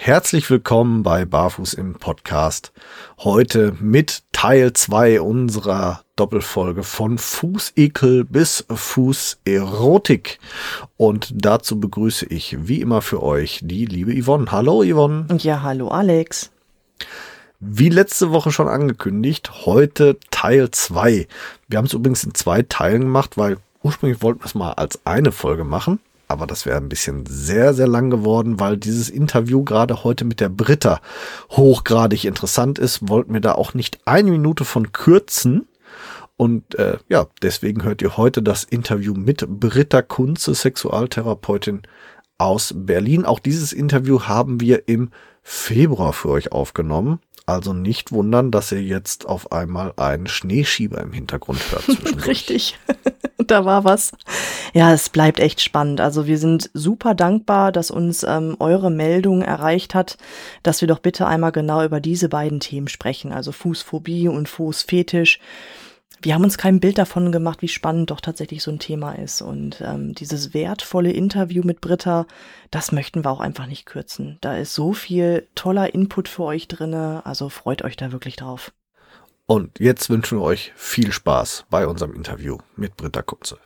Herzlich 0.00 0.48
willkommen 0.48 1.02
bei 1.02 1.24
Barfuß 1.24 1.74
im 1.74 1.94
Podcast. 1.94 2.72
Heute 3.18 3.74
mit 3.80 4.22
Teil 4.30 4.72
2 4.72 5.20
unserer 5.20 6.02
Doppelfolge 6.14 6.84
von 6.84 7.18
Fußekel 7.18 8.24
bis 8.24 8.64
Fußerotik. 8.70 10.38
Und 10.96 11.32
dazu 11.34 11.80
begrüße 11.80 12.26
ich 12.26 12.68
wie 12.68 12.80
immer 12.80 13.02
für 13.02 13.24
euch 13.24 13.60
die 13.64 13.86
liebe 13.86 14.14
Yvonne. 14.22 14.52
Hallo 14.52 14.84
Yvonne. 14.84 15.26
Ja, 15.38 15.62
hallo 15.62 15.88
Alex. 15.88 16.52
Wie 17.58 17.88
letzte 17.88 18.30
Woche 18.30 18.52
schon 18.52 18.68
angekündigt, 18.68 19.66
heute 19.66 20.16
Teil 20.30 20.70
2. 20.70 21.26
Wir 21.66 21.76
haben 21.76 21.86
es 21.86 21.92
übrigens 21.92 22.22
in 22.22 22.34
zwei 22.34 22.62
Teilen 22.62 23.00
gemacht, 23.00 23.36
weil 23.36 23.58
ursprünglich 23.82 24.22
wollten 24.22 24.40
wir 24.40 24.46
es 24.46 24.54
mal 24.54 24.72
als 24.72 25.04
eine 25.04 25.32
Folge 25.32 25.64
machen 25.64 25.98
aber 26.28 26.46
das 26.46 26.66
wäre 26.66 26.76
ein 26.76 26.90
bisschen 26.90 27.24
sehr, 27.26 27.72
sehr 27.72 27.88
lang 27.88 28.10
geworden, 28.10 28.60
weil 28.60 28.76
dieses 28.76 29.08
Interview 29.08 29.64
gerade 29.64 30.04
heute 30.04 30.26
mit 30.26 30.40
der 30.40 30.50
Britta 30.50 31.00
hochgradig 31.50 32.26
interessant 32.26 32.78
ist. 32.78 33.08
Wollten 33.08 33.32
wir 33.32 33.40
da 33.40 33.54
auch 33.54 33.72
nicht 33.72 33.98
eine 34.04 34.30
Minute 34.30 34.64
von 34.64 34.92
kürzen. 34.92 35.66
Und 36.36 36.76
äh, 36.76 36.98
ja, 37.08 37.26
deswegen 37.42 37.82
hört 37.82 38.02
ihr 38.02 38.16
heute 38.16 38.42
das 38.42 38.62
Interview 38.62 39.14
mit 39.14 39.44
Britta 39.48 40.02
Kunze, 40.02 40.54
Sexualtherapeutin 40.54 41.82
aus 42.36 42.74
Berlin. 42.76 43.24
Auch 43.24 43.40
dieses 43.40 43.72
Interview 43.72 44.22
haben 44.22 44.60
wir 44.60 44.86
im 44.86 45.10
Februar 45.42 46.12
für 46.12 46.28
euch 46.28 46.52
aufgenommen. 46.52 47.20
Also 47.48 47.72
nicht 47.72 48.12
wundern, 48.12 48.50
dass 48.50 48.72
ihr 48.72 48.82
jetzt 48.82 49.24
auf 49.24 49.52
einmal 49.52 49.94
einen 49.96 50.26
Schneeschieber 50.26 51.00
im 51.00 51.14
Hintergrund 51.14 51.58
hört. 51.70 51.86
Richtig, 52.26 52.78
da 53.38 53.64
war 53.64 53.84
was. 53.84 54.12
Ja, 54.74 54.92
es 54.92 55.08
bleibt 55.08 55.40
echt 55.40 55.62
spannend. 55.62 56.02
Also 56.02 56.26
wir 56.26 56.36
sind 56.36 56.68
super 56.74 57.14
dankbar, 57.14 57.72
dass 57.72 57.90
uns 57.90 58.22
ähm, 58.22 58.56
eure 58.58 58.90
Meldung 58.90 59.40
erreicht 59.40 59.94
hat, 59.94 60.18
dass 60.62 60.82
wir 60.82 60.88
doch 60.88 60.98
bitte 60.98 61.26
einmal 61.26 61.50
genau 61.50 61.82
über 61.82 62.00
diese 62.00 62.28
beiden 62.28 62.60
Themen 62.60 62.88
sprechen, 62.88 63.32
also 63.32 63.50
Fußphobie 63.50 64.28
und 64.28 64.46
Fußfetisch 64.46 65.40
wir 66.20 66.34
haben 66.34 66.44
uns 66.44 66.58
kein 66.58 66.80
Bild 66.80 66.98
davon 66.98 67.30
gemacht, 67.30 67.62
wie 67.62 67.68
spannend 67.68 68.10
doch 68.10 68.20
tatsächlich 68.20 68.62
so 68.62 68.70
ein 68.70 68.80
Thema 68.80 69.12
ist. 69.12 69.40
Und 69.40 69.80
ähm, 69.80 70.14
dieses 70.14 70.52
wertvolle 70.52 71.12
Interview 71.12 71.62
mit 71.64 71.80
Britta, 71.80 72.26
das 72.70 72.92
möchten 72.92 73.24
wir 73.24 73.30
auch 73.30 73.40
einfach 73.40 73.66
nicht 73.66 73.86
kürzen. 73.86 74.38
Da 74.40 74.56
ist 74.56 74.74
so 74.74 74.92
viel 74.92 75.46
toller 75.54 75.94
Input 75.94 76.28
für 76.28 76.44
euch 76.44 76.66
drinne, 76.66 77.22
also 77.24 77.48
freut 77.48 77.82
euch 77.82 77.96
da 77.96 78.10
wirklich 78.10 78.36
drauf. 78.36 78.72
Und 79.46 79.78
jetzt 79.78 80.10
wünschen 80.10 80.38
wir 80.38 80.42
euch 80.42 80.72
viel 80.76 81.12
Spaß 81.12 81.66
bei 81.70 81.86
unserem 81.86 82.14
Interview 82.14 82.58
mit 82.76 82.96
Britta 82.96 83.22
Kunze. 83.22 83.58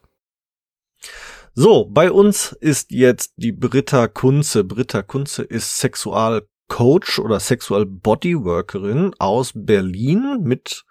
So, 1.55 1.87
bei 1.87 2.13
uns 2.13 2.53
ist 2.53 2.93
jetzt 2.93 3.33
die 3.37 3.53
Britta 3.53 4.09
Kunze. 4.09 4.65
Britta 4.65 5.03
Kunze 5.03 5.43
ist 5.43 5.79
Sexual 5.79 6.47
Coach 6.73 7.19
oder 7.19 7.39
Sexual 7.39 7.84
Bodyworkerin 7.84 9.12
aus 9.19 9.53
Berlin 9.55 10.39
mit 10.41 10.87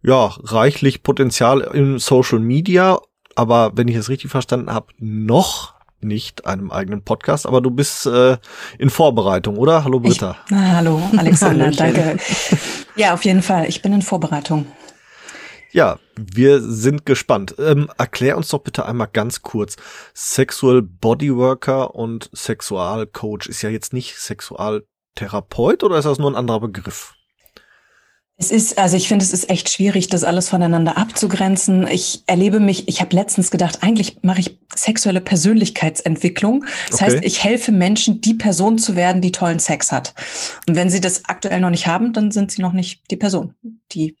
ja 0.00 0.32
reichlich 0.44 1.02
Potenzial 1.02 1.60
in 1.60 1.98
Social 1.98 2.38
Media, 2.38 3.00
aber 3.34 3.72
wenn 3.74 3.88
ich 3.88 3.96
es 3.96 4.08
richtig 4.08 4.30
verstanden 4.30 4.72
habe, 4.72 4.92
noch 4.98 5.74
nicht 6.00 6.46
einem 6.46 6.70
eigenen 6.70 7.02
Podcast, 7.02 7.46
aber 7.46 7.60
du 7.60 7.72
bist 7.72 8.06
äh, 8.06 8.36
in 8.78 8.90
Vorbereitung, 8.90 9.56
oder? 9.56 9.82
Hallo 9.82 9.98
Britta. 9.98 10.36
Ich, 10.44 10.52
na, 10.52 10.76
hallo 10.76 11.02
Alexander, 11.16 11.72
danke. 11.72 12.16
Ja, 12.94 13.12
auf 13.12 13.24
jeden 13.24 13.42
Fall. 13.42 13.68
Ich 13.68 13.82
bin 13.82 13.92
in 13.92 14.02
Vorbereitung. 14.02 14.66
Ja, 15.72 15.98
wir 16.14 16.60
sind 16.60 17.06
gespannt. 17.06 17.56
Ähm, 17.58 17.90
erklär 17.98 18.36
uns 18.36 18.50
doch 18.50 18.60
bitte 18.60 18.86
einmal 18.86 19.08
ganz 19.12 19.42
kurz. 19.42 19.74
Sexual 20.14 20.80
Bodyworker 20.82 21.96
und 21.96 22.30
Sexualcoach 22.32 23.48
ist 23.48 23.62
ja 23.62 23.70
jetzt 23.70 23.92
nicht 23.92 24.16
Sexual 24.16 24.84
Therapeut 25.14 25.82
oder 25.82 25.98
ist 25.98 26.04
das 26.04 26.18
nur 26.18 26.30
ein 26.30 26.36
anderer 26.36 26.60
Begriff? 26.60 27.14
Es 28.36 28.50
ist, 28.50 28.78
also 28.78 28.96
ich 28.96 29.06
finde, 29.06 29.24
es 29.24 29.32
ist 29.32 29.48
echt 29.48 29.70
schwierig, 29.70 30.08
das 30.08 30.24
alles 30.24 30.48
voneinander 30.48 30.98
abzugrenzen. 30.98 31.86
Ich 31.86 32.24
erlebe 32.26 32.58
mich, 32.58 32.88
ich 32.88 33.00
habe 33.00 33.14
letztens 33.14 33.52
gedacht, 33.52 33.78
eigentlich 33.82 34.18
mache 34.22 34.40
ich 34.40 34.58
sexuelle 34.74 35.20
Persönlichkeitsentwicklung. 35.20 36.64
Das 36.90 37.00
okay. 37.00 37.04
heißt, 37.04 37.24
ich 37.24 37.44
helfe 37.44 37.70
Menschen, 37.70 38.20
die 38.20 38.34
Person 38.34 38.78
zu 38.78 38.96
werden, 38.96 39.22
die 39.22 39.30
tollen 39.30 39.60
Sex 39.60 39.92
hat. 39.92 40.14
Und 40.68 40.74
wenn 40.74 40.90
sie 40.90 41.00
das 41.00 41.26
aktuell 41.26 41.60
noch 41.60 41.70
nicht 41.70 41.86
haben, 41.86 42.12
dann 42.12 42.32
sind 42.32 42.50
sie 42.50 42.60
noch 42.60 42.72
nicht 42.72 43.08
die 43.12 43.16
Person, 43.16 43.54
die 43.92 44.16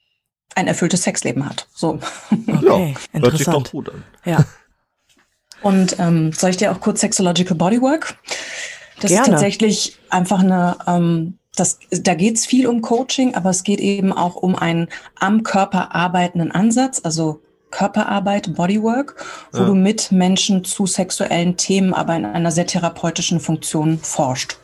ein 0.54 0.68
erfülltes 0.68 1.02
Sexleben 1.02 1.48
hat. 1.48 1.66
So. 1.74 1.98
Okay, 2.46 2.94
ja, 3.12 3.20
hört 3.20 3.36
sich 3.36 3.46
doch 3.46 3.70
gut 3.70 3.90
an. 3.90 4.04
Ja. 4.24 4.44
Und 5.62 5.98
ähm, 5.98 6.32
soll 6.32 6.50
ich 6.50 6.56
dir 6.56 6.70
auch 6.70 6.80
kurz 6.80 7.00
Sexological 7.00 7.56
Bodywork? 7.56 8.16
Das 9.00 9.10
Gerne. 9.10 9.24
ist 9.24 9.30
tatsächlich 9.30 9.98
einfach 10.10 10.40
eine, 10.40 10.76
ähm, 10.86 11.38
das, 11.56 11.78
da 11.90 12.14
geht 12.14 12.36
es 12.36 12.46
viel 12.46 12.66
um 12.66 12.80
Coaching, 12.80 13.34
aber 13.34 13.50
es 13.50 13.62
geht 13.62 13.80
eben 13.80 14.12
auch 14.12 14.36
um 14.36 14.56
einen 14.56 14.88
am 15.18 15.42
Körper 15.42 15.94
arbeitenden 15.94 16.52
Ansatz, 16.52 17.00
also 17.04 17.40
Körperarbeit, 17.70 18.54
Bodywork, 18.54 19.16
wo 19.52 19.58
ja. 19.58 19.64
du 19.66 19.74
mit 19.74 20.12
Menschen 20.12 20.64
zu 20.64 20.86
sexuellen 20.86 21.56
Themen, 21.56 21.92
aber 21.92 22.14
in 22.14 22.24
einer 22.24 22.52
sehr 22.52 22.66
therapeutischen 22.66 23.40
Funktion 23.40 23.98
forscht. 23.98 24.58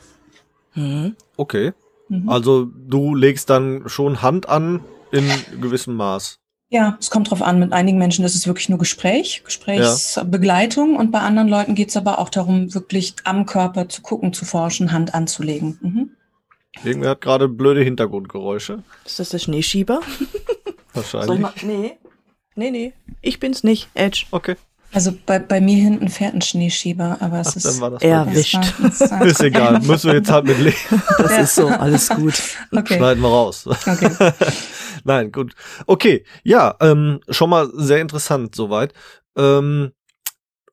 Mhm. 0.75 1.15
Okay. 1.35 1.73
Mhm. 2.07 2.29
Also 2.29 2.65
du 2.65 3.13
legst 3.13 3.49
dann 3.49 3.83
schon 3.87 4.21
Hand 4.21 4.47
an 4.47 4.81
in 5.11 5.29
gewissem 5.59 5.95
Maß. 5.95 6.40
Ja, 6.73 6.97
es 7.01 7.09
kommt 7.09 7.29
drauf 7.29 7.41
an. 7.41 7.59
Mit 7.59 7.73
einigen 7.73 7.97
Menschen 7.97 8.23
ist 8.23 8.33
es 8.33 8.47
wirklich 8.47 8.69
nur 8.69 8.79
Gespräch, 8.79 9.41
Gesprächsbegleitung. 9.43 10.93
Ja. 10.93 10.99
Und 10.99 11.11
bei 11.11 11.19
anderen 11.19 11.49
Leuten 11.49 11.75
geht 11.75 11.89
es 11.89 11.97
aber 11.97 12.17
auch 12.17 12.29
darum, 12.29 12.73
wirklich 12.73 13.13
am 13.25 13.45
Körper 13.45 13.89
zu 13.89 14.01
gucken, 14.01 14.31
zu 14.31 14.45
forschen, 14.45 14.93
Hand 14.93 15.13
anzulegen. 15.13 15.77
Mhm. 15.81 16.11
Irgendwer 16.81 17.09
hat 17.09 17.21
gerade 17.21 17.49
blöde 17.49 17.83
Hintergrundgeräusche. 17.83 18.83
Ist 19.03 19.19
das 19.19 19.29
der 19.29 19.39
Schneeschieber? 19.39 19.99
Wahrscheinlich. 20.93 21.27
Soll 21.27 21.35
ich 21.35 21.41
mal? 21.41 21.53
Nee. 21.61 21.97
Nee, 22.55 22.71
nee. 22.71 22.93
Ich 23.21 23.41
bin's 23.41 23.65
nicht. 23.65 23.89
Edge. 23.93 24.25
Okay. 24.31 24.55
Also 24.93 25.13
bei, 25.25 25.39
bei 25.39 25.61
mir 25.61 25.77
hinten 25.77 26.09
fährt 26.09 26.33
ein 26.33 26.41
Schneeschieber, 26.41 27.17
aber 27.21 27.39
es 27.39 27.49
Ach, 27.49 27.55
ist 27.55 27.81
erwischt. 28.03 28.59
ist 29.23 29.41
egal, 29.41 29.79
müssen 29.81 30.07
wir 30.09 30.15
jetzt 30.15 30.29
halt 30.29 30.45
mit 30.45 30.59
leben. 30.59 30.75
Das 31.17 31.31
ja. 31.31 31.41
ist 31.41 31.55
so, 31.55 31.67
alles 31.67 32.09
gut. 32.09 32.41
Okay. 32.73 32.97
Schneiden 32.97 33.21
wir 33.21 33.29
raus. 33.29 33.67
Okay. 33.67 34.31
Nein, 35.03 35.31
gut. 35.31 35.55
Okay, 35.87 36.25
ja, 36.43 36.75
ähm, 36.79 37.19
schon 37.29 37.49
mal 37.49 37.69
sehr 37.73 37.99
interessant 37.99 38.55
soweit. 38.55 38.93
Ähm, 39.37 39.91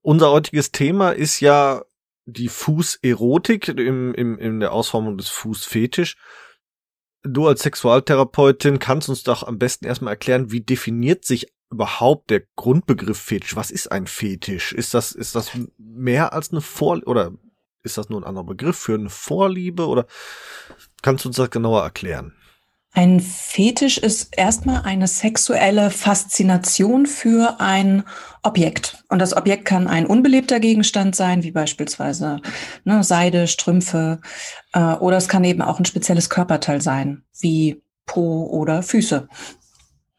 unser 0.02 0.30
heutiges 0.30 0.72
Thema 0.72 1.10
ist 1.10 1.40
ja 1.40 1.82
die 2.26 2.48
Fußerotik 2.48 3.68
im, 3.68 4.14
im, 4.14 4.38
in 4.38 4.60
der 4.60 4.72
Ausformung 4.72 5.16
des 5.16 5.28
Fußfetisch. 5.28 6.16
Du 7.22 7.46
als 7.46 7.62
Sexualtherapeutin 7.62 8.78
kannst 8.78 9.08
uns 9.08 9.22
doch 9.22 9.42
am 9.42 9.58
besten 9.58 9.86
erstmal 9.86 10.12
erklären, 10.12 10.50
wie 10.52 10.60
definiert 10.60 11.24
sich 11.24 11.52
überhaupt 11.70 12.30
der 12.30 12.42
Grundbegriff 12.56 13.18
Fetisch? 13.18 13.56
Was 13.56 13.70
ist 13.70 13.90
ein 13.92 14.06
Fetisch? 14.06 14.72
Ist 14.72 14.94
das, 14.94 15.12
ist 15.12 15.34
das 15.34 15.50
mehr 15.76 16.32
als 16.32 16.50
eine 16.50 16.60
Vor, 16.60 17.00
oder 17.06 17.32
ist 17.82 17.98
das 17.98 18.08
nur 18.08 18.20
ein 18.20 18.24
anderer 18.24 18.44
Begriff 18.44 18.78
für 18.78 18.94
eine 18.94 19.10
Vorliebe 19.10 19.86
oder 19.86 20.06
kannst 21.02 21.24
du 21.24 21.28
uns 21.28 21.36
das 21.36 21.50
genauer 21.50 21.82
erklären? 21.82 22.34
Ein 22.92 23.20
Fetisch 23.20 23.98
ist 23.98 24.36
erstmal 24.36 24.82
eine 24.82 25.06
sexuelle 25.06 25.90
Faszination 25.90 27.06
für 27.06 27.60
ein 27.60 28.02
Objekt. 28.42 29.04
Und 29.08 29.20
das 29.20 29.36
Objekt 29.36 29.66
kann 29.66 29.86
ein 29.86 30.06
unbelebter 30.06 30.58
Gegenstand 30.58 31.14
sein, 31.14 31.42
wie 31.42 31.50
beispielsweise 31.50 32.40
ne, 32.84 33.04
Seide, 33.04 33.46
Strümpfe, 33.46 34.20
äh, 34.72 34.94
oder 34.94 35.18
es 35.18 35.28
kann 35.28 35.44
eben 35.44 35.62
auch 35.62 35.78
ein 35.78 35.84
spezielles 35.84 36.30
Körperteil 36.30 36.80
sein, 36.80 37.22
wie 37.38 37.82
Po 38.06 38.46
oder 38.46 38.82
Füße. 38.82 39.28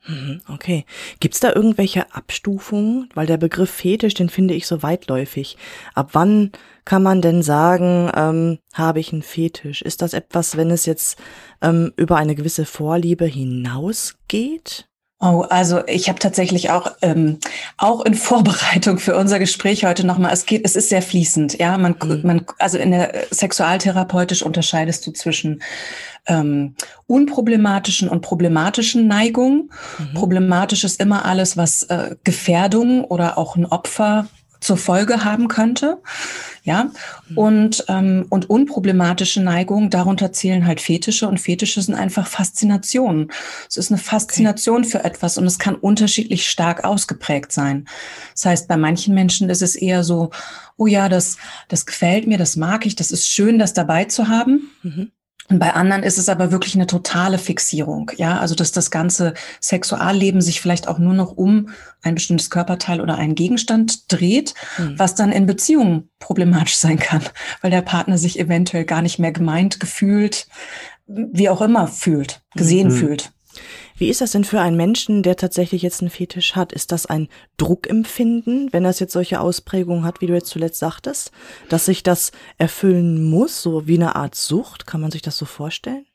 Mhm, 0.09 0.41
okay. 0.47 0.85
Gibt's 1.19 1.39
da 1.39 1.53
irgendwelche 1.53 2.13
Abstufungen? 2.15 3.09
Weil 3.13 3.27
der 3.27 3.37
Begriff 3.37 3.69
Fetisch, 3.69 4.15
den 4.15 4.29
finde 4.29 4.55
ich 4.55 4.65
so 4.65 4.81
weitläufig. 4.81 5.55
Ab 5.93 6.09
wann 6.13 6.51
kann 6.83 7.03
man 7.03 7.21
denn 7.21 7.43
sagen, 7.43 8.09
ähm, 8.15 8.57
habe 8.73 8.99
ich 8.99 9.13
einen 9.13 9.21
Fetisch? 9.21 9.83
Ist 9.83 10.01
das 10.01 10.13
etwas, 10.13 10.57
wenn 10.57 10.71
es 10.71 10.87
jetzt 10.87 11.19
ähm, 11.61 11.93
über 11.95 12.17
eine 12.17 12.33
gewisse 12.33 12.65
Vorliebe 12.65 13.25
hinausgeht? 13.25 14.88
Oh, 15.21 15.45
also 15.49 15.85
ich 15.85 16.07
habe 16.07 16.17
tatsächlich 16.17 16.69
auch 16.69 16.93
ähm, 17.01 17.39
auch 17.77 18.05
in 18.05 18.13
Vorbereitung 18.15 18.99
für 18.99 19.17
unser 19.17 19.37
Gespräch 19.37 19.83
heute 19.83 20.07
nochmal. 20.07 20.31
Es 20.31 20.45
geht, 20.45 20.65
es 20.65 20.77
ist 20.77 20.89
sehr 20.89 21.01
fließend, 21.01 21.59
ja. 21.59 21.77
Man, 21.77 21.95
mhm. 22.01 22.21
man, 22.23 22.45
also 22.57 22.77
in 22.77 22.91
der 22.91 23.25
sexualtherapeutisch 23.29 24.43
unterscheidest 24.43 25.05
du 25.05 25.11
zwischen 25.11 25.61
ähm, 26.25 26.75
unproblematischen 27.07 28.07
und 28.07 28.21
problematischen 28.21 29.07
Neigungen. 29.07 29.71
Mhm. 29.97 30.13
Problematisch 30.13 30.85
ist 30.85 31.01
immer 31.01 31.25
alles, 31.25 31.57
was 31.57 31.83
äh, 31.83 32.15
Gefährdung 32.23 33.03
oder 33.03 33.37
auch 33.37 33.57
ein 33.57 33.65
Opfer 33.65 34.27
zur 34.59 34.77
Folge 34.77 35.23
haben 35.23 35.47
könnte. 35.47 36.01
Ja, 36.63 36.91
mhm. 37.29 37.37
und, 37.37 37.85
ähm, 37.87 38.25
und 38.29 38.49
unproblematische 38.49 39.41
Neigungen, 39.41 39.89
darunter 39.89 40.33
zählen 40.33 40.67
halt 40.67 40.81
Fetische 40.81 41.27
und 41.27 41.39
Fetische 41.39 41.81
sind 41.81 41.95
einfach 41.95 42.27
Faszinationen. 42.27 43.31
Es 43.67 43.77
ist 43.77 43.91
eine 43.91 43.97
Faszination 43.97 44.81
okay. 44.81 44.89
für 44.89 45.03
etwas 45.03 45.37
und 45.37 45.45
es 45.45 45.57
kann 45.57 45.75
unterschiedlich 45.75 46.47
stark 46.47 46.83
ausgeprägt 46.83 47.51
sein. 47.51 47.87
Das 48.33 48.45
heißt, 48.45 48.67
bei 48.67 48.77
manchen 48.77 49.15
Menschen 49.15 49.49
ist 49.49 49.61
es 49.61 49.75
eher 49.75 50.03
so, 50.03 50.31
oh 50.77 50.85
ja, 50.85 51.09
das, 51.09 51.37
das 51.69 51.85
gefällt 51.85 52.27
mir, 52.27 52.37
das 52.37 52.55
mag 52.55 52.85
ich, 52.85 52.95
das 52.95 53.11
ist 53.11 53.27
schön, 53.27 53.57
das 53.57 53.73
dabei 53.73 54.05
zu 54.05 54.27
haben. 54.27 54.69
Mhm. 54.83 55.11
Und 55.49 55.57
bei 55.57 55.73
anderen 55.73 56.03
ist 56.03 56.19
es 56.19 56.29
aber 56.29 56.51
wirklich 56.51 56.75
eine 56.75 56.85
totale 56.85 57.39
Fixierung. 57.39 58.11
Ja, 58.17 58.39
also 58.39 58.53
dass 58.53 58.71
das 58.71 58.91
ganze 58.91 59.33
Sexualleben 59.59 60.41
sich 60.41 60.61
vielleicht 60.61 60.87
auch 60.87 60.99
nur 60.99 61.13
noch 61.13 61.31
um 61.31 61.69
ein 62.03 62.15
bestimmtes 62.15 62.51
Körperteil 62.51 63.01
oder 63.01 63.15
einen 63.15 63.35
Gegenstand 63.35 64.11
dreht, 64.11 64.53
mhm. 64.77 64.97
was 64.97 65.15
dann 65.15 65.31
in 65.31 65.47
Beziehungen 65.47 66.09
problematisch 66.19 66.77
sein 66.77 66.99
kann, 66.99 67.23
weil 67.61 67.71
der 67.71 67.81
Partner 67.81 68.17
sich 68.17 68.39
eventuell 68.39 68.85
gar 68.85 69.01
nicht 69.01 69.17
mehr 69.17 69.31
gemeint, 69.31 69.79
gefühlt, 69.79 70.47
wie 71.07 71.49
auch 71.49 71.61
immer 71.61 71.87
fühlt, 71.87 72.41
gesehen 72.55 72.89
mhm. 72.89 72.97
fühlt. 72.97 73.31
Wie 73.97 74.09
ist 74.09 74.21
das 74.21 74.31
denn 74.31 74.43
für 74.43 74.61
einen 74.61 74.77
Menschen, 74.77 75.23
der 75.23 75.35
tatsächlich 75.35 75.81
jetzt 75.81 76.01
einen 76.01 76.09
Fetisch 76.09 76.55
hat? 76.55 76.71
Ist 76.71 76.91
das 76.91 77.05
ein 77.05 77.27
Druckempfinden, 77.57 78.71
wenn 78.71 78.83
das 78.83 78.99
jetzt 78.99 79.13
solche 79.13 79.41
Ausprägungen 79.41 80.03
hat, 80.03 80.21
wie 80.21 80.27
du 80.27 80.33
jetzt 80.33 80.49
zuletzt 80.49 80.79
sagtest, 80.79 81.31
dass 81.67 81.85
sich 81.85 82.03
das 82.03 82.31
erfüllen 82.57 83.23
muss, 83.29 83.61
so 83.61 83.87
wie 83.87 83.95
eine 83.95 84.15
Art 84.15 84.35
Sucht? 84.35 84.87
Kann 84.87 85.01
man 85.01 85.11
sich 85.11 85.21
das 85.21 85.37
so 85.37 85.45
vorstellen? 85.45 86.05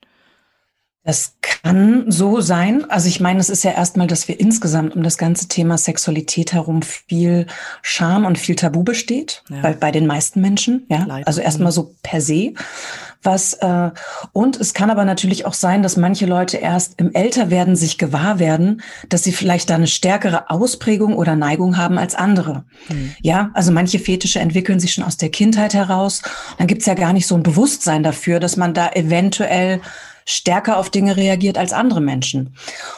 Das 1.05 1.35
kann 1.41 2.11
so 2.11 2.41
sein. 2.41 2.91
Also 2.91 3.09
ich 3.09 3.21
meine, 3.21 3.39
es 3.39 3.51
ist 3.51 3.63
ja 3.63 3.73
erstmal, 3.73 4.07
dass 4.07 4.27
wir 4.27 4.41
insgesamt 4.41 4.97
um 4.97 5.03
das 5.03 5.19
ganze 5.19 5.49
Thema 5.49 5.77
Sexualität 5.77 6.55
herum 6.55 6.81
viel 6.81 7.47
Scham 7.83 8.25
und 8.25 8.39
viel 8.39 8.57
Tabu 8.57 8.83
besteht, 8.83 9.43
ja. 9.51 9.61
bei, 9.61 9.75
bei 9.75 9.91
den 9.93 10.07
meisten 10.07 10.41
Menschen. 10.41 10.87
Ja, 10.89 11.05
Leider. 11.07 11.27
also 11.27 11.43
erstmal 11.43 11.73
so 11.73 11.95
per 12.03 12.23
se. 12.23 12.55
Was 13.23 13.55
äh, 13.55 13.91
und 14.33 14.61
es 14.61 14.75
kann 14.75 14.91
aber 14.91 15.05
natürlich 15.05 15.47
auch 15.47 15.55
sein, 15.55 15.83
dass 15.83 15.97
manche 15.97 16.27
Leute 16.27 16.59
erst 16.59 17.01
im 17.01 17.13
Älterwerden 17.15 17.77
sich 17.77 17.99
gewahr 17.99 18.39
werden, 18.39 18.83
dass 19.09 19.25
sie 19.25 19.33
vielleicht 19.33 19.71
da 19.71 19.75
eine 19.75 19.87
stärkere 19.87 20.51
Ausprägung 20.51 21.17
oder 21.17 21.37
Neigung 21.37 21.77
haben 21.77 21.99
als 21.99 22.15
andere. 22.15 22.65
Mhm. 22.89 23.15
Ja, 23.23 23.51
also 23.55 23.73
manche 23.73 23.99
Fetische 23.99 24.41
entwickeln 24.41 24.81
sich 24.81 24.93
schon 24.93 25.05
aus 25.05 25.17
der 25.17 25.31
Kindheit 25.31 25.75
heraus. 25.75 26.23
Dann 26.59 26.67
gibt's 26.67 26.87
ja 26.87 26.95
gar 26.95 27.13
nicht 27.13 27.27
so 27.27 27.35
ein 27.35 27.43
Bewusstsein 27.43 28.03
dafür, 28.03 28.41
dass 28.41 28.57
man 28.57 28.75
da 28.75 28.91
eventuell 28.93 29.81
stärker 30.25 30.79
auf 30.79 30.91
Dinge 30.91 31.17
reagiert 31.17 31.59
als 31.59 31.73
andere 31.73 32.01
Menschen. 32.01 32.57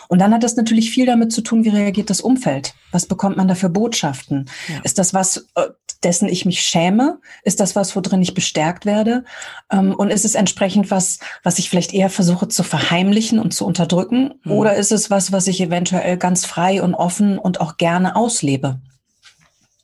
Und 0.09 0.21
dann 0.21 0.33
hat 0.33 0.43
das 0.43 0.57
natürlich 0.57 0.91
viel 0.91 1.07
damit 1.07 1.33
zu 1.33 1.43
tun, 1.43 1.65
wie 1.65 1.71
reagiert 1.71 2.11
das 2.11 2.21
Umfeld? 2.21 2.75
Was 2.93 3.07
bekommt 3.07 3.37
man 3.37 3.49
da 3.49 3.55
für 3.55 3.69
Botschaften? 3.69 4.49
Ja. 4.69 4.81
Ist 4.85 4.99
das 4.99 5.13
was, 5.13 5.47
äh, 5.55 5.69
dessen 6.03 6.29
ich 6.29 6.45
mich 6.45 6.61
schäme? 6.61 7.21
Ist 7.43 7.61
das 7.61 7.75
was, 7.75 7.97
worin 7.97 8.23
ich 8.23 8.35
bestärkt 8.35 8.87
werde? 8.87 9.25
Ähm, 9.71 9.95
und 9.95 10.11
ist 10.11 10.25
es 10.25 10.35
entsprechend 10.35 10.91
was, 10.91 11.19
was 11.43 11.59
ich 11.59 11.69
vielleicht 11.69 11.93
eher 11.93 12.11
versuche 12.11 12.49
zu 12.49 12.63
verheimlichen 12.63 13.39
und 13.39 13.53
zu 13.53 13.67
unterdrücken? 13.67 14.35
Mhm. 14.45 14.53
Oder 14.53 14.75
ist 14.75 14.93
es 14.93 15.11
was, 15.11 15.33
was 15.33 15.47
ich 15.47 15.61
eventuell 15.61 16.17
ganz 16.17 16.47
frei 16.47 16.83
und 16.83 16.95
offen 16.95 17.39
und 17.39 17.61
auch 17.61 17.77
gerne 17.77 18.17
auslebe? 18.17 18.81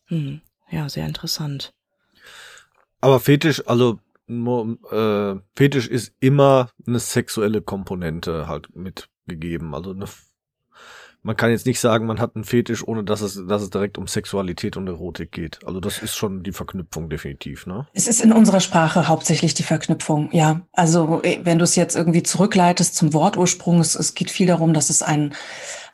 Mhm. 0.09 0.41
Ja, 0.71 0.89
sehr 0.89 1.07
interessant. 1.07 1.73
Aber 3.01 3.19
Fetisch, 3.21 3.67
also 3.67 3.99
äh, 4.91 5.41
Fetisch 5.55 5.89
ist 5.89 6.15
immer 6.21 6.71
eine 6.87 6.99
sexuelle 6.99 7.63
Komponente 7.63 8.49
halt 8.49 8.75
mitgegeben. 8.75 9.75
Also 9.75 9.91
eine, 9.91 10.07
man 11.23 11.37
kann 11.37 11.51
jetzt 11.51 11.67
nicht 11.67 11.81
sagen, 11.81 12.07
man 12.07 12.21
hat 12.21 12.35
einen 12.35 12.45
Fetisch, 12.45 12.87
ohne 12.87 13.05
dass 13.05 13.21
es, 13.21 13.41
dass 13.47 13.63
es 13.63 13.71
direkt 13.71 13.97
um 13.99 14.07
Sexualität 14.07 14.77
und 14.77 14.89
Erotik 14.89 15.33
geht. 15.33 15.61
Also 15.65 15.81
das 15.81 15.99
ist 15.99 16.17
schon 16.17 16.43
die 16.43 16.53
Verknüpfung 16.53 17.09
definitiv, 17.09 17.67
ne? 17.67 17.87
Es 17.93 18.09
ist 18.09 18.21
in 18.21 18.33
unserer 18.33 18.61
Sprache 18.61 19.09
hauptsächlich 19.09 19.55
die 19.55 19.63
Verknüpfung, 19.63 20.31
ja. 20.33 20.63
Also 20.73 21.21
äh, 21.23 21.41
wenn 21.45 21.59
du 21.59 21.65
es 21.65 21.77
jetzt 21.77 21.97
irgendwie 21.97 22.23
zurückleitest 22.23 22.97
zum 22.97 23.15
Wortursprung, 23.15 23.81
es, 23.81 23.95
es 23.95 24.15
geht 24.15 24.31
viel 24.31 24.49
darum, 24.49 24.75
dass 24.75 24.91
es 24.91 25.03
ein, 25.03 25.35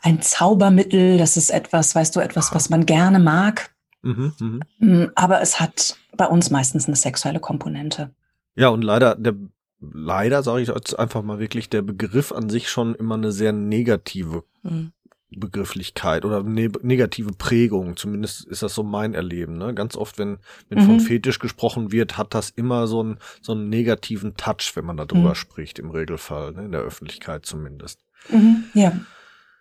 ein 0.02 0.23
Zaubermittel, 0.23 1.19
das 1.19 1.37
ist 1.37 1.50
etwas, 1.50 1.94
weißt 1.94 2.17
du, 2.17 2.20
etwas, 2.20 2.55
was 2.55 2.70
man 2.70 2.87
gerne 2.87 3.19
mag. 3.19 3.70
Mhm, 4.02 4.32
mh. 4.38 4.61
Mm, 4.79 5.11
aber 5.14 5.43
es 5.43 5.61
hat 5.61 5.99
bei 6.17 6.26
uns 6.26 6.50
meistens 6.50 6.87
eine 6.87 6.96
sexuelle 6.96 7.40
Komponente. 7.40 8.14
Ja, 8.59 8.71
und 8.71 8.83
leider, 8.83 9.15
der, 9.15 9.35
leider 9.81 10.43
sage 10.43 10.63
ich 10.63 10.69
jetzt 10.69 10.99
einfach 10.99 11.23
mal 11.23 11.39
wirklich, 11.39 11.71
der 11.71 11.83
Begriff 11.83 12.33
an 12.33 12.51
sich 12.51 12.69
schon 12.69 12.97
immer 12.97 13.15
eine 13.15 13.31
sehr 13.31 13.53
negative 13.53 14.43
mhm. 14.65 14.91
Begrifflichkeit 15.31 16.25
oder 16.25 16.43
ne 16.43 16.69
negative 16.83 17.31
Prägung. 17.33 17.97
Zumindest 17.97 18.47
ist 18.47 18.65
das 18.65 18.75
so 18.75 18.83
mein 18.83 19.15
Erleben. 19.15 19.59
Ne? 19.59 19.75
Ganz 19.75 19.95
oft, 19.97 20.19
wenn, 20.19 20.39
wenn 20.69 20.81
mhm. 20.81 20.87
von 20.87 21.01
Fetisch 21.01 21.39
gesprochen 21.39 21.93
wird, 21.93 22.19
hat 22.19 22.35
das 22.35 22.51
immer 22.51 22.89
so 22.89 23.01
einen, 23.01 23.19
so 23.43 23.53
einen 23.53 23.69
negativen 23.69 24.37
Touch, 24.37 24.73
wenn 24.75 24.85
man 24.85 24.97
darüber 24.97 25.31
mhm. 25.31 25.35
spricht, 25.37 25.79
im 25.79 25.91
Regelfall, 25.91 26.53
ne? 26.53 26.65
in 26.65 26.73
der 26.73 26.81
Öffentlichkeit 26.81 27.47
zumindest. 27.47 28.01
Mhm. 28.29 28.65
Ja. 28.75 28.93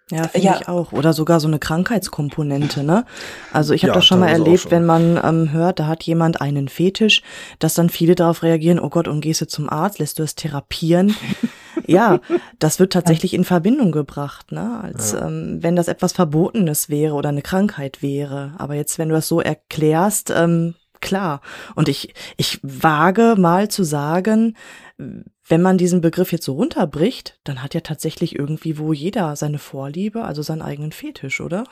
Ja, 0.10 0.28
finde 0.30 0.48
ja. 0.48 0.58
ich 0.60 0.68
auch. 0.70 0.94
Oder 0.94 1.12
sogar 1.12 1.42
so 1.42 1.48
eine 1.48 1.60
Krankheitskomponente, 1.60 2.84
ne? 2.84 3.06
Also 3.52 3.74
ich 3.74 3.84
habe 3.84 3.90
ja, 3.90 3.96
das 3.96 4.06
schon 4.06 4.22
mal 4.22 4.30
erlebt, 4.30 4.62
schon. 4.64 4.72
wenn 4.72 4.86
man 4.86 5.20
ähm, 5.22 5.52
hört, 5.52 5.80
da 5.80 5.88
hat 5.88 6.04
jemand 6.04 6.40
einen 6.40 6.70
Fetisch, 6.70 7.24
dass 7.60 7.74
dann 7.74 7.90
viele 7.90 8.16
darauf 8.16 8.42
reagieren, 8.42 8.80
oh 8.80 8.90
Gott, 8.90 9.10
und 9.10 9.20
gehst 9.20 9.42
du 9.42 9.48
zum 9.48 9.70
Arzt, 9.70 10.00
lässt 10.00 10.20
du 10.20 10.24
es 10.24 10.36
therapieren? 10.36 11.14
ja, 11.88 12.20
das 12.58 12.80
wird 12.80 12.94
tatsächlich 12.94 13.34
in 13.34 13.44
Verbindung 13.44 13.92
gebracht, 13.92 14.54
ne? 14.54 14.80
Als 14.82 15.12
ja. 15.12 15.28
ähm, 15.28 15.58
wenn 15.62 15.76
das 15.76 15.90
etwas 15.90 16.14
Verbotenes 16.14 16.88
wäre 16.88 17.14
oder 17.14 17.30
eine 17.30 17.42
Krankheit 17.42 18.02
wäre. 18.02 18.54
Aber 18.58 18.76
jetzt, 18.76 18.98
wenn 19.00 19.10
du 19.10 19.16
das 19.16 19.28
so 19.28 19.42
erklärst, 19.42 20.30
ähm, 20.30 20.76
klar. 21.02 21.42
Und 21.76 21.90
ich, 21.90 22.14
ich 22.38 22.60
wage 22.64 23.36
mal 23.38 23.68
zu 23.68 23.84
sagen, 23.84 24.56
wenn 24.98 25.62
man 25.62 25.78
diesen 25.78 26.02
Begriff 26.02 26.32
jetzt 26.32 26.46
so 26.46 26.54
runterbricht, 26.54 27.40
dann 27.44 27.62
hat 27.62 27.76
ja 27.76 27.82
tatsächlich 27.82 28.38
irgendwie 28.38 28.80
wo 28.80 28.94
jeder 28.94 29.36
seine 29.36 29.60
Vorliebe, 29.60 30.24
also 30.24 30.42
seinen 30.42 30.64
eigenen 30.64 30.92
Fetisch, 30.92 31.40
oder? 31.40 31.66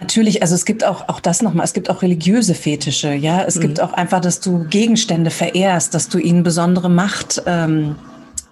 Natürlich, 0.00 0.42
also 0.42 0.56
es 0.56 0.64
gibt 0.64 0.84
auch, 0.84 1.08
auch 1.08 1.20
das 1.20 1.40
nochmal, 1.40 1.64
es 1.64 1.72
gibt 1.72 1.88
auch 1.88 2.02
religiöse 2.02 2.54
Fetische, 2.54 3.12
ja. 3.12 3.44
Es 3.44 3.56
mhm. 3.56 3.60
gibt 3.60 3.80
auch 3.80 3.92
einfach, 3.92 4.20
dass 4.20 4.40
du 4.40 4.64
Gegenstände 4.64 5.30
verehrst, 5.30 5.94
dass 5.94 6.08
du 6.08 6.18
ihnen 6.18 6.42
besondere 6.42 6.90
Macht 6.90 7.42
ähm, 7.46 7.94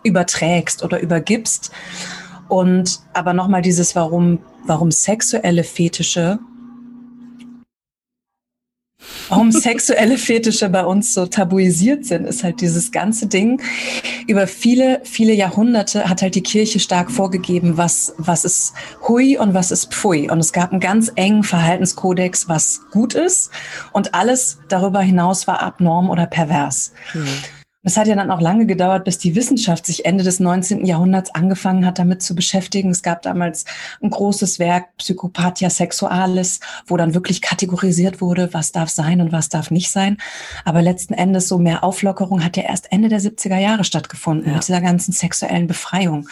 überträgst 0.04 0.84
oder 0.84 1.00
übergibst. 1.00 1.72
Und 2.48 3.00
aber 3.14 3.32
nochmal 3.32 3.62
dieses, 3.62 3.96
warum, 3.96 4.38
warum 4.66 4.92
sexuelle 4.92 5.64
Fetische 5.64 6.38
warum 9.28 9.52
sexuelle 9.52 10.18
Fetische 10.18 10.68
bei 10.68 10.84
uns 10.84 11.14
so 11.14 11.26
tabuisiert 11.26 12.04
sind, 12.04 12.26
ist 12.26 12.44
halt 12.44 12.60
dieses 12.60 12.92
ganze 12.92 13.26
Ding. 13.26 13.60
Über 14.26 14.46
viele, 14.46 15.00
viele 15.04 15.32
Jahrhunderte 15.32 16.08
hat 16.08 16.22
halt 16.22 16.34
die 16.34 16.42
Kirche 16.42 16.80
stark 16.80 17.10
vorgegeben, 17.10 17.76
was, 17.76 18.14
was 18.18 18.44
ist 18.44 18.72
Hui 19.08 19.38
und 19.38 19.54
was 19.54 19.70
ist 19.70 19.92
Pfui. 19.92 20.30
Und 20.30 20.38
es 20.38 20.52
gab 20.52 20.72
einen 20.72 20.80
ganz 20.80 21.12
engen 21.14 21.42
Verhaltenskodex, 21.42 22.48
was 22.48 22.82
gut 22.90 23.14
ist. 23.14 23.50
Und 23.92 24.14
alles 24.14 24.58
darüber 24.68 25.00
hinaus 25.00 25.46
war 25.46 25.62
abnorm 25.62 26.10
oder 26.10 26.26
pervers. 26.26 26.92
Hm. 27.12 27.26
Es 27.84 27.96
hat 27.96 28.06
ja 28.06 28.14
dann 28.14 28.30
auch 28.30 28.40
lange 28.40 28.66
gedauert, 28.66 29.04
bis 29.04 29.18
die 29.18 29.34
Wissenschaft 29.34 29.86
sich 29.86 30.04
Ende 30.04 30.22
des 30.22 30.38
19. 30.38 30.86
Jahrhunderts 30.86 31.34
angefangen 31.34 31.84
hat, 31.84 31.98
damit 31.98 32.22
zu 32.22 32.36
beschäftigen. 32.36 32.90
Es 32.90 33.02
gab 33.02 33.22
damals 33.22 33.64
ein 34.00 34.10
großes 34.10 34.60
Werk, 34.60 34.96
Psychopathia 34.98 35.68
Sexualis, 35.68 36.60
wo 36.86 36.96
dann 36.96 37.14
wirklich 37.14 37.42
kategorisiert 37.42 38.20
wurde, 38.20 38.54
was 38.54 38.70
darf 38.70 38.88
sein 38.88 39.20
und 39.20 39.32
was 39.32 39.48
darf 39.48 39.72
nicht 39.72 39.90
sein. 39.90 40.18
Aber 40.64 40.80
letzten 40.80 41.14
Endes 41.14 41.48
so 41.48 41.58
mehr 41.58 41.82
Auflockerung 41.82 42.44
hat 42.44 42.56
ja 42.56 42.62
erst 42.62 42.92
Ende 42.92 43.08
der 43.08 43.20
70er 43.20 43.58
Jahre 43.58 43.82
stattgefunden 43.82 44.48
ja. 44.48 44.54
mit 44.54 44.68
dieser 44.68 44.80
ganzen 44.80 45.12
sexuellen 45.12 45.66
Befreiung. 45.66 46.28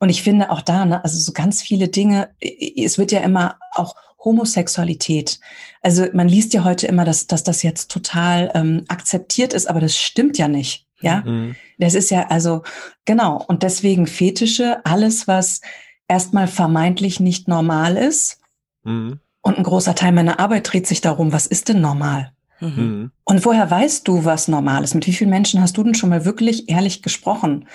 Und 0.00 0.10
ich 0.10 0.22
finde 0.22 0.50
auch 0.50 0.60
da, 0.60 0.84
ne, 0.84 1.02
also 1.02 1.18
so 1.18 1.32
ganz 1.32 1.62
viele 1.62 1.88
Dinge, 1.88 2.28
es 2.40 2.98
wird 2.98 3.10
ja 3.10 3.20
immer 3.20 3.56
auch 3.74 3.94
Homosexualität. 4.24 5.38
Also 5.82 6.06
man 6.12 6.28
liest 6.28 6.52
ja 6.54 6.64
heute 6.64 6.86
immer, 6.86 7.04
dass, 7.04 7.26
dass 7.26 7.44
das 7.44 7.62
jetzt 7.62 7.90
total 7.90 8.50
ähm, 8.54 8.84
akzeptiert 8.88 9.52
ist, 9.52 9.68
aber 9.68 9.80
das 9.80 9.96
stimmt 9.96 10.38
ja 10.38 10.48
nicht. 10.48 10.86
Ja, 11.00 11.22
mhm. 11.24 11.54
das 11.78 11.94
ist 11.94 12.10
ja 12.10 12.26
also 12.28 12.62
genau. 13.04 13.44
Und 13.46 13.62
deswegen 13.62 14.08
Fetische, 14.08 14.84
alles, 14.84 15.28
was 15.28 15.60
erstmal 16.08 16.48
vermeintlich 16.48 17.20
nicht 17.20 17.46
normal 17.46 17.96
ist. 17.96 18.40
Mhm. 18.82 19.20
Und 19.40 19.58
ein 19.58 19.62
großer 19.62 19.94
Teil 19.94 20.12
meiner 20.12 20.40
Arbeit 20.40 20.72
dreht 20.72 20.86
sich 20.86 21.00
darum, 21.00 21.32
was 21.32 21.46
ist 21.46 21.68
denn 21.68 21.80
normal? 21.80 22.32
Mhm. 22.60 22.68
mhm. 22.76 23.10
Und 23.24 23.44
woher 23.44 23.70
weißt 23.70 24.08
du, 24.08 24.24
was 24.24 24.48
normal 24.48 24.82
ist? 24.82 24.94
Mit 24.94 25.06
wie 25.06 25.12
vielen 25.12 25.30
Menschen 25.30 25.60
hast 25.60 25.76
du 25.76 25.84
denn 25.84 25.94
schon 25.94 26.10
mal 26.10 26.24
wirklich 26.24 26.68
ehrlich 26.68 27.02
gesprochen? 27.02 27.66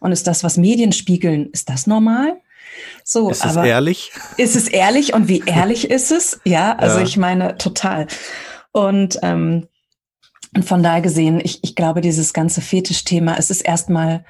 Und 0.00 0.12
ist 0.12 0.26
das, 0.26 0.44
was 0.44 0.58
Medien 0.58 0.92
spiegeln, 0.92 1.48
ist 1.52 1.70
das 1.70 1.86
normal? 1.86 2.36
So, 3.08 3.30
ist 3.30 3.44
es 3.44 3.54
ehrlich? 3.54 4.10
Ist 4.36 4.56
es 4.56 4.66
ehrlich 4.66 5.14
und 5.14 5.28
wie 5.28 5.38
ehrlich 5.46 5.88
ist 5.88 6.10
es? 6.10 6.40
Ja, 6.44 6.74
also 6.74 6.98
ja. 6.98 7.04
ich 7.04 7.16
meine 7.16 7.56
total. 7.56 8.08
Und 8.72 9.20
ähm, 9.22 9.68
und 10.56 10.64
von 10.64 10.82
daher 10.82 11.02
gesehen, 11.02 11.40
ich, 11.42 11.62
ich 11.62 11.76
glaube, 11.76 12.00
dieses 12.00 12.32
ganze 12.32 12.62
Fetischthema, 12.62 13.36
es 13.36 13.50
ist 13.50 13.60
erstmal 13.60 14.24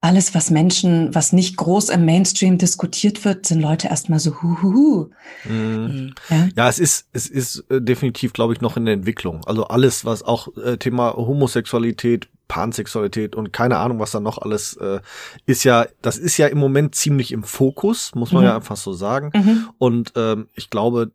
alles, 0.00 0.34
was 0.34 0.50
Menschen, 0.50 1.14
was 1.14 1.32
nicht 1.32 1.56
groß 1.56 1.90
im 1.90 2.04
Mainstream 2.04 2.56
diskutiert 2.56 3.24
wird, 3.24 3.46
sind 3.46 3.60
Leute 3.60 3.88
erstmal 3.88 4.18
so 4.18 4.42
huhuhu. 4.42 5.10
Mhm. 5.44 6.14
Ja? 6.30 6.48
ja, 6.56 6.68
es 6.68 6.78
ist, 6.78 7.08
es 7.12 7.26
ist 7.26 7.64
äh, 7.68 7.82
definitiv, 7.82 8.32
glaube 8.32 8.54
ich, 8.54 8.60
noch 8.60 8.76
in 8.76 8.84
der 8.84 8.94
Entwicklung. 8.94 9.44
Also 9.44 9.64
alles, 9.64 10.04
was 10.04 10.22
auch 10.22 10.48
äh, 10.56 10.76
Thema 10.78 11.12
Homosexualität, 11.14 12.28
Pansexualität 12.48 13.34
und 13.34 13.52
keine 13.52 13.78
Ahnung, 13.78 13.98
was 13.98 14.10
da 14.10 14.20
noch 14.20 14.38
alles 14.38 14.76
äh, 14.76 15.00
ist 15.46 15.64
ja, 15.64 15.86
das 16.02 16.18
ist 16.18 16.36
ja 16.36 16.48
im 16.48 16.58
Moment 16.58 16.94
ziemlich 16.94 17.32
im 17.32 17.44
Fokus, 17.44 18.14
muss 18.14 18.32
man 18.32 18.42
mhm. 18.42 18.48
ja 18.48 18.56
einfach 18.56 18.76
so 18.76 18.92
sagen. 18.92 19.30
Mhm. 19.34 19.68
Und 19.78 20.12
ähm, 20.16 20.48
ich 20.54 20.70
glaube, 20.70 21.12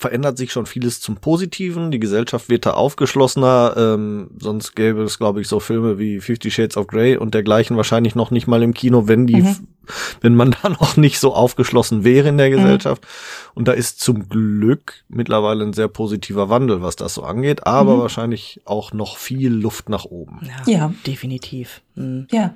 verändert 0.00 0.38
sich 0.38 0.50
schon 0.50 0.64
vieles 0.64 1.02
zum 1.02 1.16
Positiven. 1.16 1.90
Die 1.90 2.00
Gesellschaft 2.00 2.48
wird 2.48 2.64
da 2.64 2.70
aufgeschlossener. 2.70 3.74
Ähm, 3.76 4.30
sonst 4.38 4.74
gäbe 4.74 5.02
es, 5.02 5.18
glaube 5.18 5.42
ich, 5.42 5.46
so 5.46 5.60
Filme 5.60 5.98
wie 5.98 6.20
Fifty 6.20 6.50
Shades 6.50 6.78
of 6.78 6.86
Grey 6.86 7.18
und 7.18 7.34
dergleichen 7.34 7.76
wahrscheinlich 7.76 8.14
noch 8.14 8.30
nicht 8.30 8.46
mal 8.46 8.62
im 8.62 8.72
Kino, 8.72 9.08
wenn 9.08 9.26
die, 9.26 9.42
mhm. 9.42 9.56
wenn 10.22 10.34
man 10.34 10.56
da 10.62 10.70
noch 10.70 10.96
nicht 10.96 11.20
so 11.20 11.34
aufgeschlossen 11.34 12.02
wäre 12.02 12.30
in 12.30 12.38
der 12.38 12.48
mhm. 12.48 12.56
Gesellschaft. 12.56 13.02
Mhm. 13.02 13.50
Und 13.56 13.68
da 13.68 13.72
ist 13.72 14.00
zum 14.00 14.30
Glück 14.30 15.04
mittlerweile 15.10 15.64
ein 15.64 15.74
sehr 15.74 15.88
positiver 15.88 16.48
Wandel, 16.48 16.80
was 16.80 16.96
das 16.96 17.12
so 17.12 17.22
angeht, 17.22 17.66
aber 17.66 17.96
mhm. 17.96 18.00
wahrscheinlich 18.00 18.62
auch 18.64 18.94
noch 18.94 19.18
viel 19.18 19.52
Luft 19.52 19.90
nach 19.90 20.06
oben. 20.06 20.40
Ja, 20.64 20.72
ja. 20.72 20.94
definitiv. 21.06 21.82
Mhm. 21.94 22.26
Ja. 22.30 22.54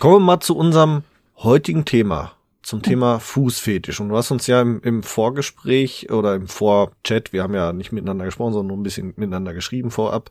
Kommen 0.00 0.16
wir 0.16 0.20
mal 0.20 0.40
zu 0.40 0.56
unserem 0.56 1.04
heutigen 1.36 1.84
Thema 1.84 2.32
zum 2.70 2.82
Thema 2.82 3.18
Fußfetisch. 3.18 4.00
Und 4.00 4.08
du 4.08 4.16
hast 4.16 4.30
uns 4.30 4.46
ja 4.46 4.62
im, 4.62 4.80
im 4.82 5.02
Vorgespräch 5.02 6.10
oder 6.10 6.34
im 6.34 6.48
Vorchat, 6.48 7.32
wir 7.32 7.42
haben 7.42 7.54
ja 7.54 7.72
nicht 7.72 7.92
miteinander 7.92 8.24
gesprochen, 8.24 8.52
sondern 8.52 8.68
nur 8.68 8.78
ein 8.78 8.82
bisschen 8.84 9.12
miteinander 9.16 9.52
geschrieben 9.52 9.90
vorab, 9.90 10.30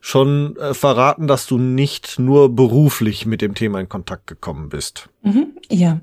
schon 0.00 0.56
äh, 0.56 0.74
verraten, 0.74 1.26
dass 1.26 1.46
du 1.46 1.58
nicht 1.58 2.18
nur 2.18 2.54
beruflich 2.54 3.26
mit 3.26 3.42
dem 3.42 3.54
Thema 3.54 3.78
in 3.80 3.88
Kontakt 3.88 4.26
gekommen 4.26 4.70
bist. 4.70 5.08
Mhm, 5.22 5.52
ja. 5.70 6.00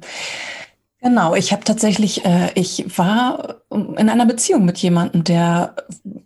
Genau, 1.01 1.35
ich 1.35 1.51
habe 1.51 1.63
tatsächlich, 1.65 2.23
äh, 2.23 2.51
ich 2.55 2.97
war 2.97 3.61
in 3.69 4.09
einer 4.09 4.25
Beziehung 4.25 4.63
mit 4.63 4.77
jemandem, 4.77 5.23
der 5.25 5.75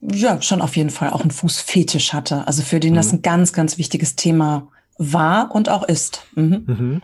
ja 0.02 0.40
schon 0.42 0.62
auf 0.62 0.76
jeden 0.76 0.92
Fall 0.92 1.10
auch 1.10 1.22
einen 1.22 1.32
Fußfetisch 1.32 2.14
hatte. 2.14 2.46
Also 2.48 2.62
für 2.62 2.80
den 2.80 2.92
mhm. 2.92 2.98
das 2.98 3.12
ein 3.12 3.22
ganz, 3.24 3.54
ganz 3.54 3.78
wichtiges 3.78 4.16
Thema 4.16 4.68
war 4.98 5.56
und 5.56 5.70
auch 5.70 5.84
ist. 5.84 6.26
Mhm. 6.36 6.64
Mhm. 6.68 7.02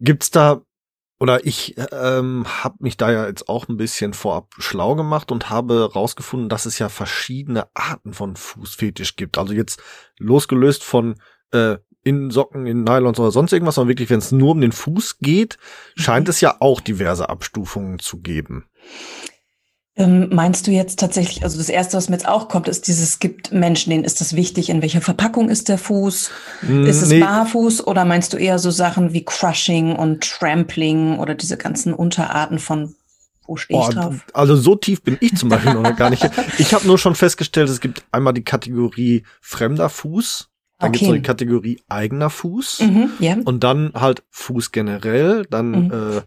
Gibt's 0.00 0.30
da 0.30 0.60
oder 1.20 1.44
ich 1.44 1.76
ähm, 1.92 2.46
habe 2.48 2.76
mich 2.80 2.96
da 2.96 3.12
ja 3.12 3.26
jetzt 3.26 3.48
auch 3.48 3.68
ein 3.68 3.76
bisschen 3.76 4.14
vorab 4.14 4.54
schlau 4.58 4.96
gemacht 4.96 5.30
und 5.30 5.50
habe 5.50 5.92
rausgefunden, 5.92 6.48
dass 6.48 6.64
es 6.64 6.78
ja 6.78 6.88
verschiedene 6.88 7.68
Arten 7.74 8.14
von 8.14 8.36
Fußfetisch 8.36 9.16
gibt. 9.16 9.36
Also 9.36 9.52
jetzt 9.52 9.82
losgelöst 10.18 10.82
von 10.82 11.16
äh, 11.52 11.76
in 12.02 12.30
Socken, 12.30 12.66
in 12.66 12.84
Nylons 12.84 13.20
oder 13.20 13.30
sonst 13.30 13.52
irgendwas, 13.52 13.74
sondern 13.74 13.90
wirklich, 13.90 14.08
wenn 14.08 14.20
es 14.20 14.32
nur 14.32 14.52
um 14.52 14.62
den 14.62 14.72
Fuß 14.72 15.18
geht, 15.18 15.58
scheint 15.94 16.26
mhm. 16.26 16.30
es 16.30 16.40
ja 16.40 16.56
auch 16.58 16.80
diverse 16.80 17.28
Abstufungen 17.28 17.98
zu 17.98 18.20
geben. 18.22 18.64
Ähm, 20.00 20.28
meinst 20.32 20.66
du 20.66 20.70
jetzt 20.70 20.98
tatsächlich, 20.98 21.42
also 21.44 21.58
das 21.58 21.68
Erste, 21.68 21.98
was 21.98 22.08
mir 22.08 22.16
jetzt 22.16 22.26
auch 22.26 22.48
kommt, 22.48 22.68
ist 22.68 22.86
dieses, 22.86 23.10
es 23.10 23.18
gibt 23.18 23.52
Menschen, 23.52 23.90
denen 23.90 24.04
ist 24.04 24.22
das 24.22 24.34
wichtig, 24.34 24.70
in 24.70 24.80
welcher 24.80 25.02
Verpackung 25.02 25.50
ist 25.50 25.68
der 25.68 25.76
Fuß? 25.76 26.30
Mm, 26.62 26.86
ist 26.86 27.02
es 27.02 27.10
nee. 27.10 27.20
barfuß 27.20 27.86
oder 27.86 28.06
meinst 28.06 28.32
du 28.32 28.38
eher 28.38 28.58
so 28.58 28.70
Sachen 28.70 29.12
wie 29.12 29.24
Crushing 29.26 29.94
und 29.94 30.22
Trampling 30.22 31.18
oder 31.18 31.34
diese 31.34 31.58
ganzen 31.58 31.92
Unterarten 31.92 32.58
von 32.58 32.94
wo 33.46 33.56
stehe 33.56 33.80
ich 33.80 33.88
oh, 33.88 33.92
drauf? 33.92 34.14
Also 34.32 34.56
so 34.56 34.76
tief 34.76 35.02
bin 35.02 35.18
ich 35.20 35.36
zum 35.36 35.48
Beispiel 35.48 35.74
noch 35.74 35.96
gar 35.96 36.08
nicht. 36.08 36.22
Ich 36.58 36.72
habe 36.72 36.86
nur 36.86 36.98
schon 36.98 37.16
festgestellt, 37.16 37.68
es 37.68 37.80
gibt 37.80 38.04
einmal 38.12 38.32
die 38.32 38.44
Kategorie 38.44 39.24
fremder 39.40 39.90
Fuß 39.90 40.49
dann 40.80 40.88
okay. 40.88 40.98
gibt's 40.98 41.08
noch 41.08 41.16
die 41.16 41.22
Kategorie 41.22 41.80
eigener 41.90 42.30
Fuß 42.30 42.80
mhm, 42.80 43.10
yeah. 43.20 43.36
und 43.44 43.62
dann 43.62 43.92
halt 43.92 44.22
Fuß 44.30 44.72
generell, 44.72 45.44
dann 45.50 45.70
mhm. 45.70 46.22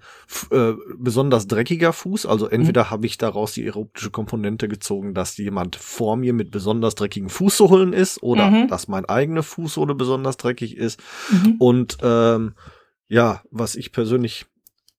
äh, 0.52 0.56
äh, 0.56 0.76
besonders 0.96 1.48
dreckiger 1.48 1.92
Fuß. 1.92 2.28
Also 2.28 2.48
entweder 2.48 2.84
mhm. 2.84 2.90
habe 2.92 3.06
ich 3.08 3.18
daraus 3.18 3.54
die 3.54 3.66
erotische 3.66 4.12
Komponente 4.12 4.68
gezogen, 4.68 5.16
dass 5.16 5.38
jemand 5.38 5.76
vor 5.76 6.18
mir 6.18 6.34
mit 6.34 6.52
besonders 6.52 6.94
dreckigen 6.94 7.30
Fußsohlen 7.30 7.94
ist 7.94 8.22
oder 8.22 8.52
mhm. 8.52 8.68
dass 8.68 8.88
mein 8.88 9.06
eigener 9.06 9.42
Fußsohle 9.42 9.96
besonders 9.96 10.38
dreckig 10.38 10.78
ist. 10.78 11.02
Mhm. 11.32 11.56
Und 11.58 11.98
ähm, 12.04 12.54
ja, 13.08 13.42
was 13.50 13.76
ich 13.76 13.92
persönlich 13.92 14.46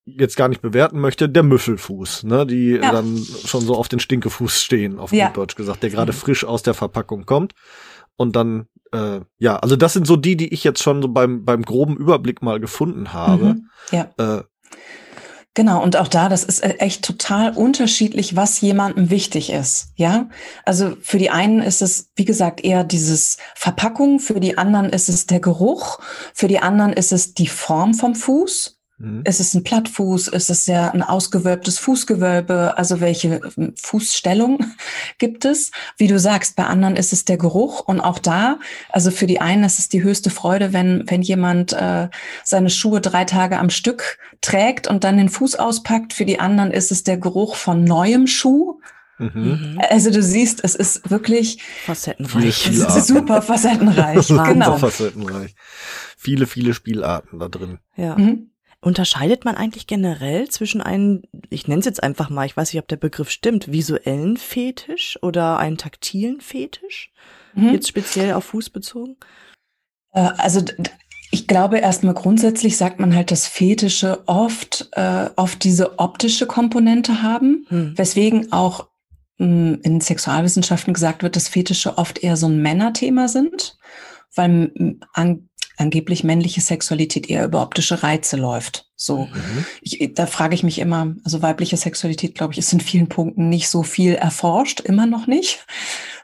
jetzt 0.04 0.36
gar 0.36 0.48
nicht 0.48 0.62
bewerten 0.62 0.98
möchte, 0.98 1.28
der 1.28 1.44
Müffelfuß, 1.44 2.24
ne, 2.24 2.44
die 2.44 2.70
ja. 2.70 2.90
dann 2.90 3.24
schon 3.46 3.60
so 3.60 3.76
auf 3.76 3.86
den 3.86 4.00
Stinkefuß 4.00 4.60
stehen, 4.60 4.98
auf 4.98 5.12
ja. 5.12 5.30
Deutsch 5.30 5.54
gesagt, 5.54 5.84
der 5.84 5.90
gerade 5.90 6.12
mhm. 6.12 6.16
frisch 6.16 6.44
aus 6.44 6.64
der 6.64 6.74
Verpackung 6.74 7.24
kommt 7.24 7.54
und 8.16 8.36
dann 8.36 8.66
äh, 8.94 9.20
ja, 9.38 9.56
also 9.56 9.76
das 9.76 9.92
sind 9.92 10.06
so 10.06 10.16
die, 10.16 10.36
die 10.36 10.52
ich 10.52 10.64
jetzt 10.64 10.82
schon 10.82 11.02
so 11.02 11.08
beim 11.08 11.44
beim 11.44 11.62
groben 11.62 11.96
Überblick 11.96 12.42
mal 12.42 12.60
gefunden 12.60 13.12
habe. 13.12 13.44
Mhm, 13.44 13.68
ja. 13.90 14.10
Äh, 14.18 14.42
Genau, 15.56 15.80
und 15.80 15.96
auch 15.96 16.08
da, 16.08 16.28
das 16.28 16.42
ist 16.42 16.64
äh, 16.64 16.74
echt 16.78 17.04
total 17.04 17.52
unterschiedlich, 17.52 18.34
was 18.34 18.60
jemandem 18.60 19.08
wichtig 19.10 19.50
ist. 19.50 19.92
Ja, 19.94 20.28
also 20.64 20.96
für 21.00 21.18
die 21.18 21.30
einen 21.30 21.62
ist 21.62 21.80
es, 21.80 22.10
wie 22.16 22.24
gesagt, 22.24 22.64
eher 22.64 22.82
dieses 22.82 23.38
Verpackung, 23.54 24.18
für 24.18 24.40
die 24.40 24.58
anderen 24.58 24.90
ist 24.90 25.08
es 25.08 25.26
der 25.26 25.38
Geruch, 25.38 26.00
für 26.34 26.48
die 26.48 26.58
anderen 26.58 26.92
ist 26.92 27.12
es 27.12 27.34
die 27.34 27.46
Form 27.46 27.94
vom 27.94 28.16
Fuß. 28.16 28.73
Mhm. 28.98 29.22
Ist 29.24 29.40
es 29.40 29.54
ein 29.54 29.64
Plattfuß? 29.64 30.28
Ist 30.28 30.50
es 30.50 30.66
ja 30.66 30.90
ein 30.90 31.02
ausgewölbtes 31.02 31.78
Fußgewölbe? 31.78 32.78
Also 32.78 33.00
welche 33.00 33.40
ähm, 33.56 33.74
Fußstellung 33.76 34.64
gibt 35.18 35.44
es? 35.44 35.72
Wie 35.96 36.06
du 36.06 36.18
sagst, 36.18 36.54
bei 36.56 36.64
anderen 36.64 36.96
ist 36.96 37.12
es 37.12 37.24
der 37.24 37.36
Geruch 37.36 37.80
und 37.80 38.00
auch 38.00 38.18
da, 38.18 38.58
also 38.90 39.10
für 39.10 39.26
die 39.26 39.40
einen 39.40 39.64
ist 39.64 39.78
es 39.78 39.88
die 39.88 40.02
höchste 40.02 40.30
Freude, 40.30 40.72
wenn 40.72 41.04
wenn 41.06 41.22
jemand 41.22 41.72
äh, 41.72 42.08
seine 42.44 42.70
Schuhe 42.70 43.00
drei 43.00 43.24
Tage 43.24 43.58
am 43.58 43.70
Stück 43.70 44.18
trägt 44.40 44.86
und 44.86 45.04
dann 45.04 45.16
den 45.16 45.28
Fuß 45.28 45.56
auspackt. 45.56 46.12
Für 46.12 46.24
die 46.24 46.38
anderen 46.38 46.70
ist 46.70 46.92
es 46.92 47.02
der 47.02 47.18
Geruch 47.18 47.56
von 47.56 47.82
neuem 47.82 48.26
Schuh. 48.26 48.80
Mhm. 49.18 49.80
Also 49.90 50.10
du 50.10 50.22
siehst, 50.22 50.62
es 50.64 50.74
ist 50.74 51.10
wirklich 51.10 51.62
facettenreich. 51.84 52.66
Es 52.66 52.66
ist 52.96 53.06
super 53.06 53.42
facettenreich. 53.42 54.26
genau. 54.26 54.76
Facettenreich. 54.76 55.54
Viele, 56.16 56.46
viele 56.46 56.74
Spielarten 56.74 57.38
da 57.38 57.48
drin. 57.48 57.78
Ja. 57.96 58.16
Mhm. 58.16 58.50
Unterscheidet 58.84 59.46
man 59.46 59.54
eigentlich 59.54 59.86
generell 59.86 60.48
zwischen 60.50 60.82
einem, 60.82 61.22
ich 61.48 61.66
nenne 61.66 61.80
es 61.80 61.86
jetzt 61.86 62.02
einfach 62.02 62.28
mal, 62.28 62.44
ich 62.44 62.54
weiß 62.54 62.70
nicht, 62.70 62.82
ob 62.82 62.88
der 62.88 62.96
Begriff 62.96 63.30
stimmt, 63.30 63.72
visuellen 63.72 64.36
Fetisch 64.36 65.18
oder 65.22 65.58
einen 65.58 65.78
taktilen 65.78 66.42
Fetisch? 66.42 67.10
Mhm. 67.54 67.72
Jetzt 67.72 67.88
speziell 67.88 68.34
auf 68.34 68.44
Fuß 68.44 68.68
bezogen? 68.68 69.16
Äh, 70.12 70.28
also 70.36 70.60
ich 71.30 71.46
glaube 71.46 71.78
erstmal 71.78 72.12
grundsätzlich 72.12 72.76
sagt 72.76 73.00
man 73.00 73.14
halt, 73.14 73.30
dass 73.30 73.46
Fetische 73.46 74.22
oft, 74.26 74.90
äh, 74.92 75.30
oft 75.34 75.64
diese 75.64 75.98
optische 75.98 76.46
Komponente 76.46 77.22
haben, 77.22 77.64
hm. 77.70 77.96
weswegen 77.96 78.52
auch 78.52 78.88
mh, 79.38 79.46
hm, 79.46 79.80
in 79.82 80.00
Sexualwissenschaften 80.02 80.92
gesagt 80.92 81.22
wird, 81.22 81.36
dass 81.36 81.48
Fetische 81.48 81.96
oft 81.96 82.18
eher 82.22 82.36
so 82.36 82.48
ein 82.48 82.60
Männerthema 82.60 83.28
sind, 83.28 83.78
weil 84.34 84.98
an, 85.14 85.48
angeblich 85.76 86.24
männliche 86.24 86.60
Sexualität 86.60 87.28
eher 87.28 87.44
über 87.44 87.62
optische 87.62 88.02
Reize 88.02 88.36
läuft. 88.36 88.90
So, 88.96 89.24
mhm. 89.26 89.64
ich, 89.82 90.12
da 90.14 90.26
frage 90.26 90.54
ich 90.54 90.62
mich 90.62 90.78
immer, 90.78 91.14
also 91.24 91.42
weibliche 91.42 91.76
Sexualität, 91.76 92.36
glaube 92.36 92.52
ich, 92.52 92.58
ist 92.58 92.72
in 92.72 92.80
vielen 92.80 93.08
Punkten 93.08 93.48
nicht 93.48 93.68
so 93.68 93.82
viel 93.82 94.14
erforscht, 94.14 94.80
immer 94.80 95.06
noch 95.06 95.26
nicht. 95.26 95.66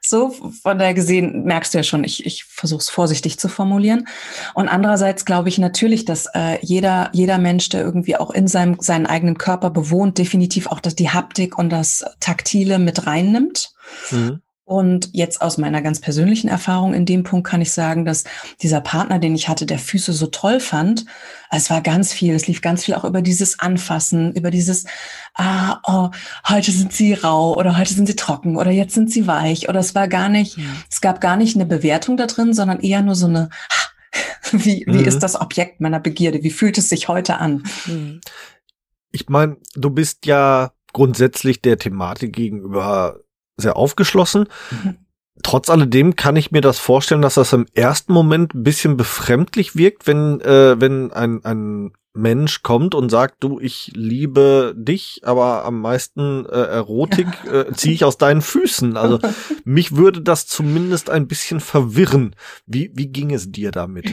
So, 0.01 0.31
von 0.31 0.79
daher 0.79 0.95
gesehen 0.95 1.45
merkst 1.45 1.75
du 1.75 1.79
ja 1.79 1.85
schon, 1.85 2.05
ich, 2.05 2.25
ich 2.25 2.45
versuche 2.45 2.81
es 2.81 2.89
vorsichtig 2.89 3.39
zu 3.39 3.49
formulieren. 3.49 4.07
Und 4.55 4.69
andererseits 4.69 5.25
glaube 5.25 5.49
ich 5.49 5.59
natürlich, 5.59 6.05
dass 6.05 6.27
äh, 6.35 6.59
jeder, 6.63 7.11
jeder 7.13 7.39
Mensch, 7.39 7.69
der 7.69 7.83
irgendwie 7.83 8.17
auch 8.17 8.31
in 8.31 8.47
seinem, 8.47 8.77
seinen 8.81 9.07
eigenen 9.07 9.37
Körper 9.37 9.71
bewohnt, 9.71 10.17
definitiv 10.17 10.69
auch 10.69 10.81
das, 10.81 10.95
die 10.95 11.11
Haptik 11.11 11.59
und 11.59 11.71
das 11.71 12.05
Taktile 12.21 12.79
mit 12.79 13.07
reinnimmt. 13.07 13.73
Mhm. 14.11 14.41
Und 14.71 15.11
jetzt 15.13 15.43
aus 15.43 15.59
meiner 15.59 15.83
ganz 15.83 16.01
persönlichen 16.01 16.47
Erfahrung 16.47 16.95
in 16.95 17.05
dem 17.05 17.25
Punkt 17.25 17.45
kann 17.45 17.61
ich 17.61 17.73
sagen, 17.73 18.05
dass 18.05 18.23
dieser 18.63 18.81
Partner, 18.81 19.19
den 19.19 19.35
ich 19.35 19.49
hatte, 19.49 19.67
der 19.67 19.81
Füße 19.81 20.13
so 20.13 20.29
toll 20.29 20.61
fand, 20.61 21.07
es 21.51 21.71
war 21.71 21.81
ganz 21.81 22.13
viel, 22.13 22.37
es 22.37 22.47
lief 22.47 22.63
ganz 22.63 22.85
viel 22.85 22.95
auch 22.95 23.03
über 23.03 23.21
dieses 23.21 23.59
Anfassen, 23.59 24.33
über 24.33 24.53
dieses, 24.53 24.85
ah, 25.35 25.81
oh, 25.89 26.11
heute 26.49 26.71
sind 26.71 26.93
sie 26.93 27.15
rau 27.15 27.57
oder 27.57 27.77
heute 27.77 27.93
sind 27.93 28.07
sie 28.07 28.15
trocken 28.15 28.57
oder 28.57 28.71
jetzt 28.71 28.95
sind 28.95 29.11
sie 29.11 29.27
weich 29.27 29.69
oder 29.69 29.81
es 29.81 29.97
war 29.97 30.07
gar 30.07 30.29
nicht, 30.29 30.57
ja. 30.57 30.63
es 30.89 31.01
gab 31.01 31.21
gar 31.21 31.37
nicht 31.37 31.57
eine 31.57 31.67
Bewertung 31.67 32.17
da 32.17 32.29
drin, 32.29 32.55
sondern 32.55 32.79
eher 32.79 33.03
nur 33.03 33.17
so 33.17 33.27
eine, 33.27 33.49
wie, 34.53 34.85
wie 34.87 34.99
mhm. 34.99 35.05
ist 35.05 35.19
das 35.19 35.35
Objekt 35.35 35.81
meiner 35.81 35.99
Begierde? 35.99 36.45
Wie 36.45 36.51
fühlt 36.51 36.79
es 36.79 36.89
sich 36.89 37.09
heute 37.09 37.39
an? 37.39 37.65
Mhm. 37.87 38.21
Ich 39.11 39.29
meine, 39.29 39.57
du 39.75 39.91
bist 39.91 40.27
ja 40.27 40.71
grundsätzlich 40.93 41.61
der 41.61 41.77
Thematik 41.77 42.33
gegenüber 42.37 43.19
sehr 43.61 43.77
aufgeschlossen. 43.77 44.49
Mhm. 44.71 44.97
Trotz 45.43 45.71
alledem 45.71 46.17
kann 46.17 46.37
ich 46.37 46.51
mir 46.51 46.61
das 46.61 46.79
vorstellen, 46.79 47.23
dass 47.23 47.35
das 47.35 47.53
im 47.53 47.67
ersten 47.75 48.13
Moment 48.13 48.55
ein 48.55 48.63
bisschen 48.63 48.97
befremdlich 48.97 49.75
wirkt, 49.75 50.07
wenn, 50.07 50.41
äh, 50.41 50.81
wenn 50.81 51.13
ein, 51.13 51.45
ein 51.45 51.93
Mensch 52.13 52.63
kommt 52.63 52.95
und 52.95 53.09
sagt, 53.09 53.43
du, 53.45 53.61
ich 53.61 53.93
liebe 53.95 54.75
dich, 54.77 55.21
aber 55.25 55.65
am 55.65 55.81
meisten 55.81 56.45
äh, 56.47 56.51
Erotik 56.51 57.29
äh, 57.51 57.73
ziehe 57.73 57.95
ich 57.95 58.05
aus 58.05 58.19
deinen 58.19 58.43
Füßen. 58.43 58.97
Also 58.97 59.21
mich 59.65 59.97
würde 59.97 60.21
das 60.21 60.47
zumindest 60.47 61.09
ein 61.09 61.29
bisschen 61.29 61.61
verwirren. 61.61 62.35
Wie, 62.67 62.91
wie 62.95 63.09
ging 63.09 63.33
es 63.33 63.53
dir 63.53 63.71
damit? 63.71 64.13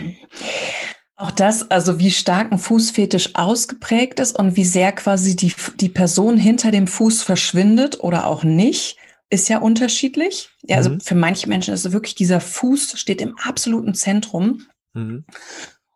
Auch 1.15 1.31
das, 1.31 1.71
also 1.71 1.97
wie 1.97 2.11
stark 2.11 2.51
ein 2.51 2.59
Fußfetisch 2.59 3.33
ausgeprägt 3.33 4.19
ist 4.19 4.37
und 4.37 4.55
wie 4.55 4.65
sehr 4.65 4.91
quasi 4.91 5.35
die, 5.35 5.53
die 5.79 5.89
Person 5.89 6.37
hinter 6.37 6.69
dem 6.69 6.85
Fuß 6.85 7.23
verschwindet 7.23 7.99
oder 8.01 8.27
auch 8.27 8.43
nicht, 8.43 8.97
ist 9.29 9.49
ja 9.49 9.59
unterschiedlich. 9.59 10.49
Ja, 10.63 10.77
also 10.77 10.91
mhm. 10.91 10.99
für 11.01 11.15
manche 11.15 11.49
Menschen 11.49 11.73
ist 11.73 11.91
wirklich 11.91 12.15
dieser 12.15 12.39
Fuß 12.39 12.97
steht 12.99 13.21
im 13.21 13.37
absoluten 13.37 13.93
Zentrum. 13.93 14.63
Mhm. 14.93 15.25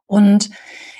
Und 0.05 0.49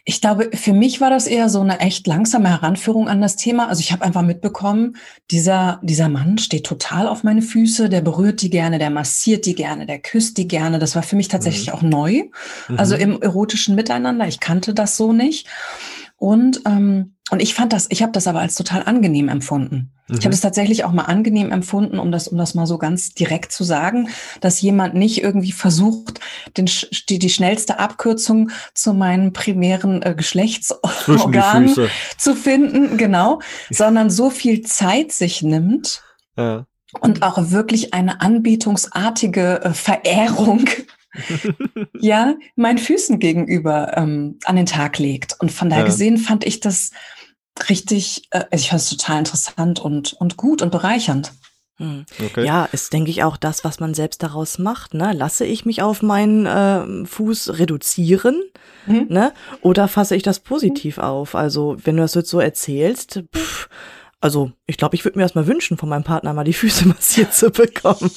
ich 0.04 0.20
glaube, 0.20 0.50
für 0.54 0.74
mich 0.74 1.00
war 1.00 1.12
das 1.12 1.28
eher 1.28 1.48
so 1.48 1.62
eine 1.62 1.80
echt 1.80 2.08
langsame 2.08 2.50
Heranführung 2.50 3.08
an 3.08 3.22
das 3.22 3.36
Thema. 3.36 3.68
Also 3.68 3.82
ich 3.82 3.92
habe 3.92 4.04
einfach 4.04 4.24
mitbekommen, 4.24 4.96
dieser, 5.30 5.80
dieser 5.84 6.10
Mann 6.10 6.40
steht 6.40 6.66
total 6.66 7.08
auf 7.08 7.24
meine 7.24 7.44
Füße, 7.44 7.88
der 7.88 8.02
berührt 8.02 8.42
die 8.42 8.50
gerne, 8.50 8.80
der 8.80 8.90
massiert 8.90 9.46
die 9.46 9.54
gerne, 9.54 9.86
der 9.86 10.00
küsst 10.00 10.38
die 10.38 10.48
gerne. 10.48 10.80
Das 10.80 10.96
war 10.96 11.04
für 11.04 11.16
mich 11.16 11.28
tatsächlich 11.28 11.68
mhm. 11.68 11.74
auch 11.74 11.82
neu. 11.84 12.24
Also 12.78 12.96
mhm. 12.96 13.02
im 13.02 13.22
erotischen 13.22 13.76
Miteinander. 13.76 14.28
Ich 14.28 14.40
kannte 14.40 14.74
das 14.74 14.98
so 14.98 15.14
nicht. 15.14 15.48
Und, 16.22 16.62
ähm, 16.68 17.16
und 17.32 17.42
ich 17.42 17.56
fand 17.56 17.74
das, 17.74 17.88
ich 17.90 18.04
habe 18.04 18.12
das 18.12 18.28
aber 18.28 18.42
als 18.42 18.54
total 18.54 18.84
angenehm 18.84 19.28
empfunden. 19.28 19.92
Mhm. 20.08 20.18
Ich 20.20 20.26
habe 20.26 20.36
es 20.36 20.42
tatsächlich 20.42 20.84
auch 20.84 20.92
mal 20.92 21.06
angenehm 21.06 21.52
empfunden, 21.52 21.98
um 21.98 22.12
das, 22.12 22.28
um 22.28 22.38
das 22.38 22.54
mal 22.54 22.68
so 22.68 22.78
ganz 22.78 23.16
direkt 23.16 23.52
zu 23.52 23.64
sagen, 23.64 24.08
dass 24.40 24.62
jemand 24.62 24.94
nicht 24.94 25.24
irgendwie 25.24 25.52
versucht, 25.52 26.20
den, 26.58 26.70
die, 27.10 27.18
die 27.18 27.30
schnellste 27.32 27.80
Abkürzung 27.80 28.52
zu 28.76 28.94
meinen 28.94 29.34
primären 29.34 30.04
äh, 30.04 30.14
Geschlechtsorganen 30.14 31.76
zu 32.20 32.36
finden, 32.36 32.98
genau, 32.98 33.40
sondern 33.72 34.12
so 34.12 34.30
viel 34.30 34.62
Zeit 34.62 35.14
sich 35.14 35.42
nimmt. 35.42 36.04
Ja. 36.38 36.68
Und 37.00 37.24
auch 37.24 37.50
wirklich 37.50 37.96
eine 37.96 38.22
anbietungsartige 38.22 39.64
äh, 39.64 39.74
Verehrung 39.74 40.70
ja, 42.00 42.36
meinen 42.56 42.78
Füßen 42.78 43.20
gegenüber 43.20 43.98
ähm, 43.98 44.40
an 44.46 44.56
den 44.56 44.66
Tag 44.66 44.98
legt. 44.98 45.36
Und 45.40 45.52
von 45.52 45.70
daher 45.70 45.84
ja. 45.84 45.90
gesehen 45.90 46.18
fand 46.18 46.46
ich 46.46 46.60
das 46.60 46.92
richtig, 47.70 48.28
äh, 48.32 48.46
ich 48.52 48.70
fand 48.70 48.82
es 48.82 48.90
total 48.90 49.20
interessant 49.20 49.80
und, 49.80 50.14
und 50.14 50.38
gut 50.38 50.62
und 50.62 50.72
bereichernd. 50.72 51.34
Hm. 51.78 52.06
Okay. 52.24 52.46
Ja, 52.46 52.66
ist, 52.66 52.94
denke 52.94 53.10
ich, 53.10 53.24
auch 53.24 53.38
das, 53.38 53.64
was 53.64 53.80
man 53.80 53.94
selbst 53.94 54.22
daraus 54.22 54.60
macht. 54.60 54.94
Ne? 54.94 55.14
Lasse 55.14 55.46
ich 55.46 55.66
mich 55.66 55.82
auf 55.82 56.02
meinen 56.02 56.46
äh, 56.46 57.06
Fuß 57.06 57.58
reduzieren 57.58 58.42
mhm. 58.86 59.08
ne? 59.10 59.34
oder 59.62 59.88
fasse 59.88 60.16
ich 60.16 60.24
das 60.24 60.40
positiv 60.40 60.98
mhm. 60.98 61.04
auf? 61.04 61.36
Also, 61.36 61.78
wenn 61.84 61.98
du 61.98 62.04
das 62.04 62.14
jetzt 62.14 62.30
so 62.30 62.40
erzählst, 62.40 63.24
pff, 63.36 63.68
also 64.22 64.52
ich 64.68 64.78
glaube, 64.78 64.96
ich 64.96 65.04
würde 65.04 65.18
mir 65.18 65.24
erstmal 65.24 65.48
wünschen, 65.48 65.78
von 65.78 65.90
meinem 65.90 66.04
Partner 66.04 66.34
mal 66.34 66.44
die 66.44 66.54
Füße 66.54 66.88
massiert 66.88 67.34
zu 67.34 67.50
bekommen. 67.50 68.12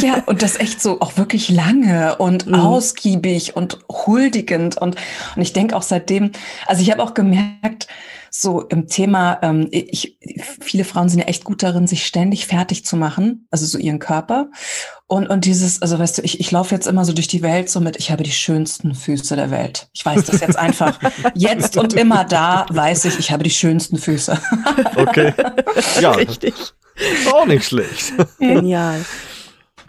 Ja, 0.00 0.22
und 0.26 0.42
das 0.42 0.58
echt 0.58 0.80
so 0.80 1.00
auch 1.00 1.16
wirklich 1.18 1.50
lange 1.50 2.16
und 2.16 2.46
mhm. 2.46 2.54
ausgiebig 2.54 3.54
und 3.54 3.78
huldigend. 3.88 4.78
Und, 4.78 4.96
und 5.36 5.42
ich 5.42 5.52
denke 5.52 5.76
auch 5.76 5.82
seitdem, 5.82 6.32
also 6.66 6.82
ich 6.82 6.90
habe 6.90 7.02
auch 7.02 7.14
gemerkt, 7.14 7.86
so 8.34 8.62
im 8.62 8.88
Thema, 8.88 9.38
ähm, 9.42 9.68
ich, 9.70 10.18
viele 10.60 10.84
Frauen 10.84 11.10
sind 11.10 11.18
ja 11.18 11.26
echt 11.26 11.44
gut 11.44 11.62
darin, 11.62 11.86
sich 11.86 12.06
ständig 12.06 12.46
fertig 12.46 12.82
zu 12.86 12.96
machen, 12.96 13.46
also 13.50 13.66
so 13.66 13.76
ihren 13.76 13.98
Körper. 13.98 14.48
Und, 15.12 15.26
und 15.26 15.44
dieses, 15.44 15.82
also 15.82 15.98
weißt 15.98 16.16
du, 16.16 16.22
ich, 16.22 16.40
ich 16.40 16.50
laufe 16.52 16.74
jetzt 16.74 16.86
immer 16.86 17.04
so 17.04 17.12
durch 17.12 17.26
die 17.26 17.42
Welt 17.42 17.68
so 17.68 17.80
mit, 17.80 17.98
ich 17.98 18.10
habe 18.10 18.22
die 18.22 18.30
schönsten 18.30 18.94
Füße 18.94 19.36
der 19.36 19.50
Welt. 19.50 19.90
Ich 19.92 20.06
weiß 20.06 20.24
das 20.24 20.40
jetzt 20.40 20.56
einfach. 20.56 20.98
jetzt 21.34 21.76
und 21.76 21.92
immer 21.92 22.24
da 22.24 22.64
weiß 22.70 23.04
ich, 23.04 23.18
ich 23.18 23.30
habe 23.30 23.44
die 23.44 23.50
schönsten 23.50 23.98
Füße. 23.98 24.40
okay. 24.96 25.34
Ja, 26.00 26.12
richtig. 26.12 26.54
Ist 26.94 27.30
auch 27.30 27.44
nicht 27.44 27.66
schlecht. 27.66 28.14
Genial. 28.38 29.04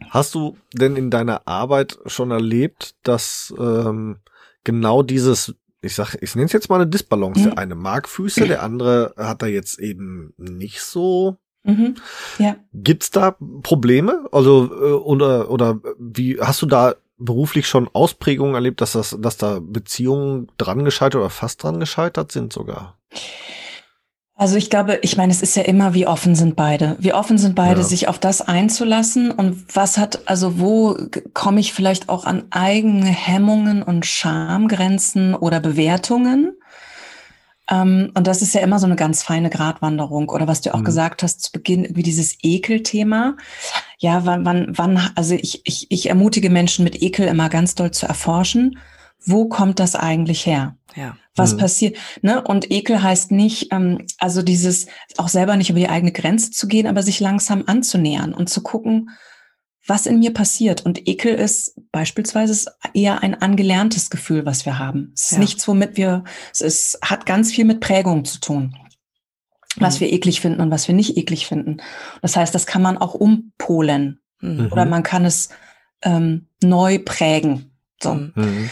Hast 0.10 0.36
du 0.36 0.58
denn 0.74 0.98
in 0.98 1.10
deiner 1.10 1.48
Arbeit 1.48 1.98
schon 2.06 2.32
erlebt, 2.32 2.94
dass 3.03 3.53
ähm, 3.58 4.18
genau 4.65 5.03
dieses, 5.03 5.56
ich 5.82 5.96
sag, 5.96 6.18
ich 6.20 6.36
nenne 6.36 6.48
es 6.48 6.51
jetzt 6.51 6.70
mal 6.70 6.82
eine 6.82 6.88
Disbalance. 6.88 7.39
Mhm. 7.39 7.44
Der 7.46 7.58
eine 7.60 7.75
mag 7.75 8.10
Füße, 8.10 8.46
der 8.46 8.62
andere 8.62 9.13
hat 9.15 9.42
da 9.42 9.46
jetzt 9.46 9.80
eben 9.80 10.34
nicht 10.36 10.82
so 10.82 11.38
Mhm. 11.63 11.96
Ja. 12.39 12.55
Gibt's 12.74 13.10
da 13.12 13.36
Probleme? 13.63 14.27
Also 14.32 14.65
äh, 14.65 14.91
oder 14.93 15.50
oder 15.50 15.80
wie 15.97 16.39
hast 16.39 16.62
du 16.62 16.65
da 16.65 16.95
beruflich 17.17 17.67
schon 17.67 17.89
Ausprägungen 17.93 18.56
erlebt, 18.56 18.82
dass 18.82 18.93
das, 18.93 19.17
dass 19.19 19.38
da 19.38 19.60
Beziehungen 19.62 20.47
dran 20.58 20.84
gescheitert 20.84 21.21
oder 21.21 21.30
fast 21.30 21.63
dran 21.63 21.80
gescheitert 21.80 22.32
sind 22.32 22.52
sogar? 22.52 22.97
Also 24.36 24.58
ich 24.58 24.69
glaube, 24.69 24.99
ich 25.04 25.15
meine, 25.15 25.32
es 25.32 25.41
ist 25.41 25.56
ja 25.56 25.63
immer, 25.63 25.93
wie 25.93 26.08
offen 26.08 26.36
sind 26.36 26.56
beide. 26.56 26.97
Wie 26.99 27.13
offen 27.13 27.38
sind 27.38 27.56
beide, 27.56 27.82
ja. 27.82 27.86
sich 27.86 28.08
auf 28.08 28.17
das 28.17 28.41
einzulassen 28.41 29.32
und 29.32 29.63
was 29.73 29.97
hat, 29.97 30.28
also 30.28 30.60
wo 30.60 30.97
komme 31.34 31.60
ich 31.60 31.71
vielleicht 31.71 32.10
auch 32.10 32.26
an 32.26 32.43
eigene 32.49 33.06
Hemmungen 33.06 33.84
und 33.84 34.06
Schamgrenzen 34.06 35.36
oder 35.36 35.60
Bewertungen? 35.60 36.58
Ähm, 37.69 38.12
und 38.15 38.28
das 38.28 38.41
ist 38.41 38.54
ja 38.54 38.62
immer 38.62 38.80
so 38.80 38.86
eine 38.86 38.95
ganz 38.95 39.23
feine 39.23 39.49
Gratwanderung. 39.49 40.30
Oder 40.30 40.47
was 40.47 40.62
du 40.62 40.73
auch 40.73 40.80
mhm. 40.80 40.86
gesagt 40.86 41.23
hast 41.23 41.41
zu 41.41 41.52
Beginn, 41.52 41.88
wie 41.95 42.04
dieses 42.04 42.38
Ekelthema. 42.41 43.36
Ja, 43.99 44.26
wann, 44.26 44.45
wann, 44.45 44.78
wann, 44.78 45.12
also 45.15 45.36
ich, 45.36 45.62
ich, 45.65 45.88
ich 45.89 46.10
ermutige 46.10 46.49
Menschen 46.49 46.84
mit 46.84 47.02
Ekel 47.02 47.28
immer 47.28 47.49
ganz 47.49 47.76
doll 47.76 47.91
zu 47.91 48.06
erforschen. 48.06 48.80
Wo 49.26 49.47
kommt 49.47 49.80
das 49.80 49.95
eigentlich 49.95 50.45
her? 50.45 50.76
Ja. 50.95 51.15
Was 51.36 51.54
mhm. 51.54 51.58
passiert? 51.58 51.97
Ne? 52.21 52.41
Und 52.41 52.69
Ekel 52.69 53.02
heißt 53.02 53.32
nicht, 53.32 53.71
ähm, 53.71 54.06
also 54.19 54.41
dieses 54.41 54.88
auch 55.17 55.30
selber 55.30 55.56
nicht 55.56 55.69
über 55.69 55.80
die 55.80 55.89
eigene 55.89 56.12
Grenze 56.12 56.52
zu 56.52 56.67
gehen, 56.67 56.88
aber 56.88 57.02
sich 57.02 57.19
langsam 57.19 57.63
anzunähern 57.65 58.34
und 58.34 58.49
zu 58.49 58.62
gucken, 58.62 59.10
was 59.86 60.06
in 60.06 60.19
mir 60.19 60.34
passiert. 60.34 60.86
Und 60.86 61.08
Ekel 61.08 61.36
ist 61.36 61.80
beispielsweise 61.91 62.72
eher 62.93 63.22
ein 63.22 63.41
angelerntes 63.41 64.10
Gefühl, 64.10 64.46
was 64.46 64.65
wir 64.65 64.80
haben. 64.80 65.12
Es 65.15 65.24
ist 65.24 65.32
ja. 65.34 65.39
nichts, 65.39 65.67
womit 65.67 65.98
wir, 65.98 66.24
es 66.52 66.62
ist, 66.62 67.00
hat 67.04 67.26
ganz 67.26 67.52
viel 67.52 67.65
mit 67.65 67.80
Prägung 67.80 68.26
zu 68.26 68.39
tun. 68.39 68.76
Was 69.78 69.96
mhm. 69.96 70.02
wir 70.02 70.13
eklig 70.13 70.39
finden 70.39 70.62
und 70.62 70.72
was 70.72 70.88
wir 70.88 70.96
nicht 70.96 71.17
eklig 71.17 71.48
finden. 71.48 71.78
Das 72.22 72.36
heißt, 72.36 72.54
das 72.54 72.65
kann 72.65 72.82
man 72.82 72.98
auch 72.98 73.13
umpolen. 73.13 74.22
Mhm. 74.39 74.69
Oder 74.72 74.86
man 74.86 75.04
kann 75.04 75.26
es 75.26 75.50
ähm, 76.02 76.48
neu 76.62 77.00
prägen. 77.00 77.72
So. 78.02 78.13
Mhm. 78.13 78.69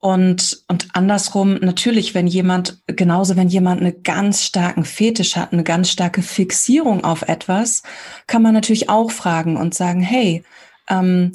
Und, 0.00 0.62
und 0.68 0.88
andersrum, 0.92 1.54
natürlich, 1.54 2.14
wenn 2.14 2.28
jemand, 2.28 2.80
genauso 2.86 3.36
wenn 3.36 3.48
jemand 3.48 3.80
einen 3.80 4.02
ganz 4.04 4.44
starken 4.44 4.84
Fetisch 4.84 5.34
hat, 5.34 5.52
eine 5.52 5.64
ganz 5.64 5.90
starke 5.90 6.22
Fixierung 6.22 7.02
auf 7.02 7.22
etwas, 7.22 7.82
kann 8.28 8.42
man 8.42 8.54
natürlich 8.54 8.88
auch 8.88 9.10
fragen 9.10 9.56
und 9.56 9.74
sagen, 9.74 10.00
hey, 10.00 10.44
ähm, 10.88 11.32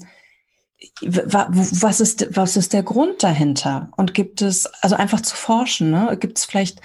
was 1.02 1.99
ist, 1.99 2.28
was 2.36 2.58
ist 2.58 2.73
der 2.73 2.84
Grund 2.84 3.23
dahinter? 3.23 3.89
Und 3.97 4.13
gibt 4.13 4.41
es, 4.41 4.65
also 4.82 4.95
einfach 4.95 5.21
zu 5.21 5.36
forschen, 5.36 5.91
ne? 5.91 6.17
gibt 6.19 6.38
es 6.38 6.45
vielleicht, 6.45 6.82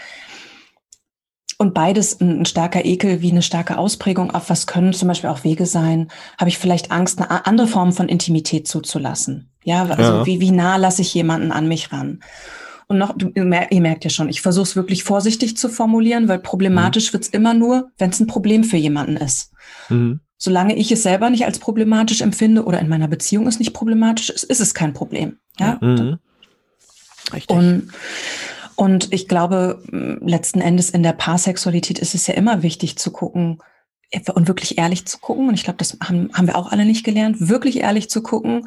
und 1.58 1.74
beides 1.74 2.20
ein, 2.20 2.40
ein, 2.40 2.44
starker 2.44 2.84
Ekel 2.84 3.22
wie 3.22 3.30
eine 3.30 3.42
starke 3.42 3.78
Ausprägung 3.78 4.30
auf 4.30 4.50
was 4.50 4.66
können 4.66 4.92
zum 4.92 5.08
Beispiel 5.08 5.30
auch 5.30 5.44
Wege 5.44 5.66
sein, 5.66 6.08
habe 6.38 6.50
ich 6.50 6.58
vielleicht 6.58 6.92
Angst, 6.92 7.20
eine 7.20 7.46
andere 7.46 7.66
Form 7.66 7.92
von 7.92 8.08
Intimität 8.08 8.68
zuzulassen. 8.68 9.50
Ja, 9.68 9.84
also 9.84 10.02
ja. 10.02 10.26
Wie, 10.26 10.40
wie 10.40 10.50
nah 10.50 10.76
lasse 10.76 11.02
ich 11.02 11.12
jemanden 11.12 11.52
an 11.52 11.68
mich 11.68 11.92
ran? 11.92 12.20
Und 12.86 12.96
noch, 12.96 13.14
du, 13.14 13.30
ihr 13.34 13.44
merkt 13.44 14.04
ja 14.04 14.08
schon, 14.08 14.30
ich 14.30 14.40
versuche 14.40 14.62
es 14.62 14.76
wirklich 14.76 15.04
vorsichtig 15.04 15.58
zu 15.58 15.68
formulieren, 15.68 16.26
weil 16.26 16.38
problematisch 16.38 17.10
mhm. 17.10 17.12
wird's 17.12 17.28
immer 17.28 17.52
nur, 17.52 17.90
wenn 17.98 18.08
es 18.08 18.18
ein 18.18 18.26
Problem 18.26 18.64
für 18.64 18.78
jemanden 18.78 19.18
ist. 19.18 19.52
Mhm. 19.90 20.20
Solange 20.38 20.74
ich 20.74 20.90
es 20.90 21.02
selber 21.02 21.28
nicht 21.28 21.44
als 21.44 21.58
problematisch 21.58 22.22
empfinde 22.22 22.64
oder 22.64 22.80
in 22.80 22.88
meiner 22.88 23.08
Beziehung 23.08 23.46
es 23.46 23.58
nicht 23.58 23.74
problematisch 23.74 24.30
ist, 24.30 24.44
ist 24.44 24.60
es 24.60 24.72
kein 24.72 24.94
Problem. 24.94 25.36
Ja. 25.58 25.76
Mhm. 25.82 26.18
Richtig. 27.34 27.54
Und, 27.54 27.90
und 28.74 29.12
ich 29.12 29.28
glaube, 29.28 29.82
letzten 30.22 30.62
Endes 30.62 30.88
in 30.88 31.02
der 31.02 31.12
Paarsexualität 31.12 31.98
ist 31.98 32.14
es 32.14 32.26
ja 32.26 32.32
immer 32.32 32.62
wichtig 32.62 32.96
zu 32.96 33.10
gucken, 33.10 33.58
und 34.32 34.48
wirklich 34.48 34.78
ehrlich 34.78 35.04
zu 35.04 35.18
gucken. 35.18 35.48
Und 35.48 35.54
ich 35.54 35.64
glaube, 35.64 35.76
das 35.76 35.98
haben, 36.02 36.30
haben 36.32 36.46
wir 36.46 36.56
auch 36.56 36.72
alle 36.72 36.86
nicht 36.86 37.04
gelernt, 37.04 37.48
wirklich 37.48 37.80
ehrlich 37.80 38.08
zu 38.08 38.22
gucken, 38.22 38.66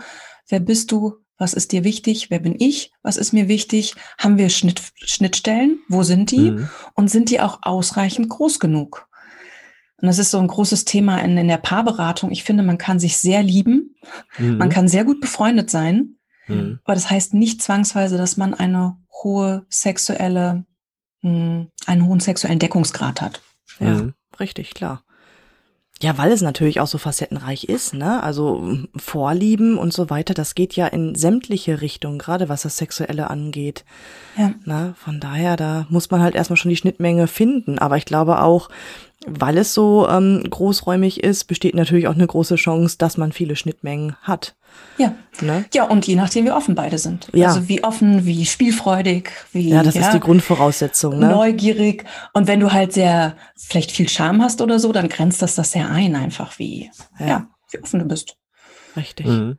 Wer 0.52 0.60
bist 0.60 0.92
du? 0.92 1.16
Was 1.38 1.54
ist 1.54 1.72
dir 1.72 1.84
wichtig? 1.84 2.30
Wer 2.30 2.40
bin 2.40 2.56
ich? 2.60 2.92
Was 3.02 3.18
ist 3.18 3.32
mir 3.32 3.48
wichtig? 3.48 3.96
Haben 4.20 4.38
wir 4.38 4.50
Schnitt, 4.50 4.82
Schnittstellen? 4.96 5.80
Wo 5.88 6.04
sind 6.04 6.30
die? 6.30 6.52
Mhm. 6.52 6.70
Und 6.94 7.10
sind 7.10 7.30
die 7.30 7.40
auch 7.40 7.60
ausreichend 7.64 8.30
groß 8.30 8.60
genug? 8.60 9.08
Und 9.98 10.08
das 10.08 10.20
ist 10.20 10.30
so 10.30 10.40
ein 10.40 10.48
großes 10.48 10.86
Thema 10.86 11.20
in, 11.20 11.38
in 11.38 11.48
der 11.48 11.58
Paarberatung. 11.58 12.32
Ich 12.32 12.44
finde, 12.44 12.64
man 12.64 12.78
kann 12.78 13.00
sich 13.00 13.18
sehr 13.18 13.42
lieben. 13.42 13.96
Mhm. 14.38 14.58
Man 14.58 14.70
kann 14.70 14.88
sehr 14.88 15.06
gut 15.06 15.22
befreundet 15.22 15.70
sein. 15.70 16.18
Mhm. 16.48 16.80
Aber 16.84 16.96
das 16.96 17.10
heißt 17.10 17.34
nicht 17.34 17.62
zwangsweise, 17.62 18.18
dass 18.18 18.36
man 18.36 18.54
eine 18.54 18.98
hohe 19.24 19.66
sexuelle, 19.70 20.66
mh, 21.22 21.32
hm, 21.32 21.68
einen 21.86 22.06
hohen 22.06 22.20
sexuellen 22.20 22.60
Deckungsgrad 22.60 23.22
hat. 23.22 23.42
Ja, 23.80 23.94
mhm. 23.94 24.14
richtig, 24.40 24.74
klar. 24.74 25.04
Ja, 26.02 26.18
weil 26.18 26.32
es 26.32 26.42
natürlich 26.42 26.80
auch 26.80 26.88
so 26.88 26.98
facettenreich 26.98 27.66
ist, 27.66 27.94
ne? 27.94 28.24
Also 28.24 28.80
Vorlieben 28.96 29.78
und 29.78 29.94
so 29.94 30.10
weiter, 30.10 30.34
das 30.34 30.56
geht 30.56 30.76
ja 30.76 30.88
in 30.88 31.14
sämtliche 31.14 31.82
Richtungen, 31.82 32.18
gerade 32.18 32.50
was 32.50 32.64
das 32.64 32.78
Sexuelle 32.78 33.30
angeht. 33.30 33.86
Ja. 34.36 34.54
Ne? 34.66 34.96
Von 34.98 35.20
daher, 35.20 35.58
da 35.58 35.86
muss 35.90 36.10
man 36.10 36.22
halt 36.22 36.34
erstmal 36.34 36.58
schon 36.58 36.70
die 36.70 36.78
Schnittmenge 36.78 37.28
finden. 37.28 37.78
Aber 37.78 37.98
ich 37.98 38.06
glaube 38.06 38.42
auch, 38.42 38.70
weil 39.28 39.60
es 39.60 39.76
so 39.76 40.08
ähm, 40.10 40.44
großräumig 40.50 41.24
ist, 41.24 41.44
besteht 41.44 41.76
natürlich 41.76 42.08
auch 42.08 42.16
eine 42.16 42.26
große 42.26 42.56
Chance, 42.56 42.98
dass 42.98 43.18
man 43.18 43.32
viele 43.32 43.56
Schnittmengen 43.56 44.16
hat. 44.24 44.56
Ja. 44.98 45.16
Ne? 45.42 45.66
Ja, 45.74 45.86
und 45.86 46.06
je 46.06 46.16
nachdem, 46.16 46.46
wie 46.46 46.52
offen 46.52 46.76
beide 46.76 46.98
sind. 46.98 47.28
Ja. 47.34 47.48
Also 47.48 47.68
wie 47.68 47.84
offen, 47.84 48.26
wie 48.26 48.46
spielfreudig, 48.46 49.32
wie. 49.52 49.70
Ja, 49.70 49.82
das 49.84 49.96
ja, 49.96 50.02
ist 50.02 50.14
die 50.14 50.20
Grundvoraussetzung. 50.20 51.18
Ne? 51.20 51.30
Neugierig. 51.30 52.06
Und 52.34 52.48
wenn 52.48 52.60
du 52.60 52.72
halt 52.72 52.94
sehr, 52.94 53.36
vielleicht 53.56 53.92
viel 53.92 54.08
Charme 54.08 54.44
hast 54.44 54.62
oder 54.62 54.80
so, 54.80 54.92
dann 54.92 55.10
grenzt 55.10 55.42
das 55.42 55.56
das 55.56 55.72
sehr 55.72 55.90
ein, 55.90 56.16
einfach 56.16 56.60
wie, 56.60 56.92
ja, 57.20 57.26
ja 57.26 57.48
wie 57.72 57.80
offen 57.80 58.00
du 58.00 58.06
bist. 58.06 58.36
Richtig. 58.96 59.26
Mhm. 59.26 59.58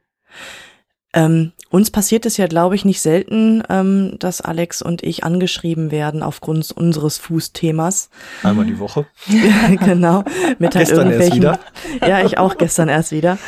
Ähm, 1.14 1.52
uns 1.68 1.90
passiert 1.90 2.26
es 2.26 2.36
ja, 2.36 2.46
glaube 2.46 2.74
ich, 2.74 2.84
nicht 2.84 3.00
selten, 3.00 3.62
ähm, 3.68 4.16
dass 4.18 4.40
Alex 4.40 4.82
und 4.82 5.02
ich 5.02 5.24
angeschrieben 5.24 5.90
werden 5.90 6.22
aufgrund 6.22 6.70
unseres 6.70 7.18
Fußthemas. 7.18 8.10
Einmal 8.42 8.66
die 8.66 8.78
Woche. 8.78 9.06
genau. 9.84 10.24
Mit 10.58 10.74
halt 10.74 10.88
gestern 10.88 11.10
erst 11.10 11.34
wieder. 11.34 11.58
Ja, 12.06 12.24
ich 12.24 12.38
auch 12.38 12.56
gestern 12.56 12.88
erst 12.88 13.12
wieder. 13.12 13.38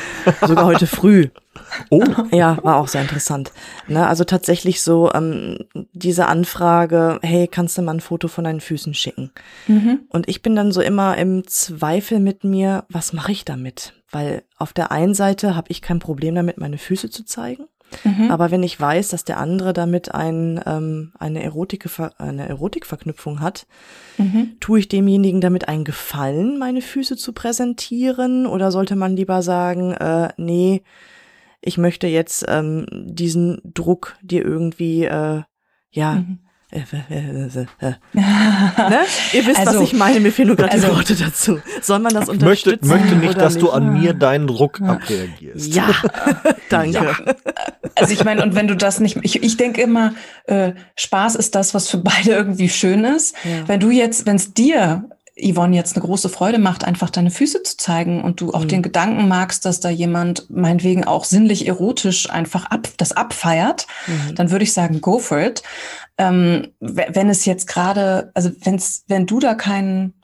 Sogar 0.47 0.67
heute 0.67 0.87
früh. 0.87 1.29
Oh. 1.91 2.03
Ja, 2.31 2.59
war 2.63 2.77
auch 2.77 2.89
sehr 2.89 3.03
interessant. 3.03 3.53
Ne, 3.89 4.07
also 4.07 4.25
tatsächlich 4.25 4.83
so 4.83 5.11
ähm, 5.13 5.59
diese 5.93 6.27
Anfrage, 6.27 7.19
hey, 7.23 7.49
kannst 7.49 7.79
du 7.79 7.83
mal 7.83 7.95
ein 7.95 8.01
Foto 8.01 8.29
von 8.29 8.45
deinen 8.45 8.61
Füßen 8.61 8.95
schicken? 8.95 9.33
Mhm. 9.67 10.01
Und 10.09 10.29
ich 10.29 10.43
bin 10.43 10.57
dann 10.57 10.73
so 10.73 10.81
immer 10.81 11.17
im 11.17 11.47
Zweifel 11.47 12.21
mit 12.21 12.45
mir, 12.45 12.85
was 12.89 13.13
mache 13.13 13.33
ich 13.33 13.45
damit? 13.45 13.93
Weil 14.15 14.45
auf 14.57 14.73
der 14.73 14.93
einen 14.93 15.13
Seite 15.13 15.57
habe 15.57 15.73
ich 15.73 15.83
kein 15.83 15.99
Problem 15.99 16.37
damit, 16.37 16.57
meine 16.57 16.79
Füße 16.79 17.11
zu 17.11 17.25
zeigen. 17.25 17.67
Mhm. 18.05 18.31
Aber 18.31 18.53
wenn 18.53 18.63
ich 18.63 18.81
weiß, 18.81 19.09
dass 19.09 19.25
der 19.25 19.39
andere 19.39 19.73
damit 19.73 20.15
ein, 20.15 20.61
ähm, 20.67 21.13
eine, 21.19 21.43
Erotik, 21.43 21.89
eine 22.19 22.49
Erotikverknüpfung 22.49 23.41
hat, 23.41 23.67
mhm. 24.17 24.57
tue 24.61 24.79
ich 24.79 24.89
demjenigen 24.89 25.41
damit 25.41 25.67
einen 25.67 25.85
Gefallen, 25.85 26.59
meine 26.59 26.81
Füße 26.81 27.17
zu 27.17 27.33
präsentieren? 27.33 28.47
Oder 28.47 28.71
sollte 28.71 28.95
man 28.95 29.17
lieber 29.17 29.43
sagen, 29.43 29.93
äh, 29.93 30.29
nee, 30.37 30.83
ich 31.61 31.77
möchte 31.77 32.07
jetzt 32.07 32.45
ähm, 32.47 32.87
diesen 32.91 33.61
Druck 33.65 34.17
dir 34.23 34.45
irgendwie, 34.45 35.07
äh, 35.07 35.43
ja, 35.91 36.15
mhm. 36.15 36.39
Ne? 38.15 39.01
Ihr 39.33 39.47
wisst, 39.47 39.59
also, 39.61 39.81
was 39.81 39.89
ich 39.89 39.93
meine, 39.93 40.21
mir 40.21 40.33
fehlen 40.33 40.49
nur 40.49 40.57
gerade 40.57 40.73
also, 40.73 40.89
die 40.89 40.95
Worte 40.95 41.15
dazu. 41.15 41.61
Soll 41.81 42.01
man 42.01 42.13
das 42.13 42.29
unterstützen? 42.29 42.85
Ich 42.85 42.91
möchte, 42.91 43.15
möchte 43.15 43.27
nicht, 43.27 43.41
dass 43.41 43.55
nicht? 43.55 43.65
du 43.65 43.71
an 43.71 43.93
mir 43.93 44.13
deinen 44.13 44.47
Druck 44.47 44.81
ja. 44.81 44.87
abreagierst. 44.89 45.75
Ja, 45.75 45.91
danke. 46.69 46.95
Ja. 46.95 47.17
Also 47.95 48.13
ich 48.13 48.25
meine, 48.25 48.43
und 48.43 48.55
wenn 48.55 48.67
du 48.67 48.77
das 48.77 49.01
nicht, 49.01 49.19
ich, 49.23 49.43
ich 49.43 49.57
denke 49.57 49.81
immer, 49.83 50.15
äh, 50.47 50.73
Spaß 50.97 51.37
ist 51.37 51.55
das, 51.55 51.75
was 51.75 51.89
für 51.89 51.99
beide 51.99 52.33
irgendwie 52.33 52.69
schön 52.69 53.05
ist. 53.05 53.37
Ja. 53.45 53.69
Wenn 53.69 53.81
du 53.81 53.91
jetzt, 53.91 54.27
wenn 54.27 54.37
es 54.37 54.53
dir 54.53 55.05
Yvonne 55.37 55.75
jetzt 55.75 55.97
eine 55.97 56.05
große 56.05 56.29
Freude 56.29 56.59
macht, 56.59 56.85
einfach 56.85 57.11
deine 57.11 57.31
Füße 57.31 57.63
zu 57.65 57.77
zeigen 57.77 58.23
und 58.23 58.41
du 58.41 58.53
auch 58.53 58.65
mhm. 58.65 58.69
den 58.69 58.83
Gedanken 58.83 59.27
magst, 59.27 59.65
dass 59.65 59.81
da 59.81 59.91
jemand 59.91 60.49
meinetwegen 60.49 61.05
auch 61.05 61.25
sinnlich 61.25 61.67
erotisch 61.67 62.31
einfach 62.31 62.67
ab, 62.67 62.89
das 62.99 63.13
abfeiert, 63.13 63.87
mhm. 64.07 64.35
dann 64.37 64.51
würde 64.51 64.63
ich 64.63 64.73
sagen, 64.73 65.01
go 65.01 65.19
for 65.19 65.41
it. 65.41 65.63
Ähm, 66.19 66.69
wenn 66.79 67.29
es 67.29 67.45
jetzt 67.45 67.67
gerade, 67.67 68.31
also 68.35 68.51
wenn's, 68.61 69.05
wenn 69.09 69.27
du 69.27 69.41
da 69.41 69.55
keinen 69.55 70.15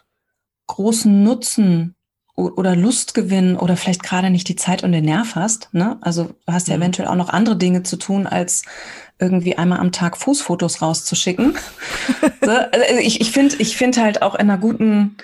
großen 0.69 1.25
Nutzen 1.25 1.97
oder 2.37 2.77
Lustgewinn 2.77 3.57
oder 3.57 3.77
vielleicht 3.77 4.05
gerade 4.05 4.31
nicht 4.31 4.49
die 4.49 4.57
Zeit 4.57 4.85
und 4.85 4.93
den 4.93 5.05
Nerv 5.05 5.35
hast, 5.35 5.69
ne? 5.73 5.99
Also 6.01 6.31
du 6.47 6.53
hast 6.53 6.69
ja 6.69 6.77
mhm. 6.77 6.83
eventuell 6.83 7.09
auch 7.09 7.17
noch 7.17 7.29
andere 7.29 7.57
Dinge 7.57 7.83
zu 7.83 7.97
tun, 7.97 8.29
als 8.29 8.63
irgendwie 9.21 9.57
einmal 9.57 9.81
am 9.81 9.93
Tag 9.93 10.17
Fußfotos 10.17 10.83
rauszuschicken. 10.83 11.55
so, 12.43 12.51
also 12.51 12.99
ich 13.01 13.21
ich 13.21 13.31
finde 13.31 13.57
ich 13.59 13.77
finde 13.77 14.03
halt 14.03 14.23
auch 14.23 14.35
in 14.35 14.43
einer 14.43 14.59
guten 14.59 15.17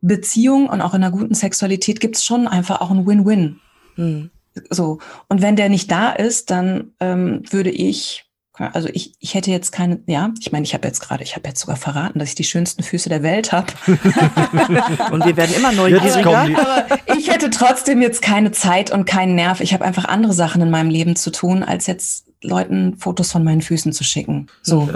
Beziehung 0.00 0.68
und 0.68 0.80
auch 0.80 0.94
in 0.94 1.02
einer 1.02 1.12
guten 1.12 1.34
Sexualität 1.34 2.00
gibt's 2.00 2.24
schon 2.24 2.48
einfach 2.48 2.80
auch 2.80 2.90
ein 2.90 3.06
Win-Win. 3.06 3.60
Mhm. 3.96 4.30
So. 4.70 4.98
Und 5.28 5.42
wenn 5.42 5.56
der 5.56 5.68
nicht 5.68 5.90
da 5.90 6.10
ist, 6.10 6.50
dann 6.50 6.92
ähm, 7.00 7.42
würde 7.50 7.70
ich 7.70 8.30
also 8.74 8.88
ich, 8.92 9.14
ich 9.20 9.34
hätte 9.34 9.50
jetzt 9.50 9.72
keine, 9.72 10.00
ja, 10.06 10.32
ich 10.38 10.52
meine, 10.52 10.64
ich 10.64 10.74
habe 10.74 10.86
jetzt 10.86 11.00
gerade, 11.00 11.22
ich 11.22 11.34
habe 11.34 11.48
jetzt 11.48 11.60
sogar 11.60 11.76
verraten, 11.76 12.18
dass 12.18 12.30
ich 12.30 12.34
die 12.34 12.44
schönsten 12.44 12.82
Füße 12.82 13.08
der 13.08 13.22
Welt 13.22 13.52
habe. 13.52 13.72
und 13.86 15.24
wir 15.24 15.36
werden 15.36 15.54
immer 15.56 15.72
neugieriger. 15.72 16.36
Aber 16.36 16.86
ich 17.16 17.30
hätte 17.30 17.48
trotzdem 17.48 18.02
jetzt 18.02 18.20
keine 18.20 18.52
Zeit 18.52 18.90
und 18.90 19.06
keinen 19.06 19.34
Nerv. 19.34 19.60
Ich 19.60 19.72
habe 19.72 19.84
einfach 19.84 20.04
andere 20.04 20.34
Sachen 20.34 20.60
in 20.60 20.70
meinem 20.70 20.90
Leben 20.90 21.16
zu 21.16 21.30
tun, 21.30 21.62
als 21.62 21.86
jetzt 21.86 22.26
Leuten 22.42 22.96
Fotos 22.96 23.32
von 23.32 23.44
meinen 23.44 23.60
Füßen 23.60 23.92
zu 23.92 24.02
schicken. 24.02 24.46
So. 24.62 24.88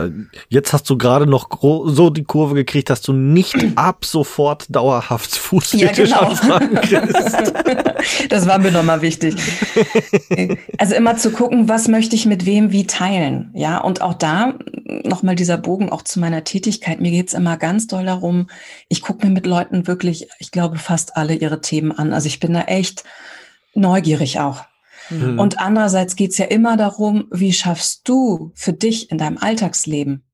Jetzt 0.48 0.72
hast 0.72 0.88
du 0.88 0.96
gerade 0.96 1.26
noch 1.26 1.48
so 1.60 2.08
die 2.08 2.24
Kurve 2.24 2.54
gekriegt, 2.54 2.88
dass 2.88 3.02
du 3.02 3.12
nicht 3.12 3.54
ab 3.76 4.04
sofort 4.04 4.66
dauerhaft 4.74 5.34
Fußfetisch 5.36 6.10
ja, 6.10 6.30
genau. 6.30 6.80
kriegst. 6.80 7.52
das 8.30 8.46
war 8.46 8.58
mir 8.58 8.72
nochmal 8.72 9.02
wichtig. 9.02 9.36
Also 10.78 10.94
immer 10.94 11.16
zu 11.16 11.30
gucken, 11.30 11.68
was 11.68 11.88
möchte 11.88 12.16
ich 12.16 12.26
mit 12.26 12.46
wem 12.46 12.72
wie 12.72 12.86
teilen. 12.86 13.50
Ja, 13.54 13.78
und 13.78 14.02
auch 14.02 14.14
da 14.14 14.54
nochmal 15.04 15.34
dieser 15.34 15.56
Bogen 15.56 15.90
auch 15.90 16.02
zu 16.02 16.20
meiner 16.20 16.44
Tätigkeit. 16.44 17.00
Mir 17.00 17.10
geht's 17.10 17.34
immer 17.34 17.56
ganz 17.56 17.86
doll 17.86 18.04
darum, 18.04 18.48
ich 18.88 19.02
gucke 19.02 19.26
mir 19.26 19.32
mit 19.32 19.46
Leuten 19.46 19.86
wirklich, 19.86 20.28
ich 20.38 20.50
glaube, 20.50 20.78
fast 20.78 21.16
alle 21.16 21.34
ihre 21.34 21.60
Themen 21.60 21.92
an. 21.92 22.12
Also 22.12 22.26
ich 22.26 22.40
bin 22.40 22.52
da 22.52 22.62
echt 22.62 23.04
neugierig 23.74 24.40
auch. 24.40 24.64
Mhm. 25.10 25.38
Und 25.38 25.58
andererseits 25.58 26.16
geht's 26.16 26.38
ja 26.38 26.46
immer 26.46 26.76
darum, 26.76 27.26
wie 27.30 27.52
schaffst 27.52 28.08
du 28.08 28.52
für 28.54 28.72
dich 28.72 29.10
in 29.10 29.18
deinem 29.18 29.38
Alltagsleben 29.38 30.24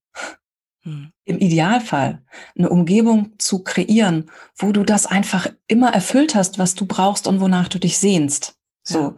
mhm. 0.85 1.12
im 1.24 1.38
Idealfall 1.38 2.22
eine 2.56 2.70
Umgebung 2.70 3.33
zu 3.38 3.62
kreieren, 3.62 4.30
wo 4.56 4.72
du 4.72 4.85
das 4.85 5.06
einfach 5.06 5.48
immer 5.66 5.92
erfüllt 5.92 6.35
hast, 6.35 6.59
was 6.59 6.74
du 6.74 6.87
brauchst 6.87 7.26
und 7.26 7.40
wonach 7.40 7.68
du 7.68 7.78
dich 7.78 7.98
sehnst. 7.98 8.54
So. 8.83 8.98
Ja. 8.98 9.14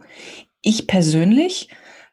Ich 0.61 0.87
persönlich 0.87 1.69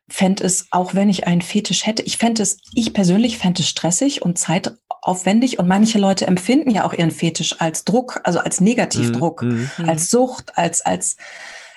fände 0.08 0.44
es, 0.44 0.66
auch 0.70 0.94
wenn 0.94 1.08
ich 1.08 1.26
einen 1.26 1.40
Fetisch 1.42 1.86
hätte, 1.86 2.02
ich 2.02 2.18
fände 2.18 2.42
es, 2.42 2.58
ich 2.74 2.92
persönlich 2.92 3.38
fände 3.38 3.62
es 3.62 3.68
stressig 3.68 4.22
und 4.22 4.38
zeitaufwendig 4.38 5.58
und 5.58 5.68
manche 5.68 5.98
Leute 5.98 6.26
empfinden 6.26 6.70
ja 6.70 6.84
auch 6.84 6.92
ihren 6.92 7.12
Fetisch 7.12 7.60
als 7.60 7.84
Druck, 7.84 8.20
also 8.24 8.40
als 8.40 8.60
Negativdruck, 8.60 9.42
mhm. 9.42 9.70
als 9.86 10.10
Sucht, 10.10 10.58
als, 10.58 10.84
als, 10.84 11.16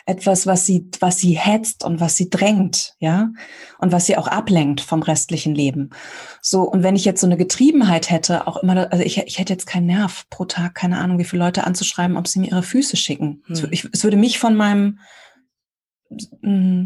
etwas, 0.05 0.45
was 0.45 0.65
sie, 0.65 0.89
was 0.99 1.17
sie 1.17 1.37
hetzt 1.37 1.83
und 1.85 2.01
was 2.01 2.17
sie 2.17 2.29
drängt, 2.29 2.95
ja, 2.99 3.29
und 3.79 3.91
was 3.91 4.05
sie 4.05 4.17
auch 4.17 4.27
ablenkt 4.27 4.81
vom 4.81 5.01
restlichen 5.01 5.55
Leben. 5.55 5.91
So, 6.41 6.63
und 6.63 6.83
wenn 6.83 6.95
ich 6.95 7.05
jetzt 7.05 7.21
so 7.21 7.27
eine 7.27 7.37
Getriebenheit 7.37 8.09
hätte, 8.09 8.47
auch 8.47 8.57
immer, 8.57 8.91
also 8.91 9.03
ich, 9.03 9.17
ich 9.19 9.39
hätte 9.39 9.53
jetzt 9.53 9.65
keinen 9.65 9.85
Nerv 9.85 10.25
pro 10.29 10.45
Tag, 10.45 10.75
keine 10.75 10.97
Ahnung, 10.97 11.19
wie 11.19 11.23
viele 11.23 11.43
Leute 11.43 11.65
anzuschreiben, 11.65 12.17
ob 12.17 12.27
sie 12.27 12.39
mir 12.39 12.47
ihre 12.51 12.63
Füße 12.63 12.97
schicken. 12.97 13.43
Hm. 13.47 13.67
Ich, 13.71 13.87
es 13.91 14.03
würde 14.03 14.17
mich 14.17 14.39
von 14.39 14.55
meinem 14.55 14.99
mm, 16.41 16.85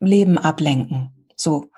Leben 0.00 0.38
ablenken. 0.38 1.26
So. 1.36 1.70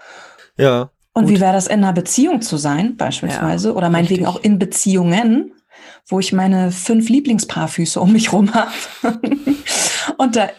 Ja. 0.56 0.90
Und 1.12 1.24
gut. 1.24 1.34
wie 1.34 1.40
wäre 1.40 1.52
das 1.52 1.66
in 1.66 1.84
einer 1.84 1.92
Beziehung 1.92 2.40
zu 2.40 2.56
sein, 2.56 2.96
beispielsweise, 2.96 3.68
ja, 3.68 3.74
oder 3.74 3.90
meinetwegen 3.90 4.24
richtig. 4.24 4.40
auch 4.40 4.44
in 4.44 4.58
Beziehungen, 4.58 5.53
wo 6.06 6.20
ich 6.20 6.32
meine 6.32 6.70
fünf 6.70 7.08
Lieblingspaarfüße 7.08 8.00
um 8.00 8.12
mich 8.12 8.32
rum 8.32 8.52
habe 8.54 8.72
und 10.18 10.36
da 10.36 10.50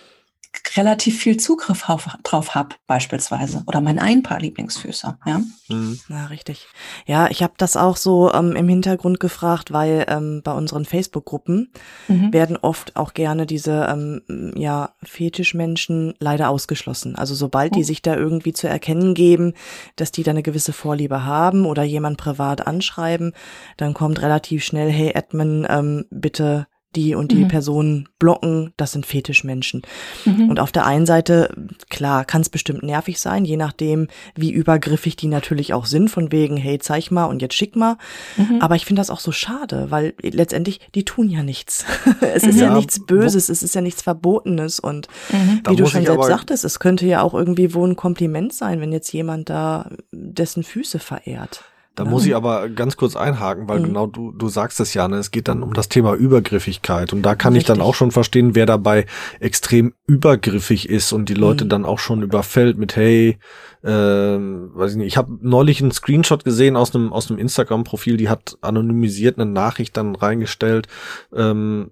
relativ 0.75 1.19
viel 1.19 1.37
Zugriff 1.37 1.89
auf, 1.89 2.07
drauf 2.23 2.55
habe, 2.55 2.75
beispielsweise. 2.87 3.63
Oder 3.67 3.81
mein 3.81 3.99
ein 3.99 4.23
paar 4.23 4.39
Lieblingsfüße. 4.39 5.17
Ja, 5.25 5.41
mhm. 5.69 5.99
ja 6.09 6.25
richtig. 6.27 6.67
Ja, 7.05 7.27
ich 7.29 7.43
habe 7.43 7.53
das 7.57 7.77
auch 7.77 7.97
so 7.97 8.31
ähm, 8.33 8.55
im 8.55 8.67
Hintergrund 8.67 9.19
gefragt, 9.19 9.71
weil 9.71 10.05
ähm, 10.07 10.41
bei 10.43 10.51
unseren 10.51 10.85
Facebook-Gruppen 10.85 11.71
mhm. 12.07 12.33
werden 12.33 12.57
oft 12.57 12.95
auch 12.95 13.13
gerne 13.13 13.45
diese 13.45 13.87
ähm, 13.89 14.53
ja, 14.55 14.91
Fetischmenschen 15.03 16.13
leider 16.19 16.49
ausgeschlossen. 16.49 17.15
Also 17.15 17.35
sobald 17.35 17.73
oh. 17.73 17.77
die 17.77 17.83
sich 17.83 18.01
da 18.01 18.15
irgendwie 18.15 18.53
zu 18.53 18.67
erkennen 18.67 19.13
geben, 19.13 19.53
dass 19.95 20.11
die 20.11 20.23
da 20.23 20.31
eine 20.31 20.43
gewisse 20.43 20.73
Vorliebe 20.73 21.25
haben 21.25 21.65
oder 21.65 21.83
jemand 21.83 22.17
privat 22.17 22.67
anschreiben, 22.67 23.33
dann 23.77 23.93
kommt 23.93 24.21
relativ 24.21 24.63
schnell, 24.63 24.91
hey 24.91 25.11
Edmund, 25.13 25.67
ähm, 25.69 26.05
bitte 26.09 26.67
die 26.95 27.15
und 27.15 27.31
die 27.31 27.43
mhm. 27.43 27.47
Personen 27.47 28.09
blocken, 28.19 28.73
das 28.77 28.91
sind 28.91 29.05
Fetischmenschen. 29.05 29.81
Mhm. 30.25 30.49
Und 30.49 30.59
auf 30.59 30.71
der 30.71 30.85
einen 30.85 31.05
Seite, 31.05 31.53
klar, 31.89 32.25
kann 32.25 32.41
es 32.41 32.49
bestimmt 32.49 32.83
nervig 32.83 33.19
sein, 33.19 33.45
je 33.45 33.57
nachdem, 33.57 34.07
wie 34.35 34.51
übergriffig 34.51 35.15
die 35.15 35.27
natürlich 35.27 35.73
auch 35.73 35.85
sind, 35.85 36.09
von 36.09 36.31
wegen, 36.31 36.57
hey, 36.57 36.79
zeig 36.79 37.11
mal 37.11 37.25
und 37.25 37.41
jetzt 37.41 37.55
schick 37.55 37.75
mal. 37.75 37.97
Mhm. 38.37 38.61
Aber 38.61 38.75
ich 38.75 38.85
finde 38.85 38.99
das 38.99 39.09
auch 39.09 39.19
so 39.19 39.31
schade, 39.31 39.87
weil 39.89 40.13
letztendlich, 40.21 40.79
die 40.95 41.05
tun 41.05 41.29
ja 41.29 41.43
nichts. 41.43 41.85
es 42.21 42.43
ist 42.43 42.59
ja, 42.59 42.67
ja, 42.67 42.75
nichts 42.75 43.05
Böses, 43.05 43.49
es 43.49 43.63
ist 43.63 43.75
ja 43.75 43.81
nichts 43.81 44.01
Verbotenes. 44.01 44.79
Und 44.79 45.07
mhm. 45.31 45.61
wie 45.67 45.75
du 45.75 45.85
schon 45.85 46.05
selbst 46.05 46.27
sagtest, 46.27 46.63
es 46.65 46.79
könnte 46.79 47.05
ja 47.05 47.21
auch 47.21 47.33
irgendwie 47.33 47.73
wohl 47.73 47.89
ein 47.89 47.95
Kompliment 47.95 48.53
sein, 48.53 48.81
wenn 48.81 48.91
jetzt 48.91 49.11
jemand 49.11 49.49
da 49.49 49.89
dessen 50.11 50.63
Füße 50.63 50.99
verehrt. 50.99 51.63
Da 51.95 52.03
ja. 52.03 52.09
muss 52.09 52.25
ich 52.25 52.35
aber 52.35 52.69
ganz 52.69 52.97
kurz 52.97 53.15
einhaken, 53.15 53.69
weil 53.69 53.79
mhm. 53.79 53.85
genau 53.85 54.07
du, 54.07 54.31
du 54.31 54.49
sagst 54.49 54.79
es 54.81 54.93
ja, 54.93 55.07
ne? 55.07 55.17
es 55.17 55.31
geht 55.31 55.47
dann 55.47 55.63
um 55.63 55.73
das 55.73 55.87
Thema 55.87 56.13
Übergriffigkeit. 56.13 57.13
Und 57.13 57.21
da 57.21 57.35
kann 57.35 57.53
Richtig. 57.53 57.69
ich 57.69 57.75
dann 57.75 57.85
auch 57.85 57.95
schon 57.95 58.11
verstehen, 58.11 58.53
wer 58.53 58.65
dabei 58.65 59.05
extrem 59.39 59.93
übergriffig 60.05 60.89
ist 60.89 61.13
und 61.13 61.29
die 61.29 61.33
Leute 61.33 61.63
mhm. 61.65 61.69
dann 61.69 61.85
auch 61.85 61.99
schon 61.99 62.21
überfällt 62.21 62.77
mit, 62.77 62.97
hey, 62.97 63.37
äh, 63.83 63.89
weiß 63.89 64.91
ich 64.91 64.97
nicht, 64.97 65.07
ich 65.07 65.17
habe 65.17 65.37
neulich 65.41 65.81
einen 65.81 65.91
Screenshot 65.91 66.43
gesehen 66.43 66.75
aus 66.75 66.93
einem, 66.93 67.13
aus 67.13 67.29
einem 67.29 67.39
Instagram-Profil, 67.39 68.17
die 68.17 68.29
hat 68.29 68.57
anonymisiert 68.61 69.39
eine 69.39 69.49
Nachricht 69.49 69.95
dann 69.95 70.15
reingestellt, 70.15 70.87
ähm, 71.33 71.91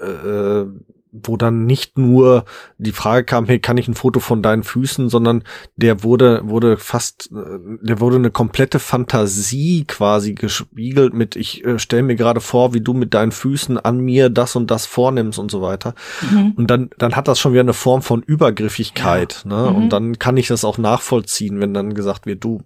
äh, 0.00 0.64
wo 1.12 1.36
dann 1.36 1.66
nicht 1.66 1.98
nur 1.98 2.44
die 2.78 2.92
Frage 2.92 3.24
kam, 3.24 3.46
hey, 3.46 3.58
kann 3.58 3.76
ich 3.76 3.88
ein 3.88 3.94
Foto 3.94 4.20
von 4.20 4.42
deinen 4.42 4.62
Füßen, 4.62 5.08
sondern 5.08 5.42
der 5.76 6.02
wurde, 6.02 6.42
wurde 6.44 6.76
fast, 6.76 7.30
äh, 7.32 7.58
der 7.82 8.00
wurde 8.00 8.16
eine 8.16 8.30
komplette 8.30 8.78
Fantasie 8.78 9.84
quasi 9.86 10.34
gespiegelt 10.34 11.14
mit, 11.14 11.36
ich 11.36 11.64
äh, 11.64 11.78
stelle 11.78 12.02
mir 12.02 12.16
gerade 12.16 12.40
vor, 12.40 12.74
wie 12.74 12.80
du 12.80 12.92
mit 12.92 13.14
deinen 13.14 13.32
Füßen 13.32 13.78
an 13.78 13.98
mir 13.98 14.30
das 14.30 14.56
und 14.56 14.70
das 14.70 14.86
vornimmst 14.86 15.38
und 15.38 15.50
so 15.50 15.62
weiter. 15.62 15.94
Mhm. 16.30 16.52
Und 16.56 16.70
dann, 16.70 16.90
dann 16.98 17.16
hat 17.16 17.28
das 17.28 17.40
schon 17.40 17.52
wieder 17.52 17.62
eine 17.62 17.72
Form 17.72 18.02
von 18.02 18.22
Übergriffigkeit, 18.22 19.44
ja. 19.44 19.64
ne? 19.64 19.70
Mhm. 19.70 19.76
Und 19.76 19.88
dann 19.90 20.18
kann 20.18 20.36
ich 20.36 20.48
das 20.48 20.64
auch 20.64 20.78
nachvollziehen, 20.78 21.60
wenn 21.60 21.74
dann 21.74 21.94
gesagt 21.94 22.26
wird, 22.26 22.44
du, 22.44 22.62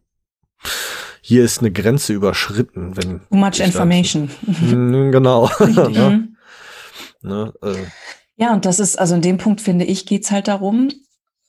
hier 1.21 1.43
ist 1.43 1.61
eine 1.61 1.73
Grenze 1.73 2.13
überschritten, 2.13 2.97
wenn. 2.97 3.21
Too 3.31 3.37
much 3.37 3.61
information. 3.61 4.31
Dann, 4.43 5.11
genau. 5.13 5.51
ne? 5.59 6.29
Ne? 7.25 7.55
Äh, 7.63 7.75
ja, 8.37 8.53
und 8.53 8.65
das 8.65 8.81
ist, 8.81 8.99
also 8.99 9.15
in 9.15 9.23
dem 9.23 9.39
Punkt 9.39 9.61
finde 9.61 9.85
ich, 9.85 10.07
geht's 10.07 10.31
halt 10.31 10.49
darum, 10.49 10.91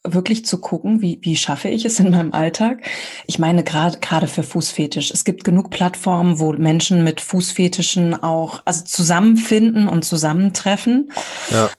wirklich 0.04 0.46
zu 0.46 0.60
gucken, 0.60 1.02
wie, 1.02 1.20
wie 1.24 1.36
schaffe 1.36 1.70
ich 1.70 1.86
es 1.86 2.00
in 2.00 2.12
meinem 2.12 2.34
Alltag. 2.34 2.84
Ich 3.26 3.40
meine, 3.40 3.64
gerade 3.64 4.00
gerade 4.00 4.28
für 4.28 4.44
Fußfetisch. 4.44 5.12
Es 5.12 5.24
gibt 5.24 5.44
genug 5.44 5.72
Plattformen, 5.72 6.40
wo 6.40 6.54
Menschen 6.54 7.04
mit 7.04 7.22
Fußfetischen 7.22 8.22
auch 8.22 8.62
also 8.66 8.84
zusammenfinden 8.86 9.88
und 9.88 10.06
zusammentreffen. 10.06 11.12
Ja. 11.50 11.70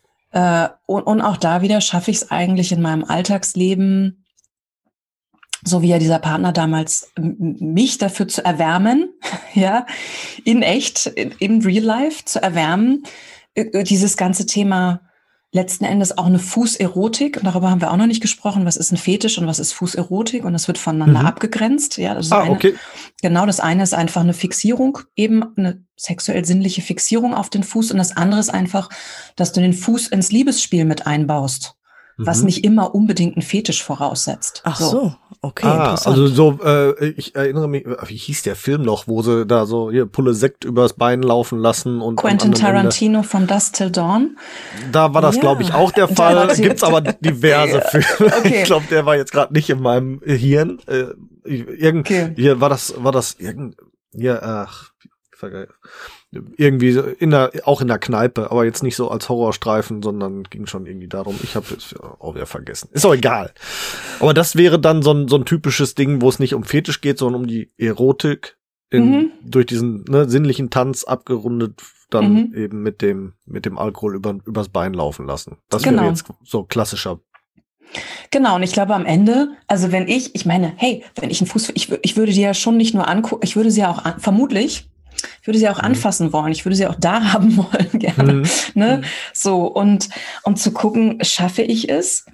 Äh, 0.65 0.69
und, 0.87 1.03
und 1.03 1.21
auch 1.21 1.37
da 1.37 1.63
wieder 1.63 1.81
schaffe 1.81 2.11
ich 2.11 2.19
es 2.19 2.31
eigentlich 2.31 2.73
in 2.73 2.83
meinem 2.83 3.05
Alltagsleben, 3.05 4.25
so 5.65 5.83
wie 5.83 5.89
ja 5.89 5.99
dieser 5.99 6.19
Partner 6.19 6.53
damals 6.53 7.13
mich 7.17 7.99
dafür 7.99 8.29
zu 8.29 8.45
erwärmen, 8.45 9.11
ja, 9.55 9.87
in 10.45 10.63
echt, 10.63 11.07
in, 11.07 11.33
in 11.39 11.63
real 11.63 11.85
life 11.85 12.25
zu 12.25 12.43
erwärmen, 12.43 13.05
dieses 13.57 14.17
ganze 14.17 14.47
Thema 14.47 15.01
letzten 15.53 15.85
Endes 15.85 16.17
auch 16.17 16.27
eine 16.27 16.39
Fußerotik. 16.39 17.39
Und 17.39 17.45
darüber 17.45 17.71
haben 17.71 17.81
wir 17.81 17.91
auch 17.91 17.97
noch 17.97 18.07
nicht 18.07 18.21
gesprochen. 18.21 18.67
Was 18.67 18.77
ist 18.77 18.93
ein 18.93 18.97
Fetisch 18.97 19.39
und 19.39 19.47
was 19.47 19.59
ist 19.59 19.73
Fußerotik? 19.73 20.45
Und 20.45 20.53
das 20.53 20.69
wird 20.69 20.79
voneinander 20.79 21.21
mhm. 21.21 21.27
abgegrenzt. 21.27 21.97
Ja, 21.99 22.15
das 22.15 22.31
ah, 22.33 22.43
eine, 22.43 22.51
okay. 22.51 22.75
Genau, 23.23 23.47
das 23.47 23.61
eine 23.61 23.83
ist 23.83 23.95
einfach 23.95 24.21
eine 24.21 24.35
Fixierung, 24.35 24.99
eben 25.15 25.45
eine 25.57 25.85
sexuell 25.97 26.45
sinnliche 26.45 26.83
Fixierung 26.83 27.35
auf 27.35 27.49
den 27.49 27.63
Fuß. 27.63 27.93
Und 27.93 27.99
das 27.99 28.17
andere 28.17 28.41
ist 28.41 28.51
einfach, 28.51 28.91
dass 29.37 29.53
du 29.53 29.61
den 29.61 29.73
Fuß 29.73 30.09
ins 30.09 30.31
Liebesspiel 30.31 30.85
mit 30.85 31.07
einbaust 31.07 31.76
was 32.19 32.41
mhm. 32.41 32.47
nicht 32.47 32.65
immer 32.65 32.95
unbedingt 32.95 33.37
ein 33.37 33.43
Fetisch 33.43 33.83
voraussetzt. 33.83 34.63
Ach 34.65 34.79
so, 34.79 34.91
so 34.91 35.15
okay. 35.43 35.67
Ah, 35.67 35.97
also 36.05 36.27
so, 36.29 36.59
äh, 36.65 37.11
ich 37.11 37.35
erinnere 37.35 37.69
mich, 37.69 37.85
wie 38.07 38.17
hieß 38.17 38.43
der 38.43 38.57
Film 38.57 38.83
noch, 38.83 39.07
wo 39.07 39.21
sie 39.23 39.45
da 39.45 39.67
so 39.67 39.91
hier 39.91 40.07
Pulle 40.07 40.33
Sekt 40.33 40.65
übers 40.65 40.95
Bein 40.95 41.23
laufen 41.23 41.59
lassen 41.59 42.01
und 42.01 42.17
Quentin 42.17 42.53
Tarantino 42.53 43.19
Ende, 43.19 43.29
From 43.29 43.47
Dusk 43.47 43.75
Till 43.75 43.91
Dawn. 43.91 44.39
Da 44.93 45.13
war 45.13 45.21
das, 45.21 45.37
ja. 45.37 45.43
glaube 45.43 45.63
ich, 45.63 45.75
auch 45.75 45.93
der 45.93 46.09
Fall. 46.09 46.55
Gibt's 46.57 46.83
aber 46.83 47.03
diverse 47.03 47.81
Filme. 47.91 48.35
Okay. 48.39 48.61
Ich 48.61 48.65
glaube, 48.65 48.87
der 48.91 49.05
war 49.05 49.17
jetzt 49.17 49.33
gerade 49.33 49.53
nicht 49.53 49.69
in 49.69 49.81
meinem 49.81 50.21
Hirn. 50.25 50.79
Äh, 50.87 51.09
irgend, 51.45 52.07
okay. 52.07 52.33
Hier 52.35 52.61
war 52.61 52.71
das, 52.71 52.95
war 52.97 53.13
das 53.13 53.35
irgend, 53.35 53.77
ja, 54.13 54.41
ach, 54.41 54.93
irgendwie 56.57 56.99
in 57.19 57.31
der, 57.31 57.53
auch 57.65 57.81
in 57.81 57.89
der 57.89 57.99
Kneipe, 57.99 58.51
aber 58.51 58.65
jetzt 58.65 58.83
nicht 58.83 58.97
so 58.97 59.11
als 59.11 59.29
Horrorstreifen, 59.29 60.03
sondern 60.03 60.45
ging 60.45 60.67
schon 60.67 60.87
irgendwie 60.87 61.09
darum. 61.09 61.39
Ich 61.43 61.57
habe 61.57 61.67
es 61.77 61.95
auch 62.01 62.35
wieder 62.35 62.47
vergessen. 62.47 62.89
Ist 62.93 63.05
auch 63.05 63.15
egal. 63.15 63.53
Aber 64.21 64.35
das 64.35 64.57
wäre 64.57 64.79
dann 64.79 65.03
so 65.03 65.13
ein, 65.13 65.29
so 65.29 65.37
ein 65.37 65.45
typisches 65.45 65.95
Ding, 65.95 66.21
wo 66.21 66.29
es 66.29 66.39
nicht 66.39 66.55
um 66.55 66.65
Fetisch 66.65 67.01
geht, 67.01 67.19
sondern 67.19 67.43
um 67.43 67.47
die 67.47 67.73
Erotik 67.79 68.57
in, 68.91 69.11
mhm. 69.11 69.33
durch 69.45 69.67
diesen 69.67 70.05
ne, 70.09 70.29
sinnlichen 70.29 70.71
Tanz 70.71 71.05
abgerundet 71.05 71.81
dann 72.11 72.33
mhm. 72.33 72.55
eben 72.55 72.83
mit 72.83 73.03
dem 73.03 73.33
mit 73.47 73.67
dem 73.67 73.79
Alkohol 73.79 74.15
über, 74.15 74.39
übers 74.45 74.69
Bein 74.69 74.95
laufen 74.95 75.27
lassen. 75.27 75.59
Das 75.71 75.83
genau. 75.83 76.03
wäre 76.03 76.11
jetzt 76.11 76.25
so 76.45 76.63
klassischer 76.63 77.21
Genau, 78.31 78.57
und 78.57 78.63
ich 78.63 78.73
glaube 78.73 78.95
am 78.95 79.07
Ende, 79.07 79.57
also 79.69 79.93
wenn 79.93 80.09
ich, 80.09 80.35
ich 80.35 80.45
meine, 80.45 80.73
hey, 80.77 81.05
wenn 81.21 81.31
ich 81.31 81.41
einen 81.41 81.49
Fuß, 81.49 81.71
ich, 81.75 81.91
ich 82.03 82.17
würde 82.17 82.33
dir 82.33 82.49
ja 82.49 82.55
schon 82.55 82.77
nicht 82.77 82.95
nur 82.95 83.07
angucken, 83.07 83.43
ich 83.45 83.57
würde 83.57 83.71
sie 83.71 83.81
ja 83.81 83.91
auch 83.91 84.05
an, 84.05 84.19
vermutlich, 84.19 84.89
ich 85.41 85.47
würde 85.47 85.59
sie 85.59 85.69
auch 85.69 85.79
mhm. 85.79 85.87
anfassen 85.87 86.33
wollen. 86.33 86.53
Ich 86.53 86.65
würde 86.65 86.77
sie 86.77 86.87
auch 86.87 86.97
da 86.99 87.25
haben 87.33 87.57
wollen, 87.57 87.99
gerne. 87.99 88.33
Mhm. 88.33 88.49
Ne? 88.75 88.99
Mhm. 88.99 89.05
So, 89.33 89.67
und, 89.67 90.09
und 90.43 90.59
zu 90.59 90.73
gucken, 90.73 91.19
schaffe 91.23 91.63
ich 91.63 91.89
es? 91.89 92.27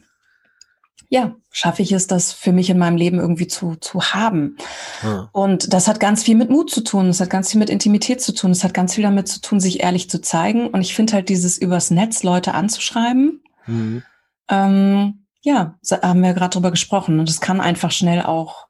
Ja, 1.08 1.36
schaffe 1.50 1.82
ich 1.82 1.92
es, 1.92 2.06
das 2.06 2.32
für 2.32 2.52
mich 2.52 2.70
in 2.70 2.78
meinem 2.78 2.96
Leben 2.96 3.18
irgendwie 3.18 3.46
zu, 3.46 3.76
zu 3.76 4.02
haben? 4.02 4.56
Ja. 5.02 5.28
Und 5.32 5.72
das 5.74 5.86
hat 5.86 6.00
ganz 6.00 6.22
viel 6.22 6.36
mit 6.36 6.48
Mut 6.48 6.70
zu 6.70 6.82
tun. 6.82 7.08
Es 7.10 7.20
hat 7.20 7.28
ganz 7.28 7.50
viel 7.50 7.58
mit 7.58 7.68
Intimität 7.68 8.22
zu 8.22 8.32
tun. 8.32 8.50
Es 8.50 8.64
hat 8.64 8.72
ganz 8.72 8.94
viel 8.94 9.04
damit 9.04 9.28
zu 9.28 9.42
tun, 9.42 9.60
sich 9.60 9.82
ehrlich 9.82 10.08
zu 10.08 10.22
zeigen. 10.22 10.68
Und 10.68 10.80
ich 10.80 10.94
finde 10.94 11.12
halt 11.12 11.28
dieses 11.28 11.58
übers 11.58 11.90
Netz 11.90 12.22
Leute 12.22 12.54
anzuschreiben. 12.54 13.42
Mhm. 13.66 14.02
Ähm, 14.48 15.26
ja, 15.42 15.74
haben 15.90 16.22
wir 16.22 16.32
gerade 16.32 16.54
drüber 16.54 16.70
gesprochen. 16.70 17.20
Und 17.20 17.28
es 17.28 17.42
kann 17.42 17.60
einfach 17.60 17.90
schnell 17.90 18.22
auch 18.22 18.68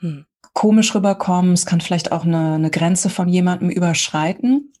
hm 0.00 0.26
komisch 0.52 0.94
rüberkommen. 0.94 1.52
Es 1.52 1.66
kann 1.66 1.80
vielleicht 1.80 2.12
auch 2.12 2.24
eine, 2.24 2.54
eine 2.54 2.70
Grenze 2.70 3.10
von 3.10 3.28
jemandem 3.28 3.70
überschreiten. 3.70 4.72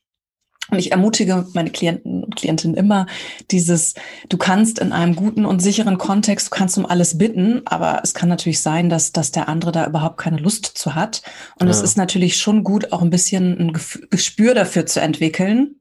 Und 0.70 0.78
ich 0.78 0.92
ermutige 0.92 1.46
meine 1.52 1.70
Klienten 1.70 2.22
und 2.22 2.36
Klientinnen 2.36 2.76
immer 2.76 3.06
dieses, 3.50 3.94
du 4.28 4.36
kannst 4.36 4.78
in 4.78 4.92
einem 4.92 5.16
guten 5.16 5.44
und 5.44 5.60
sicheren 5.60 5.98
Kontext, 5.98 6.46
du 6.46 6.50
kannst 6.56 6.78
um 6.78 6.86
alles 6.86 7.18
bitten, 7.18 7.62
aber 7.66 8.00
es 8.04 8.14
kann 8.14 8.28
natürlich 8.28 8.60
sein, 8.60 8.88
dass, 8.88 9.10
dass 9.12 9.32
der 9.32 9.48
andere 9.48 9.72
da 9.72 9.86
überhaupt 9.86 10.18
keine 10.18 10.36
Lust 10.36 10.66
zu 10.66 10.94
hat. 10.94 11.22
Und 11.58 11.66
ja. 11.66 11.72
es 11.72 11.82
ist 11.82 11.96
natürlich 11.96 12.36
schon 12.36 12.62
gut, 12.62 12.92
auch 12.92 13.02
ein 13.02 13.10
bisschen 13.10 13.58
ein 13.58 13.72
Gespür 13.72 14.54
dafür 14.54 14.86
zu 14.86 15.00
entwickeln. 15.00 15.76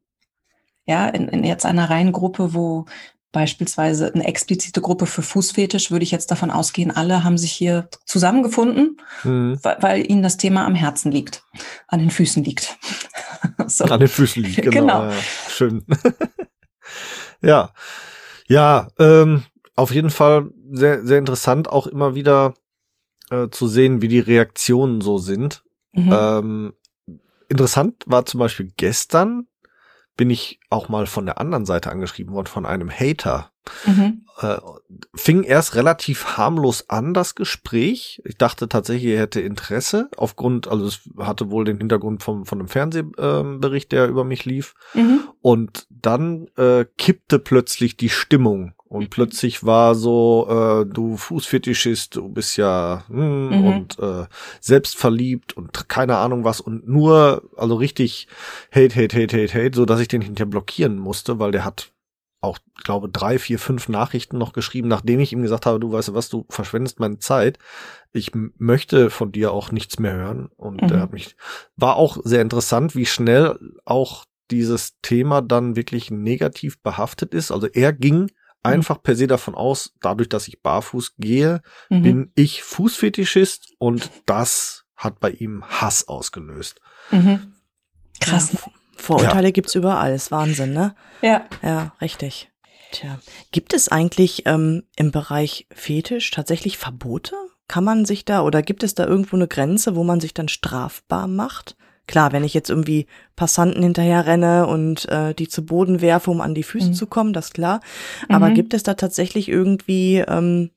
Ja, 0.87 1.07
in, 1.07 1.27
in 1.27 1.43
jetzt 1.43 1.67
einer 1.67 1.89
Reihengruppe, 1.89 2.55
wo 2.55 2.85
beispielsweise 3.31 4.13
eine 4.13 4.25
explizite 4.25 4.81
Gruppe 4.81 5.05
für 5.05 5.21
Fußfetisch, 5.21 5.91
würde 5.91 6.03
ich 6.03 6.11
jetzt 6.11 6.31
davon 6.31 6.49
ausgehen, 6.49 6.91
alle 6.91 7.23
haben 7.23 7.37
sich 7.37 7.51
hier 7.51 7.89
zusammengefunden, 8.05 8.97
mhm. 9.23 9.59
weil, 9.61 9.77
weil, 9.81 10.11
ihnen 10.11 10.23
das 10.23 10.37
Thema 10.37 10.65
am 10.65 10.75
Herzen 10.75 11.11
liegt, 11.11 11.43
an 11.87 11.99
den 11.99 12.09
Füßen 12.09 12.43
liegt. 12.43 12.77
so. 13.67 13.85
An 13.85 13.99
den 13.99 14.09
Füßen 14.09 14.43
liegt, 14.43 14.55
genau. 14.61 14.71
genau. 14.71 15.03
Ja, 15.03 15.13
schön. 15.49 15.85
ja, 17.41 17.71
ja, 18.47 18.87
ähm, 18.97 19.43
auf 19.75 19.93
jeden 19.93 20.09
Fall 20.09 20.49
sehr, 20.71 21.05
sehr 21.05 21.19
interessant, 21.19 21.69
auch 21.69 21.87
immer 21.87 22.15
wieder 22.15 22.55
äh, 23.29 23.49
zu 23.49 23.67
sehen, 23.67 24.01
wie 24.01 24.07
die 24.07 24.19
Reaktionen 24.19 25.01
so 25.01 25.19
sind. 25.19 25.63
Mhm. 25.93 26.11
Ähm, 26.11 26.73
interessant 27.47 28.03
war 28.07 28.25
zum 28.25 28.39
Beispiel 28.39 28.71
gestern 28.75 29.47
bin 30.19 30.29
ich 30.29 30.59
auch 30.69 30.89
mal 30.89 31.07
von 31.07 31.25
der 31.25 31.39
anderen 31.39 31.65
Seite 31.65 31.89
angeschrieben 31.89 32.33
worden, 32.33 32.47
von 32.47 32.65
einem 32.65 32.91
Hater. 32.91 33.51
Mhm. 33.85 34.25
Äh, 34.41 34.57
fing 35.15 35.43
erst 35.43 35.75
relativ 35.75 36.35
harmlos 36.35 36.89
an, 36.89 37.13
das 37.13 37.35
Gespräch. 37.35 38.21
Ich 38.25 38.37
dachte 38.37 38.67
tatsächlich, 38.67 39.13
er 39.13 39.21
hätte 39.21 39.39
Interesse, 39.39 40.09
aufgrund, 40.17 40.67
also 40.67 40.85
es 40.87 41.09
hatte 41.19 41.51
wohl 41.51 41.63
den 41.63 41.77
Hintergrund 41.77 42.21
vom, 42.21 42.45
von 42.45 42.59
einem 42.59 42.67
Fernsehbericht, 42.67 43.93
äh, 43.93 43.95
der 43.95 44.07
über 44.09 44.25
mich 44.25 44.43
lief. 44.43 44.75
Mhm. 44.93 45.21
Und 45.39 45.87
dann 45.89 46.47
äh, 46.57 46.83
kippte 46.97 47.39
plötzlich 47.39 47.95
die 47.95 48.09
Stimmung 48.09 48.73
und 48.89 49.03
mhm. 49.03 49.09
plötzlich 49.09 49.63
war 49.63 49.93
so, 49.93 50.47
äh, 50.49 50.85
du 50.91 51.15
Fußfetischist, 51.15 52.15
du 52.15 52.27
bist 52.27 52.57
ja 52.57 53.03
hm, 53.07 53.49
mhm. 53.49 53.67
und 53.67 53.99
äh, 53.99 54.25
selbstverliebt 54.59 55.55
und 55.55 55.87
keine 55.87 56.17
Ahnung 56.17 56.43
was 56.43 56.59
und 56.59 56.87
nur, 56.87 57.43
also 57.55 57.75
richtig 57.75 58.27
Hate, 58.73 58.95
Hate, 58.95 59.15
Hate, 59.15 59.37
Hate, 59.37 59.53
Hate, 59.53 59.75
so 59.75 59.85
dass 59.85 59.99
ich 59.99 60.07
den 60.07 60.21
hinterher 60.21 60.49
blockieren 60.49 60.97
musste, 60.97 61.39
weil 61.39 61.51
der 61.51 61.65
hat 61.65 61.91
auch, 62.41 62.57
ich 62.77 62.83
glaube, 62.83 63.09
drei, 63.09 63.37
vier, 63.37 63.59
fünf 63.59 63.89
Nachrichten 63.89 64.37
noch 64.37 64.53
geschrieben, 64.53 64.87
nachdem 64.87 65.19
ich 65.19 65.33
ihm 65.33 65.41
gesagt 65.41 65.65
habe, 65.65 65.79
du 65.79 65.91
weißt 65.91 66.13
was, 66.13 66.29
du 66.29 66.45
verschwendest 66.49 66.99
meine 66.99 67.19
Zeit. 67.19 67.59
Ich 68.11 68.31
möchte 68.33 69.09
von 69.09 69.31
dir 69.31 69.51
auch 69.51 69.71
nichts 69.71 69.99
mehr 69.99 70.13
hören. 70.13 70.49
Und 70.55 70.81
mhm. 70.81 70.89
er 70.89 71.01
hat 71.01 71.13
mich, 71.13 71.35
war 71.75 71.97
auch 71.97 72.17
sehr 72.23 72.41
interessant, 72.41 72.95
wie 72.95 73.05
schnell 73.05 73.59
auch 73.83 74.25
dieses 74.51 74.99
Thema 75.01 75.41
dann 75.41 75.75
wirklich 75.75 76.11
negativ 76.11 76.81
behaftet 76.81 77.33
ist. 77.33 77.51
Also 77.51 77.67
er 77.67 77.93
ging. 77.93 78.31
Einfach 78.63 79.01
per 79.01 79.15
se 79.15 79.27
davon 79.27 79.55
aus, 79.55 79.93
dadurch, 80.01 80.29
dass 80.29 80.47
ich 80.47 80.61
barfuß 80.61 81.15
gehe, 81.17 81.61
mhm. 81.89 82.01
bin 82.03 82.31
ich 82.35 82.63
Fußfetischist 82.63 83.73
und 83.77 84.09
das 84.25 84.85
hat 84.95 85.19
bei 85.19 85.31
ihm 85.31 85.63
Hass 85.65 86.07
ausgelöst. 86.07 86.81
Mhm. 87.11 87.53
Krass. 88.19 88.53
Ja, 88.53 88.59
Vorurteile 88.97 89.47
ja. 89.47 89.51
gibt's 89.51 89.75
überall, 89.75 90.13
ist 90.13 90.31
Wahnsinn, 90.31 90.73
ne? 90.73 90.95
Ja. 91.21 91.45
Ja, 91.61 91.93
richtig. 92.01 92.51
Tja. 92.91 93.19
Gibt 93.51 93.73
es 93.73 93.87
eigentlich 93.87 94.45
ähm, 94.45 94.83
im 94.95 95.11
Bereich 95.11 95.67
Fetisch 95.71 96.31
tatsächlich 96.31 96.77
Verbote? 96.77 97.35
kann 97.69 97.85
man 97.85 98.03
sich 98.03 98.25
da 98.25 98.41
oder 98.41 98.61
gibt 98.61 98.83
es 98.83 98.95
da 98.95 99.05
irgendwo 99.05 99.37
eine 99.37 99.47
Grenze, 99.47 99.95
wo 99.95 100.03
man 100.03 100.19
sich 100.19 100.33
dann 100.33 100.49
strafbar 100.49 101.27
macht? 101.27 101.77
Klar, 102.09 102.31
wenn 102.31 102.43
ich 102.43 102.55
jetzt 102.55 102.71
irgendwie 102.71 103.05
Passanten 103.35 103.83
hinterher 103.83 104.25
renne 104.25 104.65
und 104.65 105.07
äh, 105.09 105.35
die 105.35 105.47
zu 105.47 105.63
Boden 105.63 106.01
werfe, 106.01 106.31
um 106.31 106.41
an 106.41 106.55
die 106.55 106.63
Füße 106.63 106.87
mhm. 106.87 106.93
zu 106.95 107.05
kommen, 107.05 107.33
das 107.33 107.53
klar. 107.53 107.81
Aber 108.29 108.49
mhm. 108.49 108.55
gibt 108.55 108.73
es 108.73 108.81
da 108.81 108.95
tatsächlich 108.95 109.47
irgendwie, 109.47 110.15
ähm, 110.27 110.71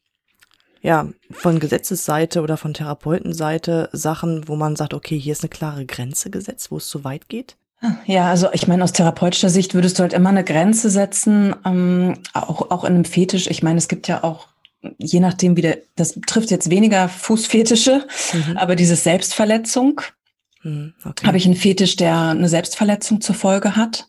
ja, 0.83 1.09
von 1.31 1.59
Gesetzesseite 1.59 2.43
oder 2.43 2.59
von 2.59 2.75
Therapeutenseite 2.75 3.89
Sachen, 3.93 4.47
wo 4.47 4.57
man 4.57 4.77
sagt, 4.77 4.93
okay, 4.93 5.19
hier 5.19 5.33
ist 5.33 5.43
eine 5.43 5.49
klare 5.49 5.87
Grenze 5.87 6.29
gesetzt, 6.29 6.71
wo 6.71 6.77
es 6.77 6.89
zu 6.89 7.03
weit 7.03 7.31
geht? 7.31 7.57
Ja, 8.05 8.29
also 8.29 8.49
ich 8.53 8.69
meine, 8.69 8.85
aus 8.85 8.93
therapeutischer 8.93 9.49
Sicht 9.49 9.73
würdest 9.73 9.99
du 9.99 10.03
halt 10.03 10.13
immer 10.13 10.29
eine 10.29 10.45
Grenze 10.45 10.91
setzen, 10.91 11.57
ähm, 11.65 12.19
auch, 12.35 12.71
auch 12.71 12.85
in 12.85 12.93
einem 12.93 13.05
Fetisch. 13.07 13.47
Ich 13.47 13.63
meine, 13.63 13.79
es 13.79 13.89
gibt 13.89 14.07
ja 14.07 14.23
auch 14.23 14.49
je 14.99 15.21
nachdem, 15.21 15.57
wie 15.57 15.63
der, 15.63 15.79
das 15.97 16.19
trifft 16.27 16.51
jetzt 16.51 16.69
weniger 16.69 17.09
Fußfetische, 17.09 18.07
mhm. 18.35 18.57
aber 18.59 18.77
diese 18.77 18.97
Selbstverletzung. 18.97 20.03
Mhm, 20.63 20.95
okay. 21.05 21.27
Habe 21.27 21.37
ich 21.37 21.45
einen 21.45 21.57
Fetisch, 21.57 21.97
der 21.97 22.17
eine 22.17 22.49
Selbstverletzung 22.49 23.21
zur 23.21 23.35
Folge 23.35 23.77
hat? 23.77 24.09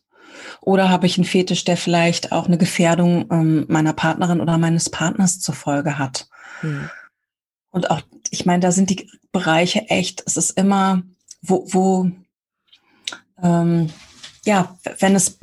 Oder 0.61 0.89
habe 0.89 1.05
ich 1.05 1.17
einen 1.17 1.25
Fetisch, 1.25 1.63
der 1.63 1.77
vielleicht 1.77 2.31
auch 2.31 2.47
eine 2.47 2.57
Gefährdung 2.57 3.29
ähm, 3.31 3.65
meiner 3.67 3.93
Partnerin 3.93 4.41
oder 4.41 4.57
meines 4.57 4.89
Partners 4.89 5.39
zur 5.39 5.55
Folge 5.55 5.97
hat? 5.97 6.27
Mhm. 6.61 6.89
Und 7.71 7.89
auch, 7.89 8.01
ich 8.29 8.45
meine, 8.45 8.61
da 8.61 8.71
sind 8.71 8.89
die 8.89 9.09
Bereiche 9.31 9.89
echt, 9.89 10.23
es 10.25 10.37
ist 10.37 10.51
immer, 10.51 11.01
wo, 11.41 11.65
wo 11.71 12.11
ähm, 13.41 13.89
ja, 14.45 14.77
wenn 14.99 15.15
es 15.15 15.39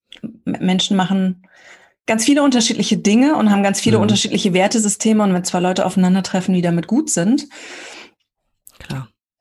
Menschen 0.44 0.96
machen 0.96 1.46
ganz 2.06 2.24
viele 2.24 2.42
unterschiedliche 2.42 2.96
Dinge 2.96 3.36
und 3.36 3.50
haben 3.50 3.62
ganz 3.62 3.80
viele 3.80 3.98
mhm. 3.98 4.02
unterschiedliche 4.02 4.52
Wertesysteme 4.52 5.22
und 5.22 5.34
wenn 5.34 5.44
zwei 5.44 5.60
Leute 5.60 5.86
aufeinandertreffen, 5.86 6.54
die 6.54 6.62
damit 6.62 6.86
gut 6.86 7.10
sind. 7.10 7.48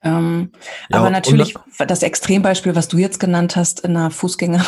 Ähm, 0.04 0.52
ja, 0.90 1.00
aber 1.00 1.10
natürlich 1.10 1.56
das 1.78 2.04
Extrembeispiel, 2.04 2.76
was 2.76 2.88
du 2.88 2.98
jetzt 2.98 3.20
genannt 3.20 3.56
hast, 3.56 3.82
in 3.82 3.96
einer 3.96 4.12
Fußgänger, 4.12 4.66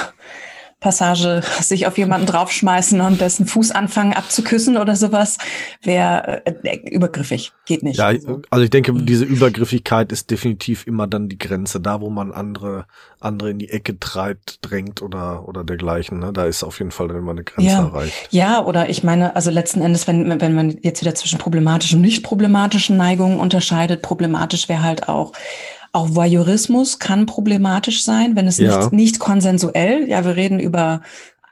Passage 0.84 1.41
sich 1.62 1.88
auf 1.88 1.98
jemanden 1.98 2.28
draufschmeißen 2.28 3.02
und 3.02 3.19
dessen 3.19 3.48
Fuß 3.48 3.72
anfangen 3.72 4.13
abzuküssen 4.13 4.78
oder 4.78 4.96
sowas, 4.96 5.38
wäre 5.82 6.46
äh, 6.46 6.78
übergriffig. 6.91 7.54
Geht 7.65 7.82
nicht. 7.82 7.98
Ja, 7.98 8.12
also 8.50 8.63
ich 8.63 8.69
denke, 8.69 8.93
mhm. 8.93 9.06
diese 9.06 9.26
Übergriffigkeit 9.26 10.12
ist 10.12 10.30
definitiv 10.30 10.86
immer 10.86 11.08
dann 11.08 11.30
die 11.30 11.38
Grenze, 11.38 11.80
da 11.80 12.02
wo 12.02 12.10
man 12.10 12.32
andere, 12.32 12.86
andere 13.19 13.50
in 13.50 13.60
die 13.60 13.69
Ecke 13.69 13.98
treibt, 13.98 14.60
drängt 14.62 15.02
oder, 15.02 15.48
oder 15.48 15.63
dergleichen. 15.63 16.19
Ne? 16.19 16.34
Da 16.34 16.46
ist 16.46 16.63
auf 16.63 16.80
jeden 16.80 16.91
Fall 16.91 17.08
dann 17.08 17.17
immer 17.17 17.32
eine 17.32 17.43
Grenze 17.43 17.72
ja. 17.72 17.80
erreicht. 17.80 18.28
Ja, 18.32 18.63
oder 18.63 18.89
ich 18.89 19.04
meine, 19.04 19.36
also 19.36 19.50
letzten 19.50 19.82
Endes, 19.82 20.08
wenn, 20.08 20.41
wenn 20.41 20.54
man 20.54 20.78
jetzt 20.82 21.02
wieder 21.02 21.15
zwischen 21.15 21.39
problematischen 21.39 21.98
und 21.98 22.02
nicht 22.02 22.24
problematischen 22.24 22.98
Neigungen 22.98 23.39
unterscheidet, 23.39 24.02
problematisch 24.02 24.67
wäre 24.67 24.84
halt 24.84 25.08
auch 25.08 25.32
auch 25.93 26.15
Voyeurismus 26.15 26.99
kann 26.99 27.25
problematisch 27.25 28.03
sein, 28.03 28.36
wenn 28.36 28.47
es 28.47 28.58
ja. 28.58 28.77
nicht, 28.77 28.93
nicht 28.93 29.19
konsensuell, 29.19 30.10
ja, 30.10 30.25
wir 30.25 30.36
reden 30.36 30.60
über 30.60 31.01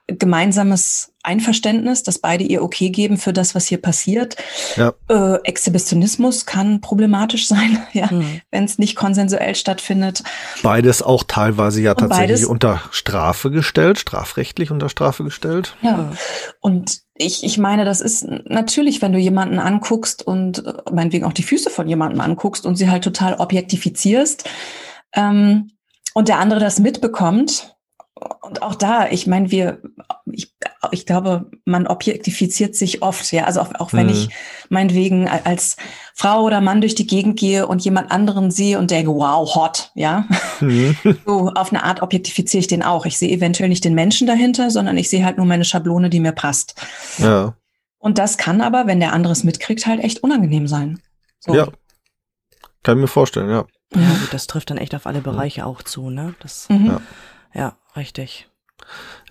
gemeinsames 0.08 1.13
Einverständnis, 1.23 2.04
dass 2.04 2.19
beide 2.19 2.43
ihr 2.43 2.63
okay 2.63 2.89
geben 2.89 3.17
für 3.17 3.32
das, 3.32 3.54
was 3.54 3.67
hier 3.67 3.80
passiert. 3.80 4.36
Ja. 4.75 4.93
Äh, 5.08 5.39
Exhibitionismus 5.43 6.45
kann 6.45 6.82
problematisch 6.82 7.47
sein, 7.47 7.80
ja, 7.93 8.08
mhm. 8.12 8.41
wenn 8.49 8.63
es 8.63 8.80
nicht 8.80 8.95
konsensuell 8.95 9.56
stattfindet. 9.56 10.23
Beides 10.63 11.04
auch 11.04 11.23
teilweise 11.23 11.82
ja 11.82 11.91
Und 11.91 11.99
tatsächlich 11.99 12.30
beides, 12.30 12.45
unter 12.45 12.82
Strafe 12.91 13.51
gestellt, 13.51 13.99
strafrechtlich 13.99 14.71
unter 14.71 14.89
Strafe 14.89 15.23
gestellt. 15.23 15.75
Ja. 15.82 16.12
Und 16.60 17.01
ich, 17.21 17.43
ich 17.43 17.57
meine, 17.57 17.86
das 17.86 18.01
ist 18.01 18.27
natürlich, 18.45 19.01
wenn 19.01 19.13
du 19.13 19.19
jemanden 19.19 19.60
anguckst 19.60 20.25
und 20.25 20.65
äh, 20.65 20.73
meinetwegen 20.91 21.25
auch 21.25 21.34
die 21.34 21.43
Füße 21.43 21.69
von 21.69 21.88
jemandem 21.88 22.21
anguckst 22.21 22.65
und 22.65 22.75
sie 22.75 22.89
halt 22.89 23.03
total 23.03 23.36
objektifizierst 23.36 24.49
ähm, 25.13 25.71
und 26.13 26.27
der 26.27 26.39
andere 26.39 26.60
das 26.60 26.79
mitbekommt, 26.79 27.70
und 28.15 28.62
auch 28.62 28.76
da, 28.76 29.08
ich 29.08 29.26
meine, 29.26 29.52
wir, 29.52 29.82
ich, 30.26 30.54
ich 30.91 31.06
glaube, 31.06 31.50
man 31.65 31.88
objektifiziert 31.88 32.76
sich 32.76 33.02
oft, 33.02 33.32
ja. 33.32 33.45
Also 33.45 33.62
auch, 33.62 33.74
auch 33.80 33.93
wenn 33.93 34.08
mhm. 34.08 34.13
ich 34.13 34.30
meinetwegen 34.69 35.28
als 35.28 35.78
Frau 36.13 36.43
oder 36.43 36.62
Mann 36.62 36.82
durch 36.82 36.95
die 36.95 37.08
Gegend 37.08 37.39
gehe 37.39 37.67
und 37.67 37.84
jemand 37.84 38.12
anderen 38.12 38.52
sehe 38.52 38.78
und 38.78 38.91
denke, 38.91 39.12
wow, 39.12 39.56
hot, 39.56 39.91
ja. 39.95 40.28
Mhm. 40.60 40.95
So 41.26 41.52
auf 41.56 41.71
eine 41.71 41.84
Art 41.84 42.02
objektifiziere 42.02 42.60
ich 42.60 42.67
den 42.67 42.84
auch. 42.84 43.06
Ich 43.06 43.17
sehe 43.17 43.32
eventuell 43.32 43.69
nicht 43.69 43.86
den 43.86 43.95
Menschen 43.95 44.28
dahinter, 44.28 44.69
sondern 44.69 44.97
ich 44.97 45.10
sehe 45.10 45.24
halt 45.24 45.38
nur 45.38 45.45
meine 45.45 45.65
Schablone, 45.65 46.10
die 46.10 46.19
mir 46.19 46.34
passt. 46.34 46.76
Ja. 47.17 47.56
Und 47.97 48.17
das 48.17 48.38
kann 48.38 48.62
aber, 48.62 48.88
wenn 48.88 49.00
der 49.00 49.13
andere 49.13 49.34
es 49.34 49.43
mitkriegt, 49.43 49.86
halt 49.86 50.04
echt 50.04 50.24
unangenehm 50.24 50.67
sein. 50.67 51.00
So. 51.39 51.56
Ja. 51.56 51.67
Kann 52.84 52.97
ich 52.97 53.02
mir 53.02 53.08
vorstellen, 53.08 53.50
ja. 53.50 53.65
Ja, 53.93 54.10
gut, 54.10 54.30
das 54.34 54.47
trifft 54.47 54.69
dann 54.69 54.78
echt 54.78 54.95
auf 54.95 55.06
alle 55.06 55.21
Bereiche 55.21 55.65
auch 55.65 55.84
zu, 55.84 56.10
ne? 56.10 56.34
Das, 56.39 56.67
mhm. 56.69 56.88
ja. 56.88 57.02
ja. 57.54 57.78
Richtig. 57.95 58.47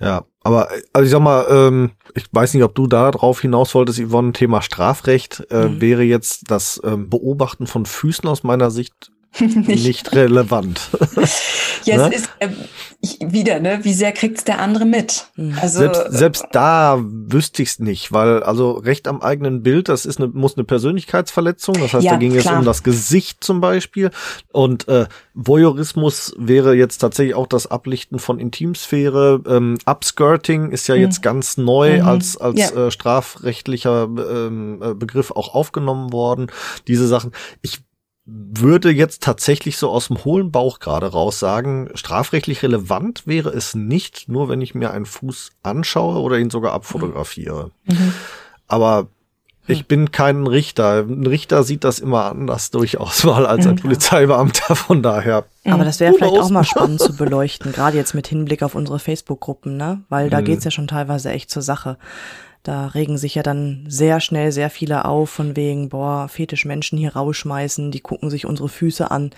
Ja, 0.01 0.25
aber 0.43 0.69
also 0.93 1.05
ich 1.05 1.11
sag 1.11 1.21
mal, 1.21 1.47
ähm, 1.51 1.93
ich 2.15 2.25
weiß 2.33 2.55
nicht, 2.55 2.63
ob 2.63 2.75
du 2.75 2.87
da 2.87 3.11
drauf 3.11 3.41
hinaus 3.41 3.75
wolltest, 3.75 4.01
Yvonne, 4.01 4.33
Thema 4.33 4.63
Strafrecht 4.63 5.47
äh, 5.51 5.69
mhm. 5.69 5.81
wäre 5.81 6.03
jetzt 6.03 6.51
das 6.51 6.81
ähm, 6.85 7.11
Beobachten 7.11 7.67
von 7.67 7.85
Füßen 7.85 8.29
aus 8.29 8.43
meiner 8.43 8.71
Sicht 8.71 9.11
nicht, 9.39 9.67
nicht 9.67 10.13
relevant. 10.13 10.91
ja, 11.85 11.97
ne? 11.97 12.11
es 12.15 12.23
ist 12.23 12.31
äh, 12.41 12.49
ich, 13.03 13.19
wieder, 13.21 13.61
ne? 13.61 13.81
Wie 13.83 13.95
sehr 13.95 14.13
kriegt's 14.13 14.45
der 14.45 14.59
andere 14.59 14.85
mit? 14.85 15.27
Mhm. 15.37 15.57
Also 15.61 15.79
selbst, 15.79 16.03
selbst 16.11 16.45
da 16.53 16.99
wüsste 17.01 17.63
ich's 17.63 17.79
nicht, 17.79 18.13
weil 18.13 18.43
also 18.43 18.73
Recht 18.73 19.09
am 19.09 19.23
eigenen 19.23 19.63
Bild, 19.63 19.89
das 19.89 20.05
ist 20.05 20.19
eine, 20.19 20.29
muss 20.29 20.57
eine 20.57 20.65
Persönlichkeitsverletzung. 20.65 21.77
Das 21.81 21.95
heißt, 21.95 22.05
ja, 22.05 22.13
da 22.13 22.19
ging 22.19 22.35
es 22.35 22.47
um 22.47 22.65
das 22.65 22.83
Gesicht 22.83 23.43
zum 23.43 23.61
Beispiel. 23.61 24.11
Und 24.53 24.89
äh, 24.89 25.07
Voyeurismus 25.35 26.35
wäre 26.37 26.75
jetzt 26.75 26.99
tatsächlich 26.99 27.35
auch 27.35 27.47
das 27.47 27.69
Ablichten 27.69 28.19
von 28.19 28.39
Intimsphäre. 28.39 29.41
Ähm, 29.47 29.79
Upskirting 29.87 30.71
ist 30.71 30.87
ja 30.89 30.97
mhm. 30.97 31.03
jetzt 31.03 31.23
ganz 31.23 31.57
neu 31.57 32.01
mhm. 32.03 32.09
als 32.09 32.37
als 32.37 32.59
ja. 32.59 32.87
äh, 32.87 32.91
strafrechtlicher 32.91 34.05
ähm, 34.05 34.83
äh, 34.83 34.95
Begriff 34.95 35.31
auch 35.31 35.55
aufgenommen 35.55 36.13
worden. 36.13 36.49
Diese 36.87 37.07
Sachen. 37.07 37.33
Ich 37.63 37.81
würde 38.33 38.91
jetzt 38.91 39.23
tatsächlich 39.23 39.77
so 39.77 39.91
aus 39.91 40.09
dem 40.09 40.25
hohlen 40.25 40.53
Bauch 40.53 40.79
gerade 40.79 41.07
raus 41.07 41.39
sagen, 41.39 41.91
strafrechtlich 41.95 42.63
relevant 42.63 43.27
wäre 43.27 43.51
es 43.51 43.75
nicht, 43.75 44.29
nur 44.29 44.49
wenn 44.49 44.61
ich 44.61 44.75
mir 44.75 44.93
einen 44.93 45.07
Fuß 45.07 45.51
anschaue 45.63 46.21
oder 46.21 46.39
ihn 46.39 46.51
sogar 46.51 46.73
abfotografiere. 46.73 47.71
Mhm. 47.87 48.15
Aber 48.69 49.09
ich 49.67 49.87
bin 49.87 50.11
kein 50.11 50.47
Richter. 50.47 51.01
Ein 51.01 51.27
Richter 51.27 51.63
sieht 51.63 51.85
das 51.85 51.99
immer 51.99 52.25
anders 52.25 52.71
durchaus 52.71 53.25
mal 53.25 53.47
als 53.47 53.67
ein 53.67 53.77
Polizeibeamter, 53.77 54.75
von 54.75 55.03
daher. 55.03 55.45
Aber 55.65 55.85
das 55.85 56.01
wäre 56.01 56.15
vielleicht 56.15 56.39
auch 56.39 56.51
mal 56.51 56.65
spannend 56.65 57.01
zu 57.01 57.17
beleuchten, 57.17 57.73
gerade 57.73 57.97
jetzt 57.97 58.15
mit 58.15 58.27
Hinblick 58.27 58.63
auf 58.63 58.75
unsere 58.75 58.99
Facebook-Gruppen, 58.99 59.77
ne? 59.77 60.03
Weil 60.09 60.31
da 60.31 60.41
mhm. 60.41 60.45
geht's 60.45 60.65
ja 60.65 60.71
schon 60.71 60.89
teilweise 60.89 61.31
echt 61.31 61.51
zur 61.51 61.63
Sache. 61.63 61.99
Da 62.63 62.89
regen 62.89 63.17
sich 63.17 63.35
ja 63.35 63.43
dann 63.43 63.87
sehr 63.89 64.21
schnell 64.21 64.53
sehr 64.53 64.69
viele 64.69 65.07
auf, 65.07 65.31
von 65.31 65.57
wegen, 65.57 65.89
boah, 65.89 66.29
Fetischmenschen 66.29 66.99
hier 66.99 67.15
rausschmeißen, 67.17 67.91
die 67.91 68.01
gucken 68.01 68.29
sich 68.29 68.45
unsere 68.45 68.69
Füße 68.69 69.11
an. 69.11 69.31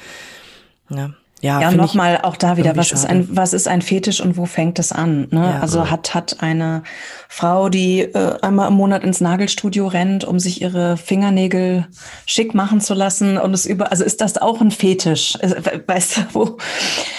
Ja. 0.91 1.11
Ja, 1.43 1.61
ja 1.61 1.73
nochmal 1.73 2.21
auch 2.23 2.37
da 2.37 2.57
wieder, 2.57 2.77
was 2.77 2.93
ist 2.93 3.05
ein, 3.05 3.27
was 3.37 3.53
ist 3.53 3.67
ein 3.67 3.83
Fetisch 3.83 4.21
und 4.21 4.37
wo 4.37 4.47
fängt 4.47 4.79
es 4.79 4.93
an? 4.93 5.27
Ne? 5.33 5.41
Ja, 5.41 5.59
also 5.59 5.91
hat, 5.91 6.15
hat 6.15 6.37
eine 6.39 6.85
Frau, 7.29 7.69
die 7.69 8.03
äh, 8.03 8.39
einmal 8.43 8.69
im 8.69 8.75
Monat 8.75 9.03
ins 9.03 9.21
Nagelstudio 9.21 9.89
rennt, 9.89 10.23
um 10.23 10.39
sich 10.39 10.63
ihre 10.63 10.97
Fingernägel 10.97 11.89
schick 12.27 12.55
machen 12.55 12.81
zu 12.81 12.95
lassen 12.95 13.39
und 13.39 13.53
es 13.55 13.67
über, 13.67 13.91
also 13.91 14.05
ist 14.05 14.21
das 14.21 14.39
auch 14.39 14.61
ein 14.61 14.71
Fetisch? 14.71 15.35
Äh, 15.41 15.81
weißt 15.85 16.17
du, 16.17 16.21
wo? 16.33 16.59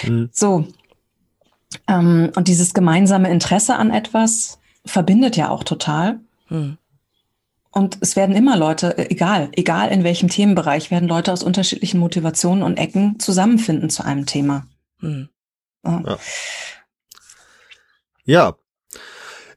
Mhm. 0.04 0.30
So. 0.32 0.68
Ähm, 1.86 2.32
und 2.34 2.48
dieses 2.48 2.72
gemeinsame 2.72 3.30
Interesse 3.30 3.76
an 3.76 3.90
etwas, 3.90 4.58
verbindet 4.84 5.36
ja 5.36 5.50
auch 5.50 5.64
total. 5.64 6.20
Hm. 6.48 6.78
Und 7.70 7.98
es 8.00 8.14
werden 8.14 8.36
immer 8.36 8.56
Leute, 8.56 8.96
äh, 8.98 9.10
egal, 9.10 9.48
egal 9.52 9.90
in 9.90 10.04
welchem 10.04 10.28
Themenbereich, 10.28 10.90
werden 10.90 11.08
Leute 11.08 11.32
aus 11.32 11.42
unterschiedlichen 11.42 11.98
Motivationen 11.98 12.62
und 12.62 12.76
Ecken 12.76 13.18
zusammenfinden 13.18 13.90
zu 13.90 14.04
einem 14.04 14.26
Thema. 14.26 14.66
Hm. 15.00 15.28
Ja. 15.84 16.18
ja. 18.24 18.56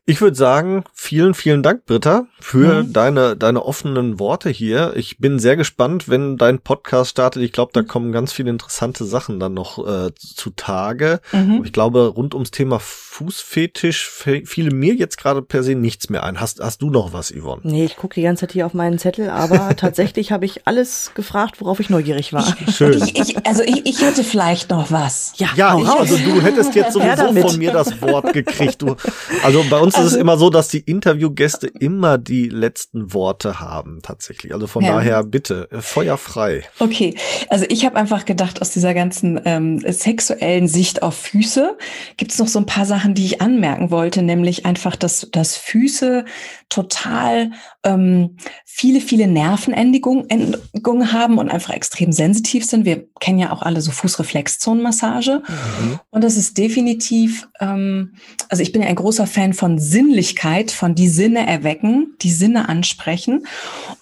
Ich 0.09 0.21
würde 0.21 0.37
sagen, 0.37 0.85
vielen, 0.93 1.33
vielen 1.33 1.63
Dank, 1.63 1.85
Britta, 1.85 2.27
für 2.39 2.83
mhm. 2.83 2.93
deine, 2.93 3.35
deine 3.35 3.65
offenen 3.65 4.21
Worte 4.21 4.49
hier. 4.49 4.93
Ich 4.95 5.17
bin 5.17 5.37
sehr 5.37 5.57
gespannt, 5.57 6.07
wenn 6.07 6.37
dein 6.37 6.59
Podcast 6.59 7.09
startet. 7.09 7.43
Ich 7.43 7.51
glaube, 7.51 7.73
da 7.73 7.81
mhm. 7.81 7.87
kommen 7.87 8.11
ganz 8.13 8.31
viele 8.31 8.49
interessante 8.49 9.03
Sachen 9.03 9.37
dann 9.37 9.53
noch 9.53 9.85
äh, 9.85 10.11
zutage. 10.15 11.19
Mhm. 11.33 11.61
Ich 11.65 11.73
glaube, 11.73 12.07
rund 12.07 12.33
ums 12.35 12.51
Thema 12.51 12.79
Fußfetisch 12.79 14.07
fiel 14.07 14.71
mir 14.71 14.93
jetzt 14.93 15.17
gerade 15.17 15.41
per 15.41 15.61
se 15.61 15.75
nichts 15.75 16.09
mehr 16.09 16.23
ein. 16.23 16.39
Hast, 16.39 16.61
hast 16.61 16.81
du 16.81 16.89
noch 16.89 17.11
was, 17.11 17.33
Yvonne? 17.33 17.63
Nee, 17.65 17.83
ich 17.83 17.97
gucke 17.97 18.15
die 18.15 18.21
ganze 18.21 18.41
Zeit 18.41 18.53
hier 18.53 18.65
auf 18.65 18.73
meinen 18.73 18.99
Zettel, 18.99 19.29
aber 19.29 19.75
tatsächlich 19.75 20.31
habe 20.31 20.45
ich 20.45 20.65
alles 20.67 21.11
gefragt, 21.15 21.59
worauf 21.59 21.81
ich 21.81 21.89
neugierig 21.89 22.31
war. 22.31 22.55
Schön. 22.71 23.03
Ich, 23.03 23.19
ich, 23.19 23.45
also 23.45 23.61
ich, 23.61 23.85
ich 23.85 24.01
hätte 24.01 24.23
vielleicht 24.23 24.69
noch 24.69 24.89
was. 24.89 25.33
Ja, 25.35 25.49
ja 25.57 25.77
ich, 25.77 25.85
also 25.85 26.15
du 26.15 26.41
hättest 26.41 26.75
jetzt 26.75 26.93
sowieso 26.93 27.33
von 27.33 27.57
mir 27.57 27.73
das 27.73 28.01
Wort 28.01 28.31
gekriegt. 28.31 28.81
Du, 28.81 28.95
also 29.43 29.65
bei 29.69 29.79
uns 29.79 29.96
ist 29.99 30.13
es 30.13 30.15
immer 30.15 30.37
so, 30.37 30.49
dass 30.49 30.67
die 30.67 30.79
Interviewgäste 30.79 31.67
immer 31.67 32.17
die 32.17 32.49
letzten 32.49 33.13
Worte 33.13 33.59
haben, 33.59 34.01
tatsächlich. 34.01 34.53
Also 34.53 34.67
von 34.67 34.83
ja. 34.83 34.93
daher 34.95 35.23
bitte, 35.23 35.67
feuerfrei. 35.79 36.63
Okay, 36.79 37.15
also 37.49 37.65
ich 37.69 37.85
habe 37.85 37.95
einfach 37.95 38.25
gedacht, 38.25 38.61
aus 38.61 38.71
dieser 38.71 38.93
ganzen 38.93 39.39
ähm, 39.45 39.79
sexuellen 39.79 40.67
Sicht 40.67 41.01
auf 41.01 41.15
Füße 41.15 41.77
gibt 42.17 42.31
es 42.31 42.39
noch 42.39 42.47
so 42.47 42.59
ein 42.59 42.65
paar 42.65 42.85
Sachen, 42.85 43.13
die 43.13 43.25
ich 43.25 43.41
anmerken 43.41 43.91
wollte, 43.91 44.21
nämlich 44.21 44.65
einfach, 44.65 44.95
dass, 44.95 45.29
dass 45.31 45.57
Füße 45.57 46.25
total 46.69 47.51
ähm, 47.87 48.37
viele, 48.65 48.99
viele 48.99 49.27
Nervenendigungen 49.27 51.13
haben 51.13 51.37
und 51.37 51.49
einfach 51.49 51.73
extrem 51.73 52.11
sensitiv 52.11 52.65
sind. 52.65 52.85
Wir 52.85 53.07
kennen 53.19 53.39
ja 53.39 53.51
auch 53.51 53.61
alle 53.61 53.81
so 53.81 53.91
Fußreflexzonenmassage. 53.91 55.41
Mhm. 55.47 55.99
Und 56.09 56.23
das 56.23 56.35
ist 56.35 56.57
definitiv, 56.57 57.47
ähm, 57.59 58.13
also 58.49 58.61
ich 58.61 58.73
bin 58.73 58.81
ja 58.81 58.89
ein 58.89 58.95
großer 58.95 59.25
Fan 59.25 59.53
von 59.53 59.79
Sinnlichkeit, 59.79 60.69
von 60.71 60.95
die 60.95 61.07
Sinne 61.07 61.47
erwecken, 61.47 62.15
die 62.21 62.31
Sinne 62.31 62.67
ansprechen. 62.67 63.47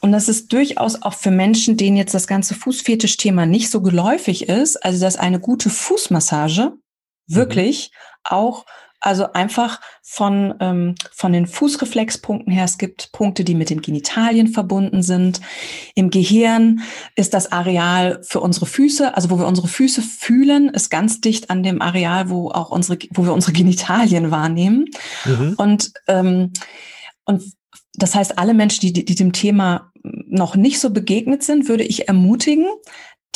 Und 0.02 0.12
das 0.12 0.28
ist 0.30 0.52
durchaus 0.52 1.02
auch 1.04 1.14
für 1.14 1.32
Menschen, 1.32 1.78
denen 1.78 1.96
jetzt 1.96 2.16
das 2.16 2.28
ganze 2.28 2.56
Fußfetisch-Thema 2.56 3.46
nicht 3.46 3.70
so 3.70 3.82
geläufig 3.82 4.50
ist, 4.50 4.84
also 4.84 5.00
dass 5.00 5.16
eine 5.16 5.40
gute 5.40 5.70
Fußmassage 5.70 6.74
wirklich 7.28 7.92
mhm. 7.94 8.36
auch 8.36 8.66
also 9.06 9.32
einfach 9.34 9.82
von, 10.02 10.56
ähm, 10.60 10.96
von 11.12 11.32
den 11.32 11.46
Fußreflexpunkten 11.46 12.52
her. 12.52 12.66
Es 12.66 12.80
gibt 12.80 13.12
Punkte, 13.12 13.44
die 13.44 13.54
mit 13.54 13.70
den 13.70 13.82
Genitalien 13.82 14.48
verbunden 14.48 15.04
sind. 15.04 15.42
Im 15.94 16.10
Gehirn 16.10 16.82
ist 17.16 17.36
das 17.36 17.52
Areal 17.52 18.20
für 18.24 18.40
unsere 18.40 18.66
Füße, 18.66 19.16
also 19.16 19.30
wo 19.30 19.38
wir 19.38 19.46
unsere 19.46 19.68
Füße 19.68 20.02
fühlen, 20.02 20.70
ist 20.70 20.90
ganz 20.90 21.22
dicht 21.22 21.52
an 21.52 21.62
dem 21.62 21.84
Areal, 21.84 22.32
wo 22.32 22.50
auch 22.50 22.72
unsere, 22.72 22.98
wo 23.12 23.26
wir 23.26 23.34
unsere 23.34 23.54
Genitalien 23.54 24.32
wahrnehmen. 24.32 24.86
Mhm. 25.26 25.54
Und, 25.58 25.92
ähm, 26.08 26.54
und 27.26 27.44
das 27.94 28.16
heißt, 28.16 28.40
alle 28.40 28.56
Menschen, 28.56 28.82
die, 28.82 29.06
die 29.06 29.16
dem 29.16 29.34
Thema 29.34 29.92
noch 30.04 30.56
nicht 30.56 30.80
so 30.80 30.90
begegnet 30.90 31.44
sind, 31.44 31.70
würde 31.70 31.84
ich 31.84 32.08
ermutigen, 32.08 32.66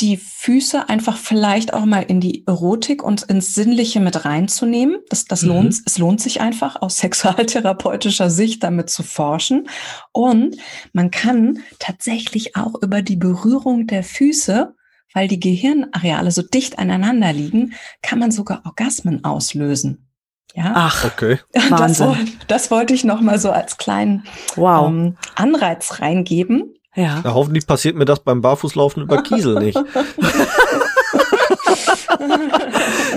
die 0.00 0.16
Füße 0.16 0.88
einfach 0.88 1.16
vielleicht 1.16 1.74
auch 1.74 1.84
mal 1.84 2.02
in 2.02 2.20
die 2.20 2.46
Erotik 2.46 3.02
und 3.02 3.22
ins 3.22 3.54
Sinnliche 3.54 4.00
mit 4.00 4.24
reinzunehmen. 4.24 4.96
Das, 5.08 5.24
das 5.26 5.42
mhm. 5.42 5.48
lohnt, 5.48 5.76
es 5.84 5.98
lohnt 5.98 6.20
sich 6.20 6.40
einfach 6.40 6.80
aus 6.80 6.96
sexualtherapeutischer 6.98 8.30
Sicht 8.30 8.62
damit 8.62 8.90
zu 8.90 9.02
forschen. 9.02 9.68
Und 10.12 10.56
man 10.92 11.10
kann 11.10 11.60
tatsächlich 11.78 12.56
auch 12.56 12.74
über 12.82 13.02
die 13.02 13.16
Berührung 13.16 13.86
der 13.86 14.02
Füße, 14.02 14.74
weil 15.12 15.28
die 15.28 15.40
Gehirnareale 15.40 16.30
so 16.30 16.42
dicht 16.42 16.78
aneinander 16.78 17.32
liegen, 17.32 17.74
kann 18.02 18.18
man 18.18 18.30
sogar 18.30 18.62
Orgasmen 18.64 19.24
auslösen. 19.24 20.06
Ja. 20.54 20.72
Ach, 20.74 21.04
okay. 21.04 21.38
Das, 21.70 22.02
das 22.48 22.70
wollte 22.70 22.94
ich 22.94 23.04
noch 23.04 23.20
mal 23.20 23.38
so 23.38 23.50
als 23.50 23.76
kleinen 23.76 24.24
wow. 24.56 24.88
ähm, 24.88 25.16
Anreiz 25.34 26.00
reingeben. 26.00 26.74
Ja. 26.96 27.22
ja. 27.24 27.34
Hoffentlich 27.34 27.66
passiert 27.66 27.96
mir 27.96 28.04
das 28.04 28.20
beim 28.20 28.40
Barfußlaufen 28.40 29.02
über 29.02 29.22
Kiesel 29.22 29.60
nicht. 29.60 29.78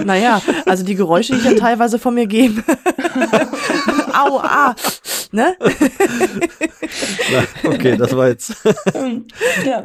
naja, 0.05 0.41
also 0.65 0.83
die 0.83 0.95
Geräusche, 0.95 1.33
die 1.33 1.39
ich 1.39 1.45
ja 1.45 1.55
teilweise 1.55 1.99
von 1.99 2.13
mir 2.13 2.27
gebe. 2.27 2.63
Au, 4.13 4.39
ah, 4.39 4.75
ne? 5.31 5.55
Na, 7.31 7.69
okay, 7.69 7.97
das 7.97 8.15
war 8.15 8.27
jetzt. 8.27 8.55
ja. 9.65 9.83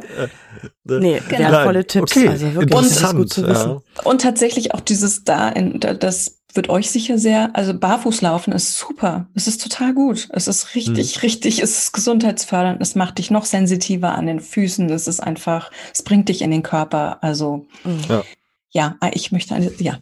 Nee, 0.83 1.21
genau. 1.27 1.51
wertvolle 1.51 1.85
Tipps. 1.85 2.15
Okay, 2.15 2.29
also 2.29 2.53
wirklich, 2.53 2.71
das 2.71 3.01
ist 3.01 3.15
gut 3.15 3.33
zu 3.33 3.47
wissen. 3.47 3.69
Ja. 3.69 3.81
Und 4.03 4.21
tatsächlich 4.21 4.73
auch 4.73 4.81
dieses 4.81 5.23
da, 5.23 5.49
in, 5.49 5.79
das 5.79 6.38
wird 6.53 6.69
euch 6.69 6.89
sicher 6.89 7.17
sehr, 7.17 7.51
also 7.53 7.77
Barfußlaufen 7.77 8.53
ist 8.53 8.77
super. 8.77 9.27
Es 9.35 9.47
ist 9.47 9.61
total 9.61 9.93
gut. 9.93 10.27
Es 10.31 10.47
ist 10.47 10.73
richtig, 10.75 11.15
hm. 11.15 11.21
richtig, 11.21 11.61
es 11.61 11.77
ist 11.77 11.93
gesundheitsfördernd. 11.93 12.81
Es 12.81 12.95
macht 12.95 13.19
dich 13.19 13.29
noch 13.29 13.45
sensitiver 13.45 14.15
an 14.15 14.25
den 14.25 14.39
Füßen. 14.39 14.89
Es 14.89 15.07
ist 15.07 15.19
einfach, 15.19 15.71
es 15.93 16.01
bringt 16.01 16.29
dich 16.29 16.41
in 16.41 16.51
den 16.51 16.63
Körper. 16.63 17.19
Also, 17.21 17.67
ja, 18.09 18.23
ja 18.71 18.97
ich 19.13 19.31
möchte, 19.31 19.53
eine, 19.53 19.71
ja, 19.77 19.99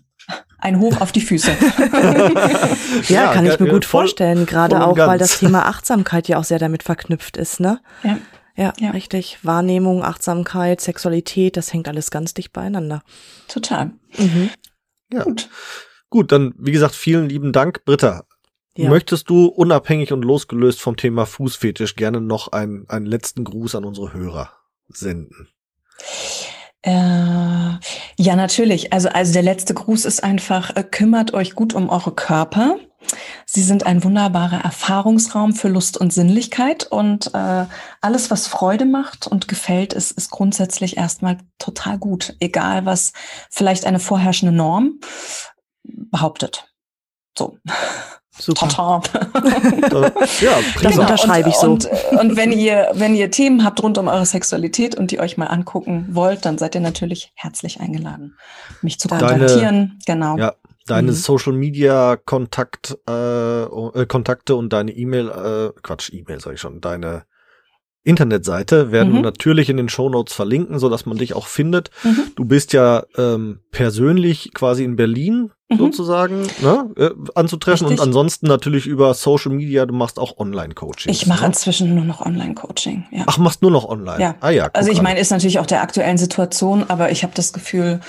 ein 0.59 0.79
Hoch 0.79 1.01
auf 1.01 1.11
die 1.11 1.21
Füße. 1.21 1.51
ja, 3.07 3.25
ja, 3.25 3.33
kann 3.33 3.45
ich 3.45 3.59
mir 3.59 3.69
gut 3.69 3.85
voll, 3.85 4.01
vorstellen, 4.01 4.45
gerade 4.45 4.85
auch, 4.85 4.97
weil 4.97 5.19
das 5.19 5.39
Thema 5.39 5.65
Achtsamkeit 5.65 6.27
ja 6.27 6.39
auch 6.39 6.43
sehr 6.43 6.59
damit 6.59 6.83
verknüpft 6.83 7.37
ist, 7.37 7.59
ne? 7.59 7.79
Ja. 8.03 8.17
Ja, 8.59 8.73
ja, 8.79 8.89
richtig. 8.89 9.37
Wahrnehmung, 9.43 10.03
Achtsamkeit, 10.03 10.81
Sexualität, 10.81 11.57
das 11.57 11.71
hängt 11.73 11.87
alles 11.87 12.09
ganz 12.09 12.33
dicht 12.33 12.53
beieinander. 12.53 13.03
Total. 13.47 13.91
Mhm. 14.17 14.49
Ja. 15.13 15.23
Gut. 15.23 15.47
Gut, 16.09 16.31
dann, 16.31 16.53
wie 16.57 16.71
gesagt, 16.71 16.95
vielen 16.95 17.27
lieben 17.27 17.51
Dank, 17.51 17.83
Britta. 17.85 18.23
Ja. 18.77 18.89
Möchtest 18.89 19.29
du 19.29 19.47
unabhängig 19.47 20.13
und 20.13 20.23
losgelöst 20.23 20.79
vom 20.81 20.97
Thema 20.97 21.25
Fußfetisch 21.25 21.95
gerne 21.95 22.21
noch 22.21 22.49
einen, 22.49 22.87
einen 22.89 23.07
letzten 23.07 23.43
Gruß 23.43 23.75
an 23.75 23.85
unsere 23.85 24.13
Hörer 24.13 24.51
senden? 24.87 25.49
Äh, 26.83 26.91
ja, 26.91 28.35
natürlich. 28.35 28.93
Also, 28.93 29.09
also 29.09 29.33
der 29.33 29.41
letzte 29.41 29.73
Gruß 29.73 30.05
ist 30.05 30.23
einfach, 30.23 30.75
äh, 30.75 30.83
kümmert 30.83 31.33
euch 31.33 31.55
gut 31.55 31.73
um 31.73 31.89
eure 31.89 32.13
Körper. 32.13 32.77
Sie 33.45 33.63
sind 33.63 33.85
ein 33.85 34.03
wunderbarer 34.03 34.63
Erfahrungsraum 34.63 35.53
für 35.53 35.69
Lust 35.69 35.97
und 35.97 36.13
Sinnlichkeit 36.13 36.85
und 36.85 37.33
äh, 37.33 37.65
alles, 38.01 38.29
was 38.29 38.47
Freude 38.47 38.85
macht 38.85 39.27
und 39.27 39.47
gefällt, 39.47 39.93
ist, 39.93 40.11
ist 40.11 40.29
grundsätzlich 40.29 40.97
erstmal 40.97 41.37
total 41.57 41.97
gut, 41.97 42.35
egal 42.39 42.85
was 42.85 43.13
vielleicht 43.49 43.85
eine 43.85 43.99
vorherrschende 43.99 44.53
Norm 44.53 44.99
behauptet. 46.11 46.67
So. 47.37 47.57
Super. 48.39 48.67
Tata. 48.67 49.01
ja, 50.41 50.59
das 50.81 50.91
genau. 50.91 51.01
unterschreibe 51.01 51.49
ich 51.49 51.55
so. 51.55 51.71
Und, 51.71 51.89
und, 52.11 52.37
wenn 52.37 52.51
ihr, 52.51 52.91
wenn 52.93 53.15
ihr 53.15 53.31
Themen 53.31 53.63
habt 53.63 53.81
rund 53.81 53.97
um 53.97 54.07
eure 54.07 54.25
Sexualität 54.25 54.95
und 54.95 55.09
die 55.09 55.19
euch 55.19 55.37
mal 55.37 55.47
angucken 55.47 56.07
wollt, 56.11 56.45
dann 56.45 56.59
seid 56.59 56.75
ihr 56.75 56.81
natürlich 56.81 57.31
herzlich 57.35 57.79
eingeladen, 57.79 58.37
mich 58.83 58.99
zu 58.99 59.07
kontaktieren. 59.07 59.97
genau. 60.05 60.37
Ja, 60.37 60.53
deine 60.85 61.11
mhm. 61.11 61.15
Social 61.15 61.53
Media 61.53 62.15
Kontakt, 62.15 62.97
äh, 63.09 63.63
äh, 63.63 64.05
Kontakte 64.05 64.55
und 64.55 64.71
deine 64.71 64.91
E-Mail, 64.91 65.29
äh, 65.29 65.81
Quatsch, 65.81 66.11
E-Mail 66.13 66.39
sag 66.39 66.53
ich 66.53 66.61
schon, 66.61 66.79
deine 66.79 67.25
Internetseite 68.07 68.91
werden 68.91 69.09
mhm. 69.09 69.15
wir 69.15 69.21
natürlich 69.23 69.69
in 69.69 69.75
den 69.75 69.89
Shownotes 69.89 70.33
verlinken, 70.33 70.79
so 70.79 70.87
dass 70.87 71.05
man 71.05 71.17
dich 71.17 71.33
auch 71.33 71.45
findet. 71.45 71.91
Mhm. 72.03 72.31
Du 72.35 72.45
bist 72.45 72.71
ja 72.71 73.03
ähm, 73.17 73.59
persönlich 73.71 74.51
quasi 74.53 74.85
in 74.85 74.95
Berlin 74.95 75.51
mhm. 75.67 75.77
sozusagen 75.77 76.47
ne, 76.61 76.89
äh, 76.95 77.09
anzutreffen 77.35 77.87
Richtig. 77.87 78.01
und 78.01 78.07
ansonsten 78.07 78.47
natürlich 78.47 78.87
über 78.87 79.13
Social 79.13 79.51
Media. 79.51 79.85
Du 79.85 79.93
machst 79.93 80.19
auch 80.19 80.37
Online-Coaching. 80.37 81.11
Ich 81.11 81.27
mache 81.27 81.41
ne? 81.41 81.47
inzwischen 81.47 81.93
nur 81.93 82.05
noch 82.05 82.25
Online-Coaching. 82.25 83.07
Ja. 83.11 83.23
Ach, 83.27 83.37
machst 83.39 83.61
nur 83.61 83.71
noch 83.71 83.83
online? 83.83 84.21
Ja. 84.21 84.35
Ah 84.39 84.51
ja. 84.51 84.69
Also 84.71 84.89
ich 84.89 85.01
meine, 85.01 85.19
ist 85.19 85.31
natürlich 85.31 85.59
auch 85.59 85.65
der 85.65 85.81
aktuellen 85.81 86.17
Situation, 86.17 86.85
aber 86.87 87.11
ich 87.11 87.23
habe 87.23 87.33
das 87.35 87.51
Gefühl, 87.51 87.99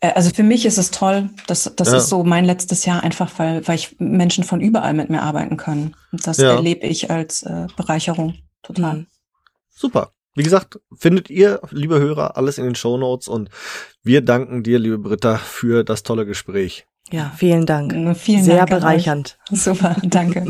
äh, 0.00 0.12
also 0.14 0.30
für 0.30 0.42
mich 0.42 0.66
ist 0.66 0.78
es 0.78 0.90
toll. 0.90 1.30
Das, 1.46 1.72
das 1.76 1.92
ja. 1.92 1.98
ist 1.98 2.08
so 2.08 2.24
mein 2.24 2.44
letztes 2.44 2.84
Jahr 2.86 3.04
einfach, 3.04 3.30
weil, 3.36 3.66
weil 3.68 3.76
ich 3.76 3.94
Menschen 4.00 4.42
von 4.42 4.60
überall 4.60 4.94
mit 4.94 5.10
mir 5.10 5.22
arbeiten 5.22 5.56
können. 5.56 5.94
Und 6.10 6.26
das 6.26 6.38
ja. 6.38 6.54
erlebe 6.54 6.86
ich 6.86 7.08
als 7.08 7.44
äh, 7.44 7.68
Bereicherung 7.76 8.34
total. 8.64 9.06
Super. 9.78 10.10
Wie 10.34 10.42
gesagt, 10.42 10.80
findet 10.96 11.30
ihr, 11.30 11.60
liebe 11.70 12.00
Hörer, 12.00 12.36
alles 12.36 12.58
in 12.58 12.64
den 12.64 12.74
Show 12.74 12.98
Notes 12.98 13.28
und 13.28 13.48
wir 14.02 14.22
danken 14.22 14.64
dir, 14.64 14.80
liebe 14.80 14.98
Britta, 14.98 15.36
für 15.36 15.84
das 15.84 16.02
tolle 16.02 16.26
Gespräch. 16.26 16.86
Ja, 17.12 17.32
vielen 17.36 17.64
Dank. 17.64 17.92
Vielen 18.16 18.42
Sehr 18.42 18.66
Dank 18.66 18.70
bereichernd. 18.70 19.38
Super, 19.52 19.96
danke. 20.02 20.46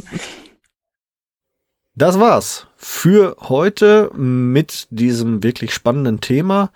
Das 1.95 2.19
war's 2.19 2.69
für 2.77 3.37
heute 3.41 4.11
mit 4.15 4.87
diesem 4.89 5.43
wirklich 5.43 5.75
spannenden 5.75 6.23
Thema. 6.23 6.71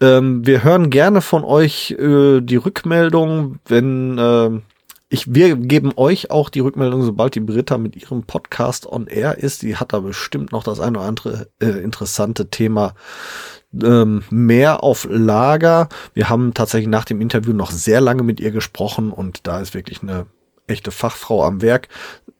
Ähm, 0.00 0.44
wir 0.44 0.64
hören 0.64 0.90
gerne 0.90 1.20
von 1.20 1.44
euch 1.44 1.92
äh, 1.92 2.40
die 2.40 2.56
Rückmeldung, 2.56 3.60
wenn 3.66 4.18
äh, 4.18 4.50
ich, 5.14 5.32
wir 5.32 5.54
geben 5.56 5.92
euch 5.94 6.30
auch 6.32 6.50
die 6.50 6.58
Rückmeldung, 6.58 7.02
sobald 7.02 7.36
die 7.36 7.40
Britta 7.40 7.78
mit 7.78 7.94
ihrem 7.94 8.24
Podcast 8.24 8.86
on 8.86 9.06
air 9.06 9.38
ist. 9.38 9.62
Die 9.62 9.76
hat 9.76 9.92
da 9.92 10.00
bestimmt 10.00 10.50
noch 10.50 10.64
das 10.64 10.80
eine 10.80 10.98
oder 10.98 11.06
andere 11.06 11.48
äh, 11.60 11.66
interessante 11.66 12.50
Thema 12.50 12.94
ähm, 13.80 14.24
mehr 14.30 14.82
auf 14.82 15.06
Lager. 15.08 15.88
Wir 16.14 16.28
haben 16.28 16.52
tatsächlich 16.52 16.88
nach 16.88 17.04
dem 17.04 17.20
Interview 17.20 17.52
noch 17.52 17.70
sehr 17.70 18.00
lange 18.00 18.24
mit 18.24 18.40
ihr 18.40 18.50
gesprochen 18.50 19.12
und 19.12 19.46
da 19.46 19.60
ist 19.60 19.72
wirklich 19.72 20.02
eine 20.02 20.26
echte 20.66 20.90
Fachfrau 20.90 21.44
am 21.44 21.62
Werk. 21.62 21.88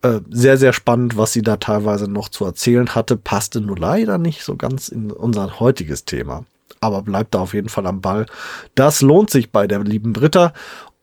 Äh, 0.01 0.19
sehr, 0.29 0.57
sehr 0.57 0.73
spannend, 0.73 1.15
was 1.15 1.31
sie 1.31 1.43
da 1.43 1.55
teilweise 1.55 2.09
noch 2.09 2.27
zu 2.27 2.43
erzählen 2.43 2.93
hatte. 2.93 3.15
Passte 3.15 3.61
nur 3.61 3.77
leider 3.77 4.17
nicht 4.17 4.43
so 4.43 4.57
ganz 4.57 4.89
in 4.89 5.11
unser 5.11 5.61
heutiges 5.61 6.03
Thema. 6.03 6.43
Aber 6.81 7.03
bleibt 7.03 7.35
da 7.35 7.39
auf 7.39 7.53
jeden 7.53 7.69
Fall 7.69 7.87
am 7.87 8.01
Ball. 8.01 8.25
Das 8.75 9.01
lohnt 9.01 9.29
sich 9.29 9.51
bei 9.51 9.65
der 9.65 9.79
lieben 9.79 10.11
Britta. 10.11 10.51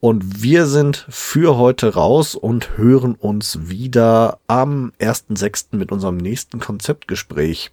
Und 0.05 0.43
wir 0.43 0.67
sind 0.67 1.07
für 1.11 1.57
heute 1.59 1.95
raus 1.95 2.35
und 2.35 2.77
hören 2.77 3.15
uns 3.15 3.69
wieder 3.69 4.41
am 4.49 4.91
1.6. 4.99 5.77
mit 5.77 5.93
unserem 5.93 6.17
nächsten 6.17 6.59
Konzeptgespräch. 6.59 7.71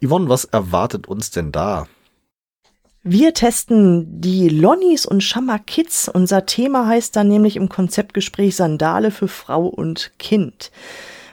Yvonne, 0.00 0.28
was 0.28 0.44
erwartet 0.44 1.08
uns 1.08 1.32
denn 1.32 1.50
da? 1.50 1.88
Wir 3.02 3.34
testen 3.34 4.20
die 4.20 4.48
Lonnies 4.50 5.04
und 5.04 5.22
Shamma 5.22 5.58
Kids. 5.58 6.08
Unser 6.08 6.46
Thema 6.46 6.86
heißt 6.86 7.16
dann 7.16 7.26
nämlich 7.26 7.56
im 7.56 7.68
Konzeptgespräch 7.68 8.54
Sandale 8.54 9.10
für 9.10 9.26
Frau 9.26 9.66
und 9.66 10.12
Kind. 10.20 10.70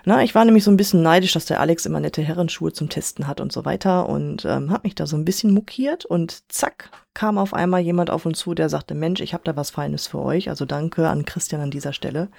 Na, 0.03 0.23
ich 0.23 0.33
war 0.33 0.45
nämlich 0.45 0.63
so 0.63 0.71
ein 0.71 0.77
bisschen 0.77 1.03
neidisch, 1.03 1.33
dass 1.33 1.45
der 1.45 1.59
Alex 1.59 1.85
immer 1.85 1.99
nette 1.99 2.21
Herrenschuhe 2.21 2.73
zum 2.73 2.89
Testen 2.89 3.27
hat 3.27 3.39
und 3.39 3.51
so 3.51 3.65
weiter 3.65 4.09
und 4.09 4.45
ähm, 4.45 4.71
habe 4.71 4.81
mich 4.83 4.95
da 4.95 5.05
so 5.05 5.15
ein 5.15 5.25
bisschen 5.25 5.53
mokiert 5.53 6.05
und 6.05 6.51
zack, 6.51 6.89
kam 7.13 7.37
auf 7.37 7.53
einmal 7.53 7.81
jemand 7.81 8.09
auf 8.09 8.25
uns 8.25 8.39
zu, 8.39 8.53
der 8.53 8.69
sagte, 8.69 8.95
Mensch, 8.95 9.21
ich 9.21 9.33
habe 9.33 9.43
da 9.43 9.55
was 9.55 9.69
Feines 9.69 10.07
für 10.07 10.19
euch. 10.19 10.49
Also 10.49 10.65
danke 10.65 11.07
an 11.09 11.25
Christian 11.25 11.61
an 11.61 11.71
dieser 11.71 11.93
Stelle. 11.93 12.29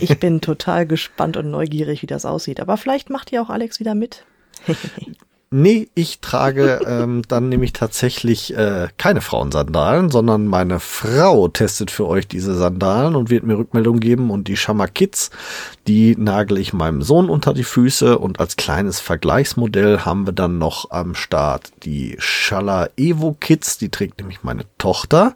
Ich 0.00 0.18
bin 0.20 0.40
total 0.40 0.86
gespannt 0.86 1.36
und 1.36 1.50
neugierig, 1.50 2.02
wie 2.02 2.06
das 2.06 2.24
aussieht. 2.24 2.60
Aber 2.60 2.76
vielleicht 2.76 3.10
macht 3.10 3.30
ihr 3.32 3.42
auch 3.42 3.50
Alex 3.50 3.78
wieder 3.78 3.94
mit. 3.94 4.24
Nee, 5.52 5.88
ich 5.96 6.20
trage 6.20 6.80
ähm, 6.86 7.22
dann 7.26 7.48
nämlich 7.48 7.72
tatsächlich 7.72 8.56
äh, 8.56 8.86
keine 8.98 9.20
Frauensandalen, 9.20 10.08
sondern 10.08 10.46
meine 10.46 10.78
Frau 10.78 11.48
testet 11.48 11.90
für 11.90 12.06
euch 12.06 12.28
diese 12.28 12.54
Sandalen 12.54 13.16
und 13.16 13.30
wird 13.30 13.42
mir 13.42 13.58
Rückmeldung 13.58 13.98
geben 13.98 14.30
und 14.30 14.46
die 14.46 14.56
Shama 14.56 14.86
Kids, 14.86 15.30
die 15.88 16.14
nagel 16.16 16.58
ich 16.58 16.72
meinem 16.72 17.02
Sohn 17.02 17.28
unter 17.28 17.52
die 17.52 17.64
Füße 17.64 18.16
und 18.16 18.38
als 18.38 18.54
kleines 18.54 19.00
Vergleichsmodell 19.00 20.02
haben 20.02 20.24
wir 20.24 20.32
dann 20.32 20.58
noch 20.58 20.92
am 20.92 21.16
Start 21.16 21.72
die 21.82 22.14
Shala 22.20 22.88
Evo 22.96 23.36
Kids, 23.40 23.76
die 23.76 23.88
trägt 23.88 24.20
nämlich 24.20 24.44
meine 24.44 24.66
Tochter 24.78 25.34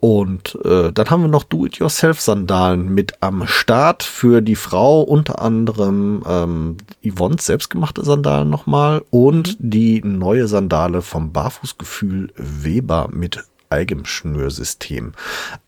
und 0.00 0.58
äh, 0.64 0.92
dann 0.92 1.10
haben 1.10 1.22
wir 1.22 1.28
noch 1.28 1.44
Do-it-yourself-Sandalen 1.44 2.88
mit 2.88 3.14
am 3.20 3.46
Start 3.46 4.02
für 4.02 4.40
die 4.40 4.56
Frau, 4.56 5.02
unter 5.02 5.42
anderem 5.42 6.22
ähm, 6.26 6.76
Yvonne's 7.04 7.44
selbstgemachte 7.44 8.02
Sandalen 8.02 8.48
nochmal 8.48 9.02
und 9.10 9.56
die 9.58 10.02
neue 10.02 10.48
Sandale 10.48 11.02
vom 11.02 11.32
Barfußgefühl 11.32 12.32
Weber 12.34 13.08
mit 13.12 13.44
eigenem 13.68 14.04
Schnürsystem. 14.04 15.12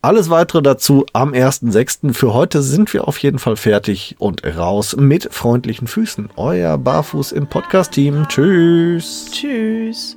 Alles 0.00 0.30
weitere 0.30 0.62
dazu 0.62 1.06
am 1.12 1.32
1.6. 1.32 2.14
Für 2.14 2.34
heute 2.34 2.62
sind 2.62 2.92
wir 2.92 3.06
auf 3.06 3.18
jeden 3.18 3.38
Fall 3.38 3.56
fertig 3.56 4.16
und 4.18 4.44
raus 4.44 4.96
mit 4.96 5.32
freundlichen 5.32 5.86
Füßen. 5.86 6.30
Euer 6.36 6.78
Barfuß 6.78 7.32
im 7.32 7.46
Podcast-Team. 7.46 8.26
Tschüss. 8.28 9.30
Tschüss. 9.30 10.16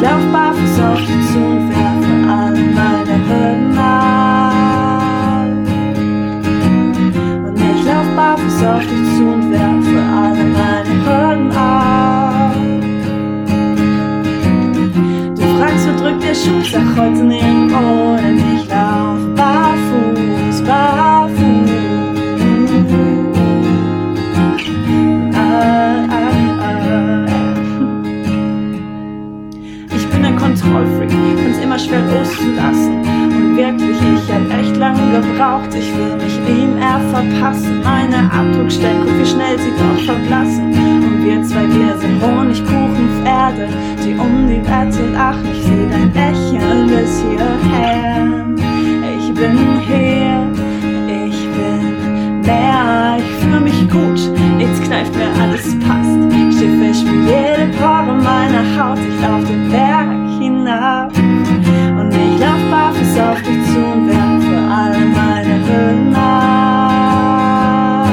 ich 0.00 0.06
lauf 0.06 0.24
barfuß 0.32 0.80
auf 0.80 0.98
dich 0.98 1.26
zu 1.30 1.38
und 1.38 1.68
werfe 1.68 2.14
alle 2.32 2.62
meine 2.78 3.16
Hürden 3.28 3.78
ab. 3.78 5.44
Und 7.46 7.56
ich 7.56 7.84
lauf 7.84 8.08
barfuß 8.16 8.62
auf 8.64 8.80
dich 8.80 9.16
zu 9.16 9.24
und 9.24 9.50
werfe 9.50 10.02
alle 10.22 10.44
meine 10.56 10.94
Hürden 11.04 11.52
ab. 11.52 12.56
Du 15.36 15.42
fragst, 15.58 15.86
wo 15.86 15.92
drückt 16.02 16.22
der 16.22 16.34
Schuh? 16.34 16.62
Sag 16.64 16.96
heute 16.96 17.22
nirgendwo, 17.22 18.16
denn 18.16 18.38
ich 18.54 18.68
lauf 18.68 19.20
barfuß, 19.36 20.62
barfuß. 20.62 21.19
Schwer 31.90 32.02
loszulassen. 32.02 33.02
Und 33.02 33.56
wirklich, 33.56 33.98
ich 34.14 34.32
hab 34.32 34.60
echt 34.60 34.76
lange 34.76 35.00
gebraucht, 35.10 35.74
ich 35.74 35.90
will 35.96 36.14
mich 36.16 36.36
ihm 36.48 36.78
eher 36.78 37.00
verpassen. 37.10 37.82
Meine 37.82 38.30
Abdruckstelle, 38.32 39.00
guck 39.04 39.18
wie 39.18 39.26
schnell 39.26 39.58
sie 39.58 39.72
doch 39.76 40.04
verblassen. 40.04 40.72
Und 40.72 41.24
wir 41.24 41.42
zwei 41.42 41.66
Gläser 41.66 42.14
Honigkuchenpferde, 42.22 43.68
die 44.04 44.14
um 44.14 44.46
die 44.46 44.62
Wette 44.62 45.10
lachen. 45.12 45.48
Ich 45.52 45.62
seh 45.64 45.88
dein 45.90 46.12
Lächeln 46.14 46.86
bis 46.86 47.22
hierher. 47.22 48.28
Ich 49.18 49.34
bin 49.34 49.58
hier, 49.86 50.46
ich 51.26 51.40
bin 51.56 52.40
mehr, 52.42 53.16
ich 53.18 53.44
fühl 53.44 53.60
mich 53.60 53.88
gut, 53.88 54.20
nichts 54.58 54.80
kneift 54.82 55.14
mir, 55.16 55.30
alles 55.42 55.78
passt. 55.80 56.20
Fest 56.90 57.06
wie 57.06 57.20
jede 57.20 57.72
Pore 57.78 58.14
meiner 58.22 58.64
Haut, 58.76 58.98
ich 58.98 59.22
lauf 59.22 59.44
den 59.44 59.70
Berg 59.70 60.08
hinab. 60.40 60.99
Lauf 62.70 62.78
barfuß 62.78 63.18
auf 63.18 63.42
dich 63.42 63.64
zu 63.72 63.78
und 63.78 64.06
werfe 64.06 64.56
alle 64.70 65.04
meine 65.06 65.54
Hüllen 65.66 66.14
ab. 66.14 68.06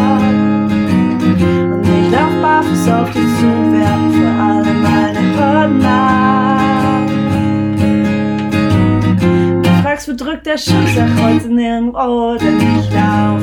Und 1.73 1.87
ich 1.87 2.11
lauf 2.11 2.33
barfuß 2.41 2.87
auf 2.89 3.11
dich 3.11 3.29
zu 3.39 3.45
und 3.45 3.73
werfe 3.73 4.25
alle 4.41 4.73
meine 4.73 5.19
Hüllen 5.19 5.85
ab. 5.85 7.07
Du 9.63 9.69
fragst, 9.83 10.09
wo 10.09 10.13
drückt 10.15 10.45
der 10.47 10.57
Schuh, 10.57 10.87
sag 10.95 11.09
heute 11.21 11.49
nirgendwo, 11.49 12.35
denn 12.37 12.57
ich 12.57 12.89
lauf 12.91 13.41